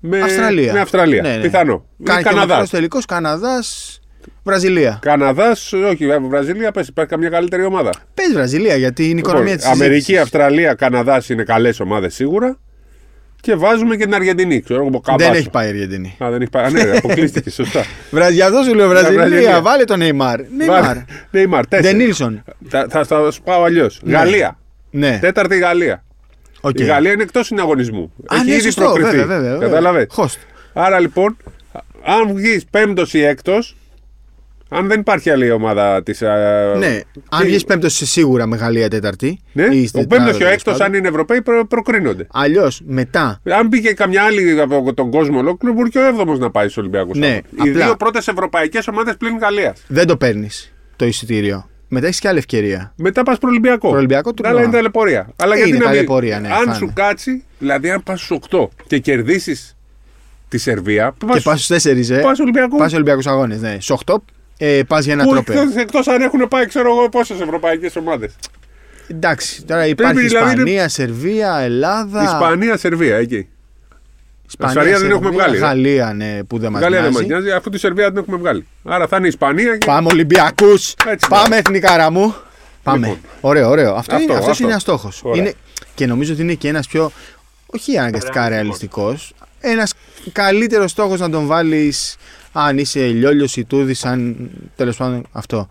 [0.00, 0.72] με Αυστραλία.
[0.72, 1.22] Με Αυστραλία.
[1.22, 1.42] Ναι, ναι.
[1.42, 1.84] Πιθανό.
[2.02, 2.48] Κάνει και ο Καναδάς.
[2.56, 4.98] μικρός τελικός Καναδά-Βραζιλία.
[5.02, 7.90] Καναδάς, όχι, βέβαια, Βραζιλία, πες, υπάρχει καμιά καλύτερη ομάδα.
[8.14, 9.80] Πες Βραζιλία γιατί είναι η οικονομία Λοιπόν, της.
[9.80, 12.58] Αμερική, Αυστραλία, Καναδάς είναι καλές ομάδες σίγουρα.
[13.40, 14.60] Και βάζουμε και την Αργεντινή.
[14.60, 15.32] Ξέρω εγώ, Δεν Καμπάσο.
[15.32, 16.16] έχει πάει η Αργεντινή.
[16.24, 16.64] Α, δεν έχει πάει.
[16.64, 17.84] Α, ναι, αποκλείστηκε, σωστά.
[18.10, 19.26] Βραζ- Γι' αυτό σου λέω Βραζιλία.
[19.26, 19.60] Βραζιλία.
[19.62, 20.40] Βάλε τον Νεϊμάρ.
[20.56, 20.96] Νεϊμάρ.
[21.30, 21.96] Νέιμαρ, τέσσερα.
[21.96, 22.44] Ντενίλσον.
[22.68, 24.00] Θα, θα, θα σου πάω αλλιώς.
[24.06, 24.58] Γαλλία.
[24.90, 25.18] Ναι.
[25.20, 26.04] Τέταρτη η Γαλλία.
[26.60, 26.78] Οκ.
[26.78, 28.12] Η Γαλλία είναι εκτός συναγωνισμού.
[28.26, 29.16] Α, Έχει ναι, ήδη σωστό, προκριθεί.
[29.16, 29.68] βέβαια, βέβαια, βέβαια.
[29.68, 30.06] Κατάλαβε.
[30.16, 30.36] Host.
[30.72, 31.36] Άρα λοιπόν,
[32.04, 33.76] αν βγεις πέμπτος ή έκτος,
[34.68, 36.20] αν δεν υπάρχει άλλη ομάδα της.
[36.78, 37.00] Ναι.
[37.30, 39.38] Αν βγεις πέμπτος σίγουρα με Γαλλία τέταρτη.
[39.52, 40.86] Ναι, ή στην ο πέμπτος τετράδα, και ο τέλος έκτος, πάντων.
[40.86, 42.26] αν είναι Ευρωπαίοι, προ, προκρίνονται.
[42.32, 43.40] Αλλιώς μετά.
[43.50, 46.76] Αν πήγε καμιά άλλη από τον κόσμο ολόκληρο, μπορεί και ο έβδομος να πάει στους
[46.76, 47.18] Ολυμπιακούς.
[47.18, 49.82] Ναι, Οι απλά- δύο πρώτες ευρωπαϊκές ομάδες πλην Γαλλίας.
[49.86, 51.68] Δεν το παίρνεις το εισιτήριο.
[51.88, 52.92] Μετά έχεις και άλλη ευκαιρία.
[52.96, 53.88] Μετά πας προολυμπιακό.
[53.88, 55.28] Προολυμπιακό Τα άλλα είναι ταλαιπωρία.
[55.36, 55.94] Αλλά Είναι γιατί να μην.
[55.94, 56.74] ταλαιπωρία, ναι, αν φάνε.
[56.74, 59.76] σου κάτσει, δηλαδή αν πας στους 8 και κερδίσεις
[60.48, 62.18] τη Σερβία, Και πας στους 4, ε.
[62.20, 62.78] πας Ολυμπιακούς.
[62.78, 63.60] Πας Ολυμπιακούς Αγώνες.
[63.60, 63.70] Ναι.
[63.80, 64.22] Στους 8
[64.58, 65.62] ε, πας για ένα Που τρόπαιο.
[65.76, 68.34] εκτό αν έχουν πάει, ξέρω εγώ, πόσες ευρωπαϊκές ομάδες.
[69.08, 72.22] Εντάξει, τώρα υπάρχει δηλαδή, Ισπανία, Σερβία, Ελλάδα.
[72.22, 73.48] Ισπανία, Σερβία, εκεί.
[74.48, 75.58] Ισπανία, Σερβία δεν έχουμε βγάλει, ε.
[75.58, 77.42] Γαλλία, ναι, που δεν μας Γαλλία δεν μας νοιάζει.
[77.44, 78.66] νοιάζει, αφού τη Σερβία την έχουμε βγάλει.
[78.84, 79.86] Άρα θα είναι η Ισπανία και.
[79.86, 80.94] Πάμε Ολυμπιακούς.
[81.06, 82.34] Έτσι, Πάμε εθνικά μου.
[82.82, 83.06] Πάμε.
[83.06, 83.20] Λοιπόν.
[83.40, 83.94] Ωραίο, ωραίο.
[83.94, 84.62] Αυτό, Αυτό, είναι, αυτός αυτό.
[84.62, 85.20] είναι ένας στόχος.
[85.24, 85.52] Ωραία.
[85.94, 87.10] Και νομίζω ότι είναι και ένας πιο.
[87.66, 89.34] Όχι αναγκαστικά ρεαλιστικός.
[89.60, 89.92] Ένας
[90.32, 92.16] καλύτερος στόχος να τον βάλεις
[92.58, 94.36] αν είσαι λιόλιος ή τούδη, αν
[94.76, 95.68] τέλος πάντων αυτό.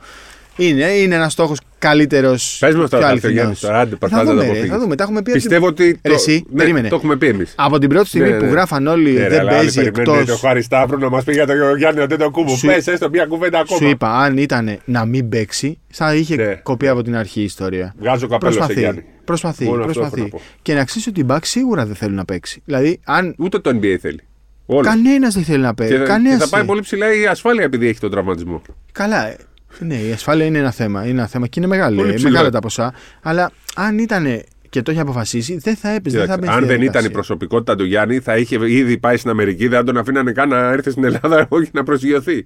[0.58, 2.58] Είναι, είναι ένας στόχος καλύτερος.
[2.60, 3.56] Πες μας τώρα, θα έρθει ο Γιάννη.
[3.56, 4.84] Τώρα, άντε, θα προσπάθησε να δούμε, το ρε, θα αποφύγει.
[4.84, 4.96] δούμε.
[4.96, 5.84] Τα έχουμε πει από την- Πιστεύω ότι.
[6.04, 6.88] Ρε, το- εσύ, ναι, περίμενε.
[6.90, 7.54] Το έχουμε πει εμείς.
[7.58, 8.50] Από την πρώτη στιγμή Ναι, που ναι.
[8.52, 10.26] γράφαν όλοι δεν παίζει εκτός.
[10.26, 12.56] Το Χαρισταύρου να μας πει για τον Γιάννη ο Τέτο Κούμπο.
[12.56, 13.80] Σου- Πες έστω μια κουβέντα ακόμα.
[13.80, 16.56] Σου είπα, αν ήταν να μην παίξει, θα είχε Ναι.
[16.64, 17.94] κοπεί από την αρχή η ιστορία.
[18.00, 18.80] Βγάζω καπέλο σε Προσπαθεί.
[18.80, 19.04] Γιάννη.
[19.26, 20.22] Προσπαθεί, Μόνο αυτό προσπαθεί.
[20.22, 20.42] έχω να πω.
[20.62, 22.62] Και να ξέρεις ότι οι Bucks σίγουρα δεν θέλουν να παίξει.
[22.66, 24.20] Δηλαδή, αν Ούτε το NBA θέλει.
[24.66, 24.88] Όλοι.
[24.88, 25.98] κανένας δεν θέλει να Και, παίξει.
[25.98, 26.38] θα- Κανένας.
[26.38, 28.62] και θα πάει πολύ ψηλά η ασφάλεια επειδή έχει τον τραυματισμό.
[28.92, 29.28] Καλά.
[29.28, 29.38] ε,
[29.80, 31.02] Ναι, η ασφάλεια είναι ένα θέμα.
[31.04, 31.96] Είναι ένα θέμα και είναι μεγάλη.
[31.96, 32.32] Πολύ ε, ψηλό.
[32.32, 32.94] Μεγάλα τα ποσά.
[33.22, 36.18] Αλλά αν ήταν και το είχε αποφασίσει, δεν θα έπαιζε.
[36.18, 37.10] Δεν θα Κοίταξε, μπαίνει αν στη δεν ήταν η διαδικασία.
[37.12, 40.58] προσωπικότητα του Γιάννη, θα είχε ήδη πάει στην Αμερική, δεν θα τον αφήνανε καν να
[40.72, 42.44] έρθει στην Ελλάδα όχι να προσγειωθεί.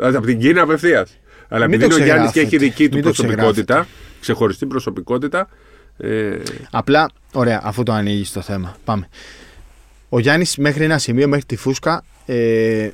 [0.00, 1.18] Από την Κίνα απευθείας.
[1.48, 2.74] Αλλά Μην επειδή το είναι ο Γιάννης και έχει ξεγράφετε.
[2.76, 3.86] δική του Μην το προσωπικότητα,
[4.20, 5.48] ξεχωριστή προσωπικότητα.
[5.96, 6.36] Ε,
[6.70, 8.76] Απλά, ωραία, αφού το ανοίγεις το θέμα.
[8.84, 9.08] Πάμε.
[10.14, 12.90] Ο Γιάννης μέχρι ένα σημείο, μέχρι τη φούσκα, ε,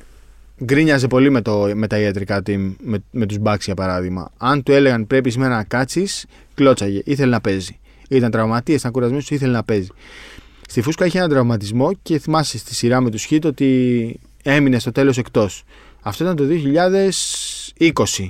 [0.63, 4.31] γκρίνιαζε πολύ με, το, με τα ιατρικά team, με, με τους Bucks για παράδειγμα.
[4.37, 7.01] Αν του έλεγαν πρέπει σήμερα να κάτσεις, κλώτσαγε.
[7.05, 7.79] Ήθελε να παίζει.
[8.09, 9.87] Ήταν τραυματίες, ήταν κουρασμένος, ήθελε να παίζει.
[10.67, 14.91] Στη φούσκα είχε έναν τραυματισμό και θυμάσαι στη σειρά με τους Χιτ ότι έμεινε στο
[14.91, 15.63] τέλος εκτός.
[16.01, 18.29] Αυτό ήταν το 2020.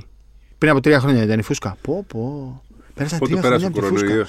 [0.58, 1.78] Πριν από τρία χρόνια ήταν η φούσκα.
[1.82, 2.62] Πω, πω.
[2.94, 4.28] Πέρασαν πότε τρία πέρασε χρόνια ο από τη φούσκα.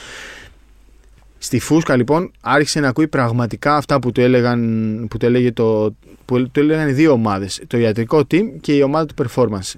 [1.41, 1.59] Κορονοϊό.
[1.59, 5.95] Στη φούσκα λοιπόν άρχισε να ακούει πραγματικά αυτά που του, έλεγαν, που του, έλεγε το,
[6.25, 7.63] που του έλεγαν οι δύο ομάδες.
[7.67, 9.73] Το ιατρικό team και η ομάδα του performance.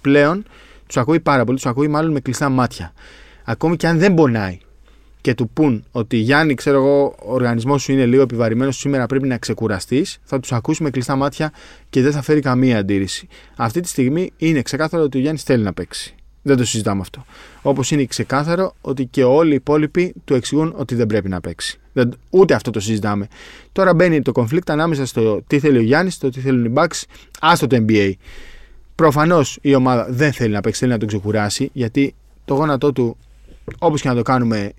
[0.00, 0.44] Πλέον
[0.86, 2.92] τους ακούει πάρα πολύ, τους ακούει μάλλον με κλειστά μάτια.
[3.44, 4.58] Ακόμη και αν δεν πονάει.
[5.20, 9.28] και του πούν ότι Γιάννη, ξέρω εγώ, ο οργανισμός σου είναι λίγο επιβαρημένος σήμερα, πρέπει
[9.28, 11.52] να ξεκουραστείς, θα τους ακούσει με κλειστά μάτια
[11.90, 13.28] και δεν θα φέρει καμία αντίρρηση.
[13.56, 16.14] Αυτή τη στιγμή είναι ξεκάθαρο ότι ο Γιάννης θέλει να παίξει.
[16.46, 17.24] Δεν το συζητάμε αυτό.
[17.62, 21.78] Όπως είναι ξεκάθαρο ότι και όλοι οι υπόλοιποι του εξηγούν ότι δεν πρέπει να παίξει.
[21.92, 23.28] Δεν, ούτε αυτό το συζητάμε.
[23.72, 27.02] Τώρα μπαίνει το conflict ανάμεσα στο τι θέλει ο Γιάννης, στο τι θέλουν οι Bucks,
[27.40, 28.12] άστο το NBA.
[28.94, 32.14] Προφανώς η ομάδα δεν θέλει να παίξει, θέλει να τον ξεκουράσει, γιατί
[32.44, 33.16] το γόνατό του,
[33.78, 34.72] όπως και να το κάνουμε,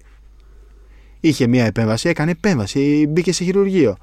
[1.20, 3.97] είχε μία επέμβαση, έκανε επέμβαση, μπήκε σε χειρουργείο.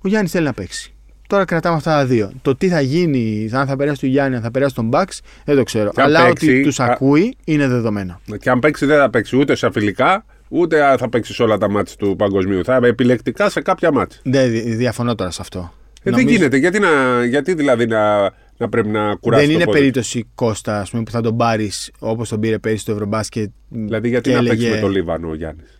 [0.00, 0.95] Ο Γιάννης θέλει να παίξει.
[1.26, 2.32] Τώρα κρατάμε αυτά τα δύο.
[2.42, 5.56] Το τι θα γίνει, αν θα περάσει του Γιάννη, αν θα περάσει τον Μπαξ, δεν
[5.56, 5.90] το ξέρω.
[5.94, 8.20] Και αν Αλλά παίξει, ότι τους α- ακούει είναι δεδομένο.
[8.40, 11.70] Και αν παίξει, δεν θα παίξει ούτε σε φιλικά, ούτε θα παίξει σε όλα τα
[11.70, 12.64] μάτια του παγκοσμίου.
[12.64, 14.18] Θα επιλεκτικά σε κάποια μάτια.
[14.22, 15.72] Δεν δι- διαφωνώ τώρα σε αυτό.
[16.02, 16.56] Ε, Νομίζω- Δεν γίνεται.
[16.56, 18.20] Γιατί, να, γιατί δηλαδή να,
[18.56, 19.78] να πρέπει να κουράσει Δεν το είναι πόδι.
[19.78, 23.50] περίπτωση Κώστα ας πούμε, που θα τον πάρεις όπως τον πήρε πέρυσι στο Ευρωμπάσκετ.
[23.68, 25.75] Δηλαδή, γιατί και να έλεγε- παίξει με τον Λίβανο ο Γιάννης;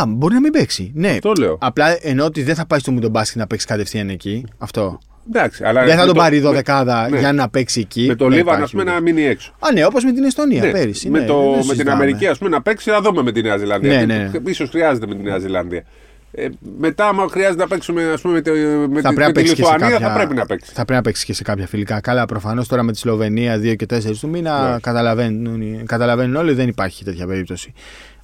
[0.00, 0.90] Α, μπορεί να μην παίξει.
[0.94, 1.18] Ναι.
[1.20, 1.58] Το λέω.
[1.60, 4.44] Απλά ενώ ότι δεν θα πάει στο μου τον μπάσκετ να παίξει κατευθείαν εκεί.
[4.58, 4.98] Αυτό.
[5.32, 7.18] Εντάξει, αλλά δεν θα με τον το- πάρει η με- δωδεκάδα ναι.
[7.18, 8.04] για να παίξει εκεί.
[8.06, 9.14] Με το Δεν Λίβανο, ας υπάρχει πούμε, να περίπτωση.
[9.14, 9.52] μείνει έξω.
[9.58, 11.10] Α, ναι, όπως με την Εστονία Ναι, πέρυσι.
[11.10, 11.92] με, ναι, το, δεν με την συζητάμε.
[11.92, 14.06] Αμερική, ας πούμε, να παίξει, θα δούμε με τη Νέα Ζηλανδία.
[14.06, 14.50] Ναι, Γιατί ναι.
[14.50, 15.84] ίσως χρειάζεται με τη Νέα Ζηλανδία.
[16.32, 19.20] Ε, μετά, άμα χρειάζεται να παίξουμε ας πούμε, με, τη- με, θα τη- πρέπει με
[19.20, 20.08] να τη παίξει και σε Λιθουανία, κάποια...
[20.08, 20.66] θα πρέπει να παίξει.
[20.68, 22.00] Θα πρέπει να παίξει και σε κάποια φιλικά.
[22.00, 24.78] Καλά, προφανώς τώρα με τη Σλοβενία 2 και 4 του μήνα Ναι.
[24.80, 27.72] καταλαβαίνουν, καταλαβαίνουν όλοι δεν υπάρχει τέτοια περίπτωση.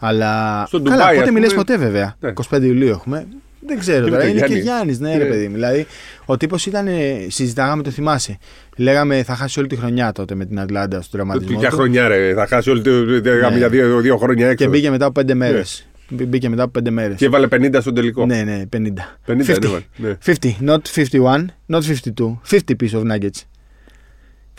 [0.05, 0.65] Αλλά.
[0.67, 2.17] Στο καλά, Ντουμπάι, πότε ας μιλές πούμε- ποτέ βέβαια.
[2.21, 2.33] Ναι.
[2.51, 3.27] 25 Ιουλίου έχουμε.
[3.67, 4.23] Δεν ξέρω Και με τώρα.
[4.23, 4.63] τον Είναι και Γιάννη.
[4.65, 5.31] Γιάννης, ναι, ρε Ναι.
[5.31, 5.55] παιδί μου.
[5.55, 5.87] Δηλαδή,
[6.25, 6.87] ο τύπος ήταν.
[6.87, 8.39] ε, Συζητάγαμε, το θυμάσαι.
[8.77, 11.59] Λέγαμε θα χάσει όλη τη χρονιά τότε με την Ατλάντα στον τραυματισμό.
[11.59, 11.77] Για του.
[11.77, 12.35] χρονιά, ρε.
[12.35, 12.91] Θα χάσει όλη τη.
[12.91, 13.57] Ναι.
[13.57, 14.65] για δύο, δύο χρόνια έξω.
[14.65, 15.87] Και μπήκε μετά από 5 μέρες.
[16.09, 17.17] Μπήκε μετά από 5 μέρες.
[17.17, 18.27] Και έβαλε 50 στον τελικό.
[18.27, 19.19] Ναι, ναι, 50.
[19.27, 19.65] 50 50.
[19.65, 20.17] έβαλε, ναι.
[20.25, 22.41] 50, not 51, not 52.
[22.51, 23.41] 50 piece of nuggets.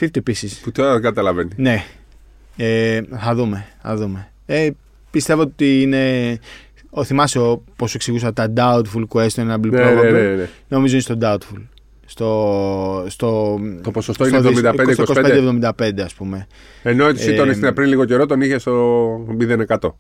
[0.02, 0.52] 50 pieces.
[0.64, 1.50] Που τώρα δεν καταλαβαίνει.
[1.56, 1.84] Ναι.
[2.58, 3.66] Ε, θα δούμε.
[3.82, 4.28] Θα δούμε.
[4.46, 4.70] Ε,
[5.14, 6.38] πιστεύω ότι είναι.
[6.90, 10.04] Ο, θυμάσαι ο, πώς εξηγούσα τα doubtful question and Ναι, probable.
[10.04, 10.50] ναι, ναι, ναι.
[10.68, 11.62] Νομίζω είναι στο doubtful.
[12.06, 15.72] Στο, στο, Το ποσοστό στο είναι δις- 75-25.
[15.80, 16.48] 25-75 ας πούμε.
[16.84, 19.08] Ενώ εσύ Ε, τον στην πριν λίγο καιρό τον είχε στο
[19.40, 19.96] 0%.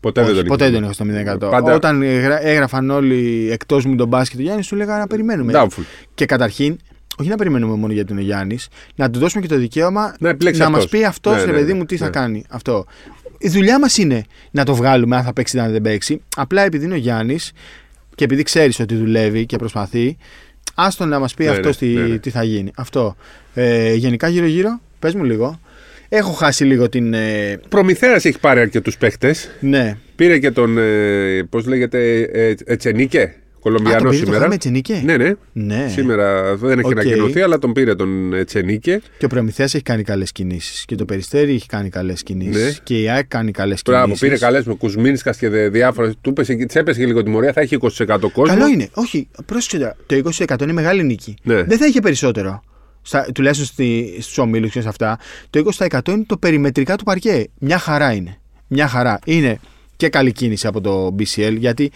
[0.00, 0.72] Ποτέ δεν Όχι, τον ποτέ είχε.
[0.72, 1.50] δεν έχω στο 0%.
[1.50, 5.52] Πάντα Όταν έγρα- έγραφαν όλοι εκτός μου τον μπάσκετ του Γιάννης, σου λέγανε να περιμένουμε.
[5.56, 5.82] doubtful.
[6.14, 6.76] Και καταρχήν,
[7.18, 10.28] όχι να περιμένουμε μόνο γιατί είναι ο Γιάννης, να του δώσουμε και το δικαίωμα Να
[10.28, 10.98] επιλέξει να μας αυτός.
[11.00, 12.10] πει αυτός, Ναι, ρε ναι, παιδί ναι, μου, τι θα ναι.
[12.10, 12.44] κάνει.
[12.48, 12.84] Αυτό.
[13.42, 16.22] Η δουλειά μας είναι να το βγάλουμε αν θα παίξει ή αν δεν παίξει.
[16.36, 17.52] Απλά επειδή είναι ο Γιάννης
[18.14, 20.16] και επειδή ξέρεις ότι δουλεύει και προσπαθεί,
[20.74, 22.18] άστον να μας πει Ναι, αυτό ναι, τι, ναι, ναι.
[22.18, 22.70] τι θα γίνει.
[22.76, 23.16] Αυτό.
[23.54, 25.60] Ε, γενικά γύρω-γύρω, πες μου λίγο.
[26.08, 27.14] Έχω χάσει λίγο την.
[27.14, 29.34] Ε, Προμηθέας έχει πάρει αρκετούς παίχτε.
[29.60, 29.96] ναι.
[30.16, 30.78] Πήρε και τον.
[30.78, 33.34] Ε, Πώς λέγεται, ε, Ετσενίκε.
[33.62, 34.36] Α, το Κολομβιανό παιδί το σήμερα.
[34.38, 35.32] είχαμε Ετσενίκε; Ναι, ναι.
[35.52, 35.88] Ναι.
[35.92, 36.98] Σήμερα δεν έχει Οκ.
[36.98, 39.00] ανακοινωθεί, αλλά τον πήρε τον Ετσενίκε.
[39.18, 40.84] Και ο Προμηθέας έχει κάνει καλές κινήσεις.
[40.84, 42.64] Και το Περιστέρι έχει κάνει καλές κινήσεις.
[42.64, 42.72] Ναι.
[42.82, 44.22] Και η ΑΕΚ κάνει καλές Μπράβο, κινήσεις.
[44.22, 46.12] πήρε καλές με Κουσμίνσκας και διάφορες.
[46.20, 48.54] Του έπεσε, της έπεσε και λίγο τιμωρία, θα έχει 20% κόσμο.
[48.54, 48.88] Καλό είναι.
[48.94, 49.96] Όχι, πρόσεξε τώρα.
[50.06, 51.34] Το 20% είναι μεγάλη νίκη.
[51.42, 51.62] Ναι.
[51.62, 52.62] Δεν θα είχε περισσότερο.
[53.02, 55.18] Στα, τουλάχιστον στη, στους ομίλους και σε αυτά.
[55.50, 57.48] Το 20% είναι το περιμετρικά του παρκέ.
[57.58, 58.38] Μια χαρά είναι.
[58.66, 59.18] Μια χαρά.
[59.24, 59.60] Είναι
[59.96, 61.90] και καλή κίνηση από το BCL γιατί.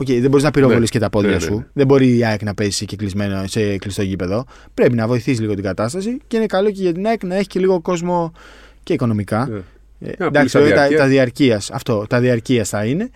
[0.00, 0.86] Οκ, δεν μπορείς να πυροβολείς Ναι.
[0.86, 1.54] και τα πόδια Ναι, ναι, σου.
[1.56, 1.64] ναι.
[1.72, 4.44] Δεν μπορεί η ΑΕΚ να παίζει και κλεισμένο σε κλειστό γήπεδο.
[4.74, 7.46] Πρέπει να βοηθήσει λίγο την κατάσταση και είναι καλό και για την ΑΕΚ να έχει
[7.46, 8.32] και λίγο κόσμο
[8.82, 9.48] και οικονομικά.
[9.50, 9.58] Ναι.
[10.08, 11.00] Ε, Να εντάξει, πουλήσει τα βέβαια, τα, διαρκείας.
[11.00, 11.70] τα διαρκείας.
[11.70, 13.10] Αυτό, τα διαρκείας θα είναι.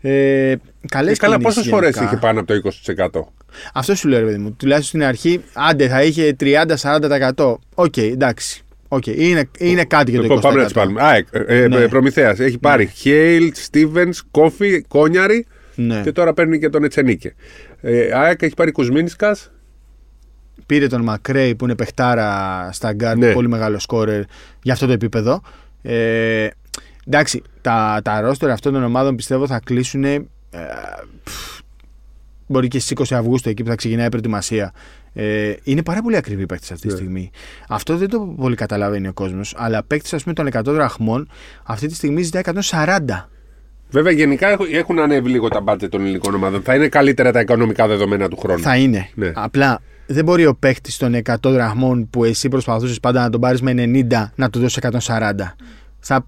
[0.00, 0.54] Ε,
[0.88, 2.10] καλές Ε, καλά, κινήσεις πόσες φορές γενικά.
[2.12, 3.32] είχε πάνω από το 20%.
[3.74, 4.52] Αυτό σου λέω, ρε παιδί μου.
[4.52, 7.58] Τουλάχιστον στην αρχή, άντε θα είχε 30-40%.
[7.74, 8.62] Οκ, εντάξει.
[8.88, 10.28] Οκ, είναι, είναι κάτι για το 20%.
[10.28, 11.02] Λοιπόν, πάμε να τις πάρουμε.
[11.02, 11.88] Α, ε, ε, Ναι.
[11.88, 12.38] Προμηθέας.
[12.38, 16.00] Έχει πάρει Χέιλ, Στίβενς, Κόφι, Κόνιαρη Ναι.
[16.02, 17.34] και τώρα παίρνει και τον Ετσενίκε.
[17.80, 19.36] Ε, ΑΕΚ έχει πάρει Κουσμίνσκας.
[20.66, 23.32] Πήρε τον Μακρέι που είναι παιχτάρα στα γκάρτ, Ναι.
[23.32, 24.22] πολύ μεγάλο σκόρερ
[24.62, 25.42] για αυτό το επίπεδο.
[25.82, 26.48] Ε,
[27.06, 30.04] εντάξει, τα, τα ρόστερα αυτών των ομάδων πιστεύω θα κλείσουν.
[30.04, 30.18] Ε,
[31.24, 31.58] πφ,
[32.46, 34.72] μπορεί και στις 20 Αυγούστου εκεί που θα ξεκινάει η προετοιμασία.
[35.12, 36.98] Ε, είναι πάρα πολύ ακριβή η παίκτης αυτή τη Ναι.
[36.98, 37.30] στιγμή.
[37.68, 39.54] Αυτό δεν το πολύ καταλαβαίνει ο κόσμος.
[39.56, 41.28] Αλλά παίκτης, ας πούμε, των 100 δραχμών
[41.64, 43.30] αυτή τη στιγμή ζητάει 140.
[43.90, 46.62] Βέβαια, γενικά έχουν- έχουν ανέβει λίγο τα μπάτζετ των ελληνικών ομάδων.
[46.62, 48.60] Θα είναι καλύτερα τα οικονομικά δεδομένα του χρόνου.
[48.60, 49.08] Θα είναι.
[49.14, 49.32] Ναι.
[49.34, 53.60] Απλά δεν μπορεί ο παίκτη των 100 δραχμών που εσύ προσπαθούσες πάντα να τον πάρεις
[53.62, 55.54] με 90 να του δώσεις 140.
[56.00, 56.26] Θα...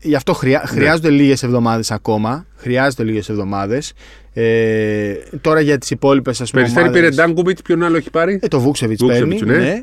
[0.00, 0.58] Γι' αυτό χρειά...
[0.64, 0.66] Ναι.
[0.80, 2.46] χρειάζονται λίγες εβδομάδες ακόμα.
[2.56, 3.92] Χρειάζονται λίγες εβδομάδες.
[4.32, 6.62] Ε, τώρα για τις υπόλοιπες, ας πούμε.
[6.62, 9.56] Περιστέρη ομάδες- πήρε Ντάνκουμπιτ, ποιον άλλο έχει πάρει; Ε, το Βούξεβιτς Βούξεβιτς, παίρνει.
[9.58, 9.64] ναι.
[9.64, 9.80] ναι.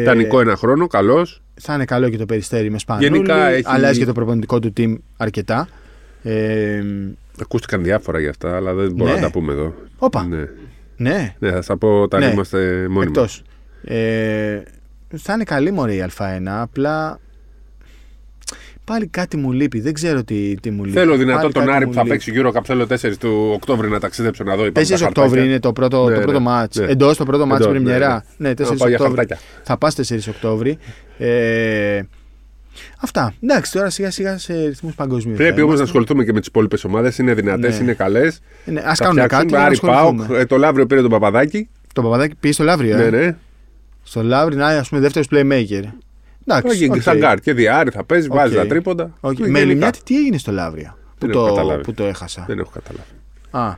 [0.00, 1.42] Ε, Τανικό ένα χρόνο, καλός.
[1.60, 3.06] Θα είναι καλό και το περιστέρι με Σπανούλη.
[3.08, 5.68] Γενικά έχει- Αλλάζει και το προπονητικό του team αρκετά.
[6.30, 6.82] Ε,
[7.40, 9.20] Ακούστηκαν διάφορα για αυτά, αλλά δεν μπορούμε Ναι.
[9.20, 9.74] να τα πούμε εδώ.
[9.98, 10.26] Όπα.
[10.26, 10.44] Ναι,
[10.96, 12.26] ναι, ναι θα σας πω όταν Ναι.
[12.26, 13.42] είμαστε μόνοι Εκτός.
[13.82, 13.94] μας.
[13.96, 14.62] Ε,
[15.16, 16.42] θα είναι καλή μωρή η Α1.
[16.46, 17.20] Απλά
[18.84, 19.80] Πάλι κάτι μου λείπει.
[19.80, 20.98] Δεν ξέρω τι, τι μου λείπει.
[20.98, 22.14] Θέλω δυνατό Πάλι τον κάτι Άρη μου που θα λείπει.
[22.14, 24.66] παίξει γύρω Καψέλο 4 του Οκτώβρη να ταξιδέψω να δω.
[24.66, 25.50] υπάρχουν 4 τα Οκτώβρη χαρτάκια.
[25.50, 26.76] είναι το πρώτο, Ναι, το πρώτο ναι, μάτς.
[26.76, 26.86] ναι.
[26.86, 28.08] Εντός το πρώτο μάτς Εντός, πρεμιέρα.
[28.08, 28.54] ναι, Ναι, ναι.
[28.54, 29.16] 4 Να πάω για Οκτώβρη.
[29.16, 29.38] χαρτάκια.
[29.62, 30.78] Θα πας 4 Οκτώβρη.
[31.18, 32.00] Ε,
[33.00, 33.34] αυτά.
[33.42, 35.36] Εντάξει, τώρα σιγά σιγά σε ρυθμούς παγκοσμίους.
[35.36, 37.18] Πρέπει όμως να ασχοληθούμε και με τις υπόλοιπες ομάδες.
[37.18, 37.82] Είναι δυνατές, Ναι.
[37.84, 38.40] είναι καλές.
[38.84, 39.52] Α κάνουν κάτι.
[39.52, 39.94] να Άρη Πάοκ.
[40.06, 40.38] ασχοληθούμε.
[40.40, 41.68] ε, Το Λαύριο πήρε τον Παπαδάκη.
[41.92, 42.96] Το παπαδάκι πήγε στο Λαύριο.
[42.96, 43.36] Ναι, ε; ναι.
[44.02, 45.82] Στο Λαύριο να είναι ας πούμε δεύτερος playmaker.
[46.48, 46.76] Εντάξει.
[46.76, 47.00] Όχι, οκ.
[47.02, 47.40] σαν γκάρ.
[47.40, 48.60] Και δυάρι θα παίζει, βάζει Οκ.
[48.62, 49.10] τα τρίποντα.
[49.20, 49.32] Οκ.
[49.32, 49.58] Γενικά.
[49.58, 51.82] Με Λιμιάτη τι έγινε στο Λαύριο που Δεν έχω το, καταλάβει.
[51.82, 53.08] που το έχασα; Δεν έχω καταλάβει.
[53.50, 53.76] Α,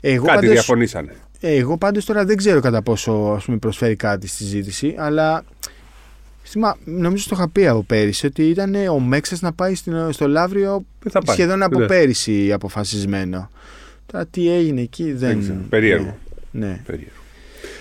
[0.00, 1.12] εγώ Κάτι πάντως, διαφωνήσανε.
[1.40, 5.44] εγώ πάντως τώρα δεν ξέρω κατά πόσο ας πούμε, προσφέρει κάτι στη συζήτηση, αλλά
[6.52, 10.28] θυμά, νομίζω το είχα πει από πέρυσι ότι ήταν ο Μέξας να πάει στην- στο
[10.28, 11.36] Λαύριο Δεν θα πάει.
[11.36, 11.86] σχεδόν από Ναι.
[11.86, 13.50] πέρυσι αποφασισμένο.
[14.06, 15.40] Τώρα τι έγινε εκεί δεν...
[15.40, 15.56] ξέρω.
[15.68, 16.16] Περίεργο.
[16.50, 16.80] Ναι, ναι.
[16.86, 17.10] Περίεργο.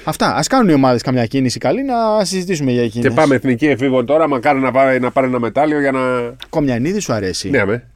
[0.03, 0.35] Αυτά.
[0.35, 3.07] Ας κάνουν οι ομάδες καμιά κίνηση καλή να συζητήσουμε για εκείνες.
[3.07, 4.27] Και πάμε εθνική εφήβο τώρα.
[4.27, 5.99] Μακάρι να, πάει, να πάρει ένα μετάλλιο για να.
[6.49, 7.49] Κομιανίδης σου αρέσει.
[7.49, 7.87] Ναι, αμέ.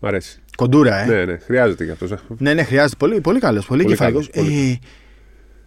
[0.00, 0.40] Μ' αρέσει.
[0.56, 1.06] Κοντούρα, ε.
[1.06, 2.18] Ναι, ναι, χρειάζεται κι αυτό.
[2.38, 2.94] Ναι, ναι, χρειάζεται.
[2.98, 4.30] Πολύ, πολύ καλός, πολύ, Πολύ κεφαλικός.
[4.30, 4.80] καλός, πολύ.
[4.82, 4.86] Ε,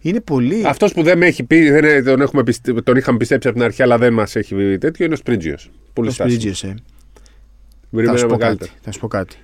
[0.02, 0.66] είναι πολύ...
[0.66, 3.56] Αυτός που δεν με έχει πει, δεν, είναι- τον, έχουμε πιστε, τον είχαμε πιστέψει από
[3.56, 5.70] την αρχή, αλλά δεν μας έχει τέτοιο, είναι ο Σπρίτζιος.
[5.92, 6.42] Πολύ ο στάσιμος.
[6.42, 6.76] Σπρίτζιος, ε.
[6.76, 8.70] Θα Περιμέναμε σου, πω καλύτερα.
[8.70, 9.36] κάτι, θα σου πω κάτι.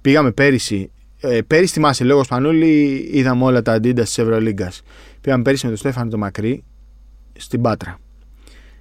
[0.00, 0.90] Πήγαμε πέρυσι.
[1.20, 4.82] Ε, πέρυσι θυμάσαι, λόγω Σπανούλη, είδαμε όλα τα αντίντα της Ευρωλίγκας.
[5.20, 6.64] Πήγαμε πέρυσι με τον Στέφανο το Μακρύ
[7.36, 7.98] στην Πάτρα.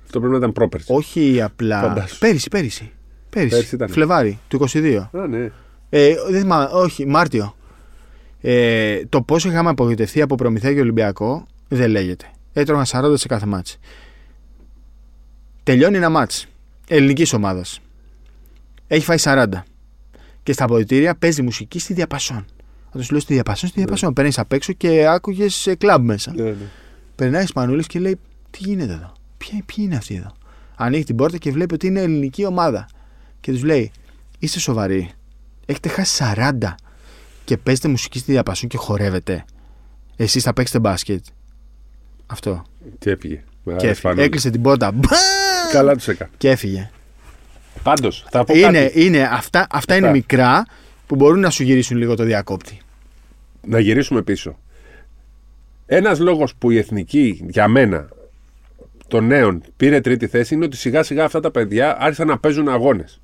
[0.04, 0.86] Αυτό πρέπει να ήταν πρόπερση.
[0.94, 1.82] Όχι απλά.
[1.82, 2.18] Φαντάσου.
[2.18, 2.92] Πέρυσι, πέρυσι.
[3.30, 3.56] Πέρυσι.
[3.56, 3.90] Πέρυσι ήταν.
[3.90, 5.08] Φλεβάρι του 22.
[5.12, 5.52] Α, ναι.
[5.90, 7.56] Ε, δεν θυμάμαι, όχι, Μάρτιο.
[8.48, 12.26] Ε, το πόσο είχαμε απογοητευτεί από Προμηθέα και Ολυμπιακό δεν λέγεται.
[12.54, 13.78] Έτρωγαν 40 σε κάθε μάτς.
[15.64, 16.48] Τελειώνει ένα μάτς
[16.88, 17.80] ελληνικής ομάδας.
[18.88, 19.46] Έχει φάει 40.
[20.44, 22.46] Και στα αποδητήρια παίζει μουσική στη διαπασόν.
[22.92, 24.14] Θα του λέω στη διαπασόν, στη διαπασόν.
[24.14, 26.34] Παίρνεις απ' έξω και άκουγες κλαμπ μέσα.
[26.36, 26.56] ναι, ναι.
[27.16, 28.20] Περνάει Σπανούλης και λέει:
[28.52, 30.32] Τι γίνεται εδώ, ποιοι, ποιοι είναι αυτοί εδώ;
[30.76, 32.88] Ανοίγει την πόρτα και βλέπει ότι είναι ελληνική ομάδα.
[33.40, 33.92] Και τους λέει:
[34.40, 35.12] Είστε σοβαροί.
[35.66, 36.76] Έχετε χάσει 40
[37.46, 39.46] και παίζετε μουσική στη διαπασόν και χορεύετε.
[40.16, 41.26] Εσείς θα παίξετε μπάσκετ.
[42.26, 42.64] Αυτό.
[43.00, 43.44] Και έφυγε.
[43.64, 44.02] Με Και άρεσε έφυγε.
[44.08, 44.22] πάνω.
[44.22, 44.92] Έκλεισε την πόρτα.
[44.92, 45.02] Μπαμ!
[45.72, 46.30] Καλά τους έκανε.
[46.38, 46.90] Και έφυγε.
[47.84, 49.06] Πάντως, θα πω Είναι, κάτι.
[49.06, 50.18] είναι, αυτά, αυτά είναι Αυτά.
[50.18, 50.66] μικρά
[51.08, 52.80] που μπορούν να σου γυρίσουν λίγο το διακόπτη.
[53.68, 54.58] Να γυρίσουμε πίσω.
[55.86, 58.10] Ένας λόγος που η εθνική για μένα
[59.08, 62.70] των νέων πήρε τρίτη θέση είναι ότι σιγά σιγά αυτά τα παιδιά άρχισαν να παίζουν
[62.70, 63.22] αγώνες.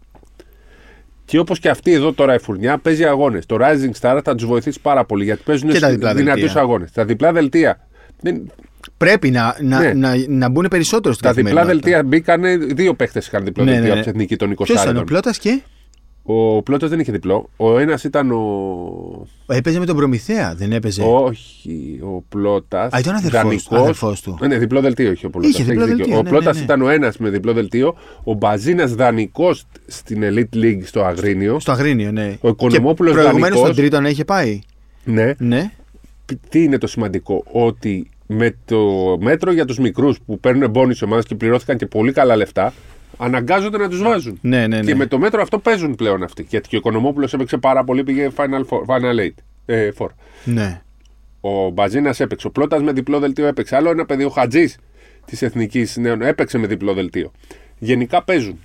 [1.31, 3.45] Και όπως και αυτή εδώ τώρα η φουρνιά παίζει αγώνες.
[3.45, 6.61] Το Rising Star θα τους βοηθήσει πάρα πολύ γιατί παίζουν Και τα διπλά δυνατούς δελτία.
[6.61, 6.91] αγώνες.
[6.91, 7.87] Τα διπλά δελτία.
[8.21, 8.51] Δεν,
[8.97, 9.93] Πρέπει να, να, Ναι.
[9.93, 11.89] να, να μπουν περισσότερο στην τα διπλά καθημερινότητα.
[11.91, 12.55] δελτία μπήκανε.
[12.73, 14.03] Δύο παίχτες είχαν διπλό Ναι, δελτίο ναι, από ναι.
[14.03, 15.61] την εθνική των 20 Ποιος ήταν ο Πλότα και;
[16.23, 17.49] Ο Πλώτος δεν είχε διπλό.
[17.57, 19.27] Ο ένας ήταν ο.
[19.47, 21.03] Έπαιζε με τον Προμηθέα, δεν έπαιζε.
[21.03, 22.89] Όχι, ο Πλότα.
[22.91, 24.37] Α, ήταν αδερφός του, αδερφός του.
[24.47, 25.47] Ναι, διπλό δελτίο είχε ο Πλότα.
[25.47, 26.63] Είχε διπλό δελτίο, Ο ναι, Πλότα ναι, ναι.
[26.63, 27.95] ήταν ο ένας με διπλό δελτίο.
[28.23, 29.53] Ο Μπαζίνας δανεικό
[29.87, 31.59] στην Elite League στο Αγρίνιο.
[31.59, 32.37] Στο Αγρίνιο, ναι.
[32.41, 33.59] Ο Οικονομόπουλος Προηγουμένως δανεικός.
[33.59, 34.59] στον τρίτο να είχε πάει.
[35.03, 35.33] Ναι.
[35.37, 35.71] Ναι.
[36.49, 38.79] Τι είναι το σημαντικό, ότι με το
[39.19, 42.73] μέτρο για τους μικρούς που παίρνουν μπόνι σε ομάδες και πληρώθηκαν και πολύ καλά λεφτά,
[43.17, 44.37] αναγκάζονται να τους βάζουν.
[44.41, 44.83] Ναι, ναι, ναι.
[44.83, 46.45] Και με το μέτρο αυτό παίζουν πλέον αυτοί.
[46.49, 49.33] Γιατί και ο Οικονομόπουλος έπαιξε πάρα πολύ, πήγε Final, four, final Eight.
[49.65, 50.07] Ε, four.
[50.43, 50.81] ναι.
[51.41, 52.47] Ο Μπαζίνα έπαιξε.
[52.47, 53.75] Ο Πλότα με διπλό δελτίο έπαιξε.
[53.75, 54.77] Άλλο ένα παιδί, ο Χατζής
[55.25, 57.31] της Εθνικής Νέων, έπαιξε με διπλό δελτίο.
[57.79, 58.59] Γενικά παίζουν.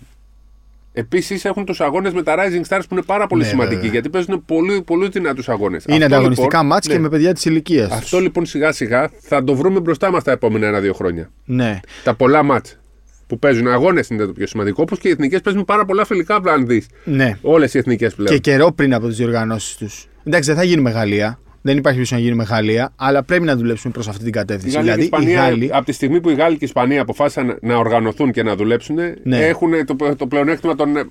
[0.92, 3.90] Επίσης έχουν τους αγώνες με τα Rising Stars που είναι πάρα πολύ Ναι, σημαντικοί βέβαια.
[3.92, 5.84] γιατί παίζουν πολύ, πολύ δυνατούς αγώνες.
[5.88, 6.94] Είναι ανταγωνιστικά μάτς ναι.
[6.94, 7.90] και με παιδιά της ηλικίας.
[7.90, 11.30] Αυτό λοιπόν σιγά σιγά θα το βρούμε μπροστά μας τα επόμενα ένα-δύο χρόνια.
[11.44, 11.80] Ναι.
[12.04, 12.78] Τα πολλά μάτς
[13.26, 14.82] που παίζουν αγώνες είναι το πιο σημαντικό.
[14.82, 16.86] Όπως και οι εθνικές παίζουν πάρα πολλά φιλικά, αν δεις.
[17.04, 17.38] ναι.
[17.42, 18.30] Όλες οι εθνικές πλέον.
[18.34, 20.06] Και καιρό πριν από τις διοργανώσεις τους.
[20.24, 21.38] Εντάξει, δεν θα γίνουμε Γαλλία.
[21.62, 24.76] Δεν υπάρχει περίπτωση να γίνουμε Γαλλία, αλλά πρέπει να δουλέψουμε προς αυτή την Η κατεύθυνση.
[24.76, 25.70] Γαλλία και η Δηλαδή, οι Ισπανία, Γάλλοι.
[25.72, 28.96] από τη στιγμή που οι Γάλλοι και η Ισπανία αποφάσισαν να οργανωθούν και να δουλέψουν,
[29.22, 29.36] Ναι.
[29.46, 31.02] έχουν το, το πλεονέκτημα των ε,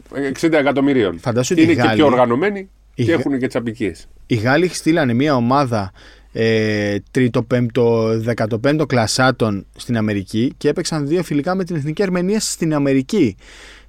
[0.42, 1.20] 60 εκατομμυρίων.
[1.20, 4.08] Φαντάσου ότι Είναι οι και Γάλλοι- πιο οργανωμένοι οι και Γα- έχουν και τις απικίες.
[4.26, 5.92] Οι Γάλλοι στείλανε μια ομάδα
[6.38, 12.40] ε, τρίτο, πέμπτο, δεκατοπέμπτο κλασσάτων στην Αμερική και έπαιξαν δύο φιλικά με την Εθνική Αρμενία
[12.40, 13.36] στην Αμερική.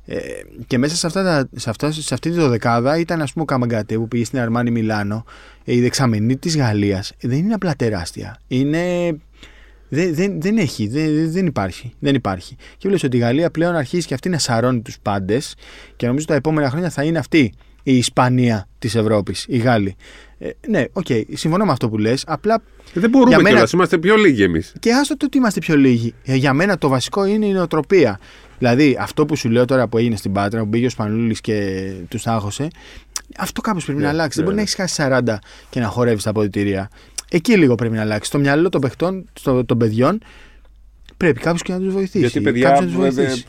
[0.04, 0.18] Ε,
[0.66, 3.46] και μέσα σε, αυτά τα, σε, αυτά, σε αυτή τη δεκάδα ήταν ας πούμε ο
[3.46, 5.24] Καμαγκατέ που πήγε στην Αρμάνι Μιλάνο.
[5.64, 8.40] Ε, η δεξαμενή της Γαλλίας δεν είναι απλά τεράστια.
[8.48, 9.16] Είναι...
[9.88, 11.92] Δεν, δεν, δεν έχει, δεν, δεν υπάρχει.
[11.98, 12.56] Δεν υπάρχει.
[12.56, 15.54] Και βλέπεις ότι η Γαλλία πλέον αρχίζει και αυτή να σαρώνει τους πάντες
[15.96, 17.54] και νομίζω τα επόμενα χρόνια θα είναι αυτή
[17.92, 19.96] η Ισπανία της Ευρώπης, οι Γάλλοι.
[20.38, 22.24] Ε, ναι, οκ, συμφωνώ με αυτό που λες.
[22.26, 22.62] Απλά
[22.94, 24.72] Δεν μπορούμε Για μένα- κιόλας, είμαστε πιο λίγοι εμείς.
[24.80, 26.14] και άστο το ότι είμαστε πιο λίγοι.
[26.24, 28.20] Ε, για μένα το βασικό είναι η νοοτροπία.
[28.58, 31.90] Δηλαδή, αυτό που σου λέω τώρα που έγινε στην Πάτρα, που πήγε ο Σπανούλης και
[32.08, 32.68] τους άγχωσε,
[33.38, 34.38] αυτό κάπως πρέπει να Ναι, αλλάξει.
[34.40, 34.62] ναι, Δεν μπορεί ναι.
[34.76, 35.38] να έχεις χάσει 40
[35.70, 36.90] και να χορεύεις τα αποδητήρια.
[37.30, 38.28] Εκεί λίγο πρέπει να αλλάξει.
[38.28, 40.20] Στο μυαλό των παιχτών, στο, των παιδιών,
[41.16, 42.18] πρέπει κάποιος και να τους βοηθήσει.
[42.18, 42.68] Γιατί παιδιά.
[42.70, 43.46] Κάποιος να τους βέβαια, βοηθήσει.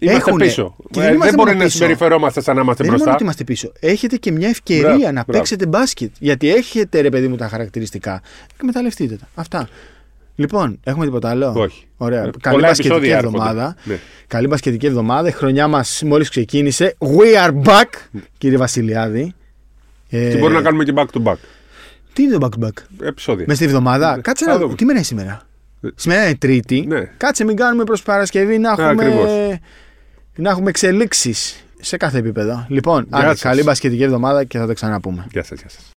[0.00, 0.44] Είμαστε Έχουνε.
[0.44, 0.76] πίσω.
[0.90, 1.76] Και Ε, δεν δεν είμαστε μπορεί μόνο να πίσω.
[1.76, 3.34] συμπεριφερόμαστε σαν να είμαστε Δεν είναι μόνο μπροστά.
[3.34, 3.90] ότι είμαστε πίσω.
[3.92, 5.32] Έχετε και μια ευκαιρία Μπράβο, να μπράβο.
[5.32, 6.10] παίξετε μπάσκετ.
[6.18, 8.22] Γιατί έχετε ρε παιδί μου τα χαρακτηριστικά.
[8.56, 9.28] Εκμεταλλευτείτε τα.
[9.34, 9.68] Αυτά.
[10.34, 11.86] Λοιπόν, έχουμε τίποτα άλλο; Όχι.
[11.96, 12.18] Ωραία.
[12.24, 13.36] Ε, Καλή πολλά μπασκετική επεισόδια έρχονται.
[13.36, 13.76] εβδομάδα.
[13.84, 13.98] Ναι.
[14.26, 15.28] Καλή μπασκετική εβδομάδα.
[15.28, 16.96] Η χρονιά μας μόλις ξεκίνησε.
[16.98, 19.34] We are back, κύριε Βασιλιάδη.
[20.10, 21.36] Ε, Και μπορούμε να κάνουμε και back to back;
[22.12, 23.44] Τι είναι το back to back; επεισόδια.
[23.48, 24.14] Μες στη εβδομάδα.
[24.16, 24.22] Ναι.
[24.22, 24.74] Κάτσε Θα να δούμε.
[24.74, 25.42] Τι μέρα είναι σήμερα;
[25.82, 26.84] Ε, Σήμερα είναι Τρίτη.
[26.88, 27.10] Ναι.
[27.16, 29.30] Κάτσε μην κάνουμε προς Παρασκευή να έχουμε, ακριβώς.
[30.42, 32.66] Να έχουμε εξελίξεις σε κάθε επίπεδο.
[32.68, 33.40] Λοιπόν, Γεια άντε, σας.
[33.40, 35.26] καλή μπασκετική εβδομάδα και θα τα ξαναπούμε.
[35.30, 35.94] Γεια σας, γεια σας.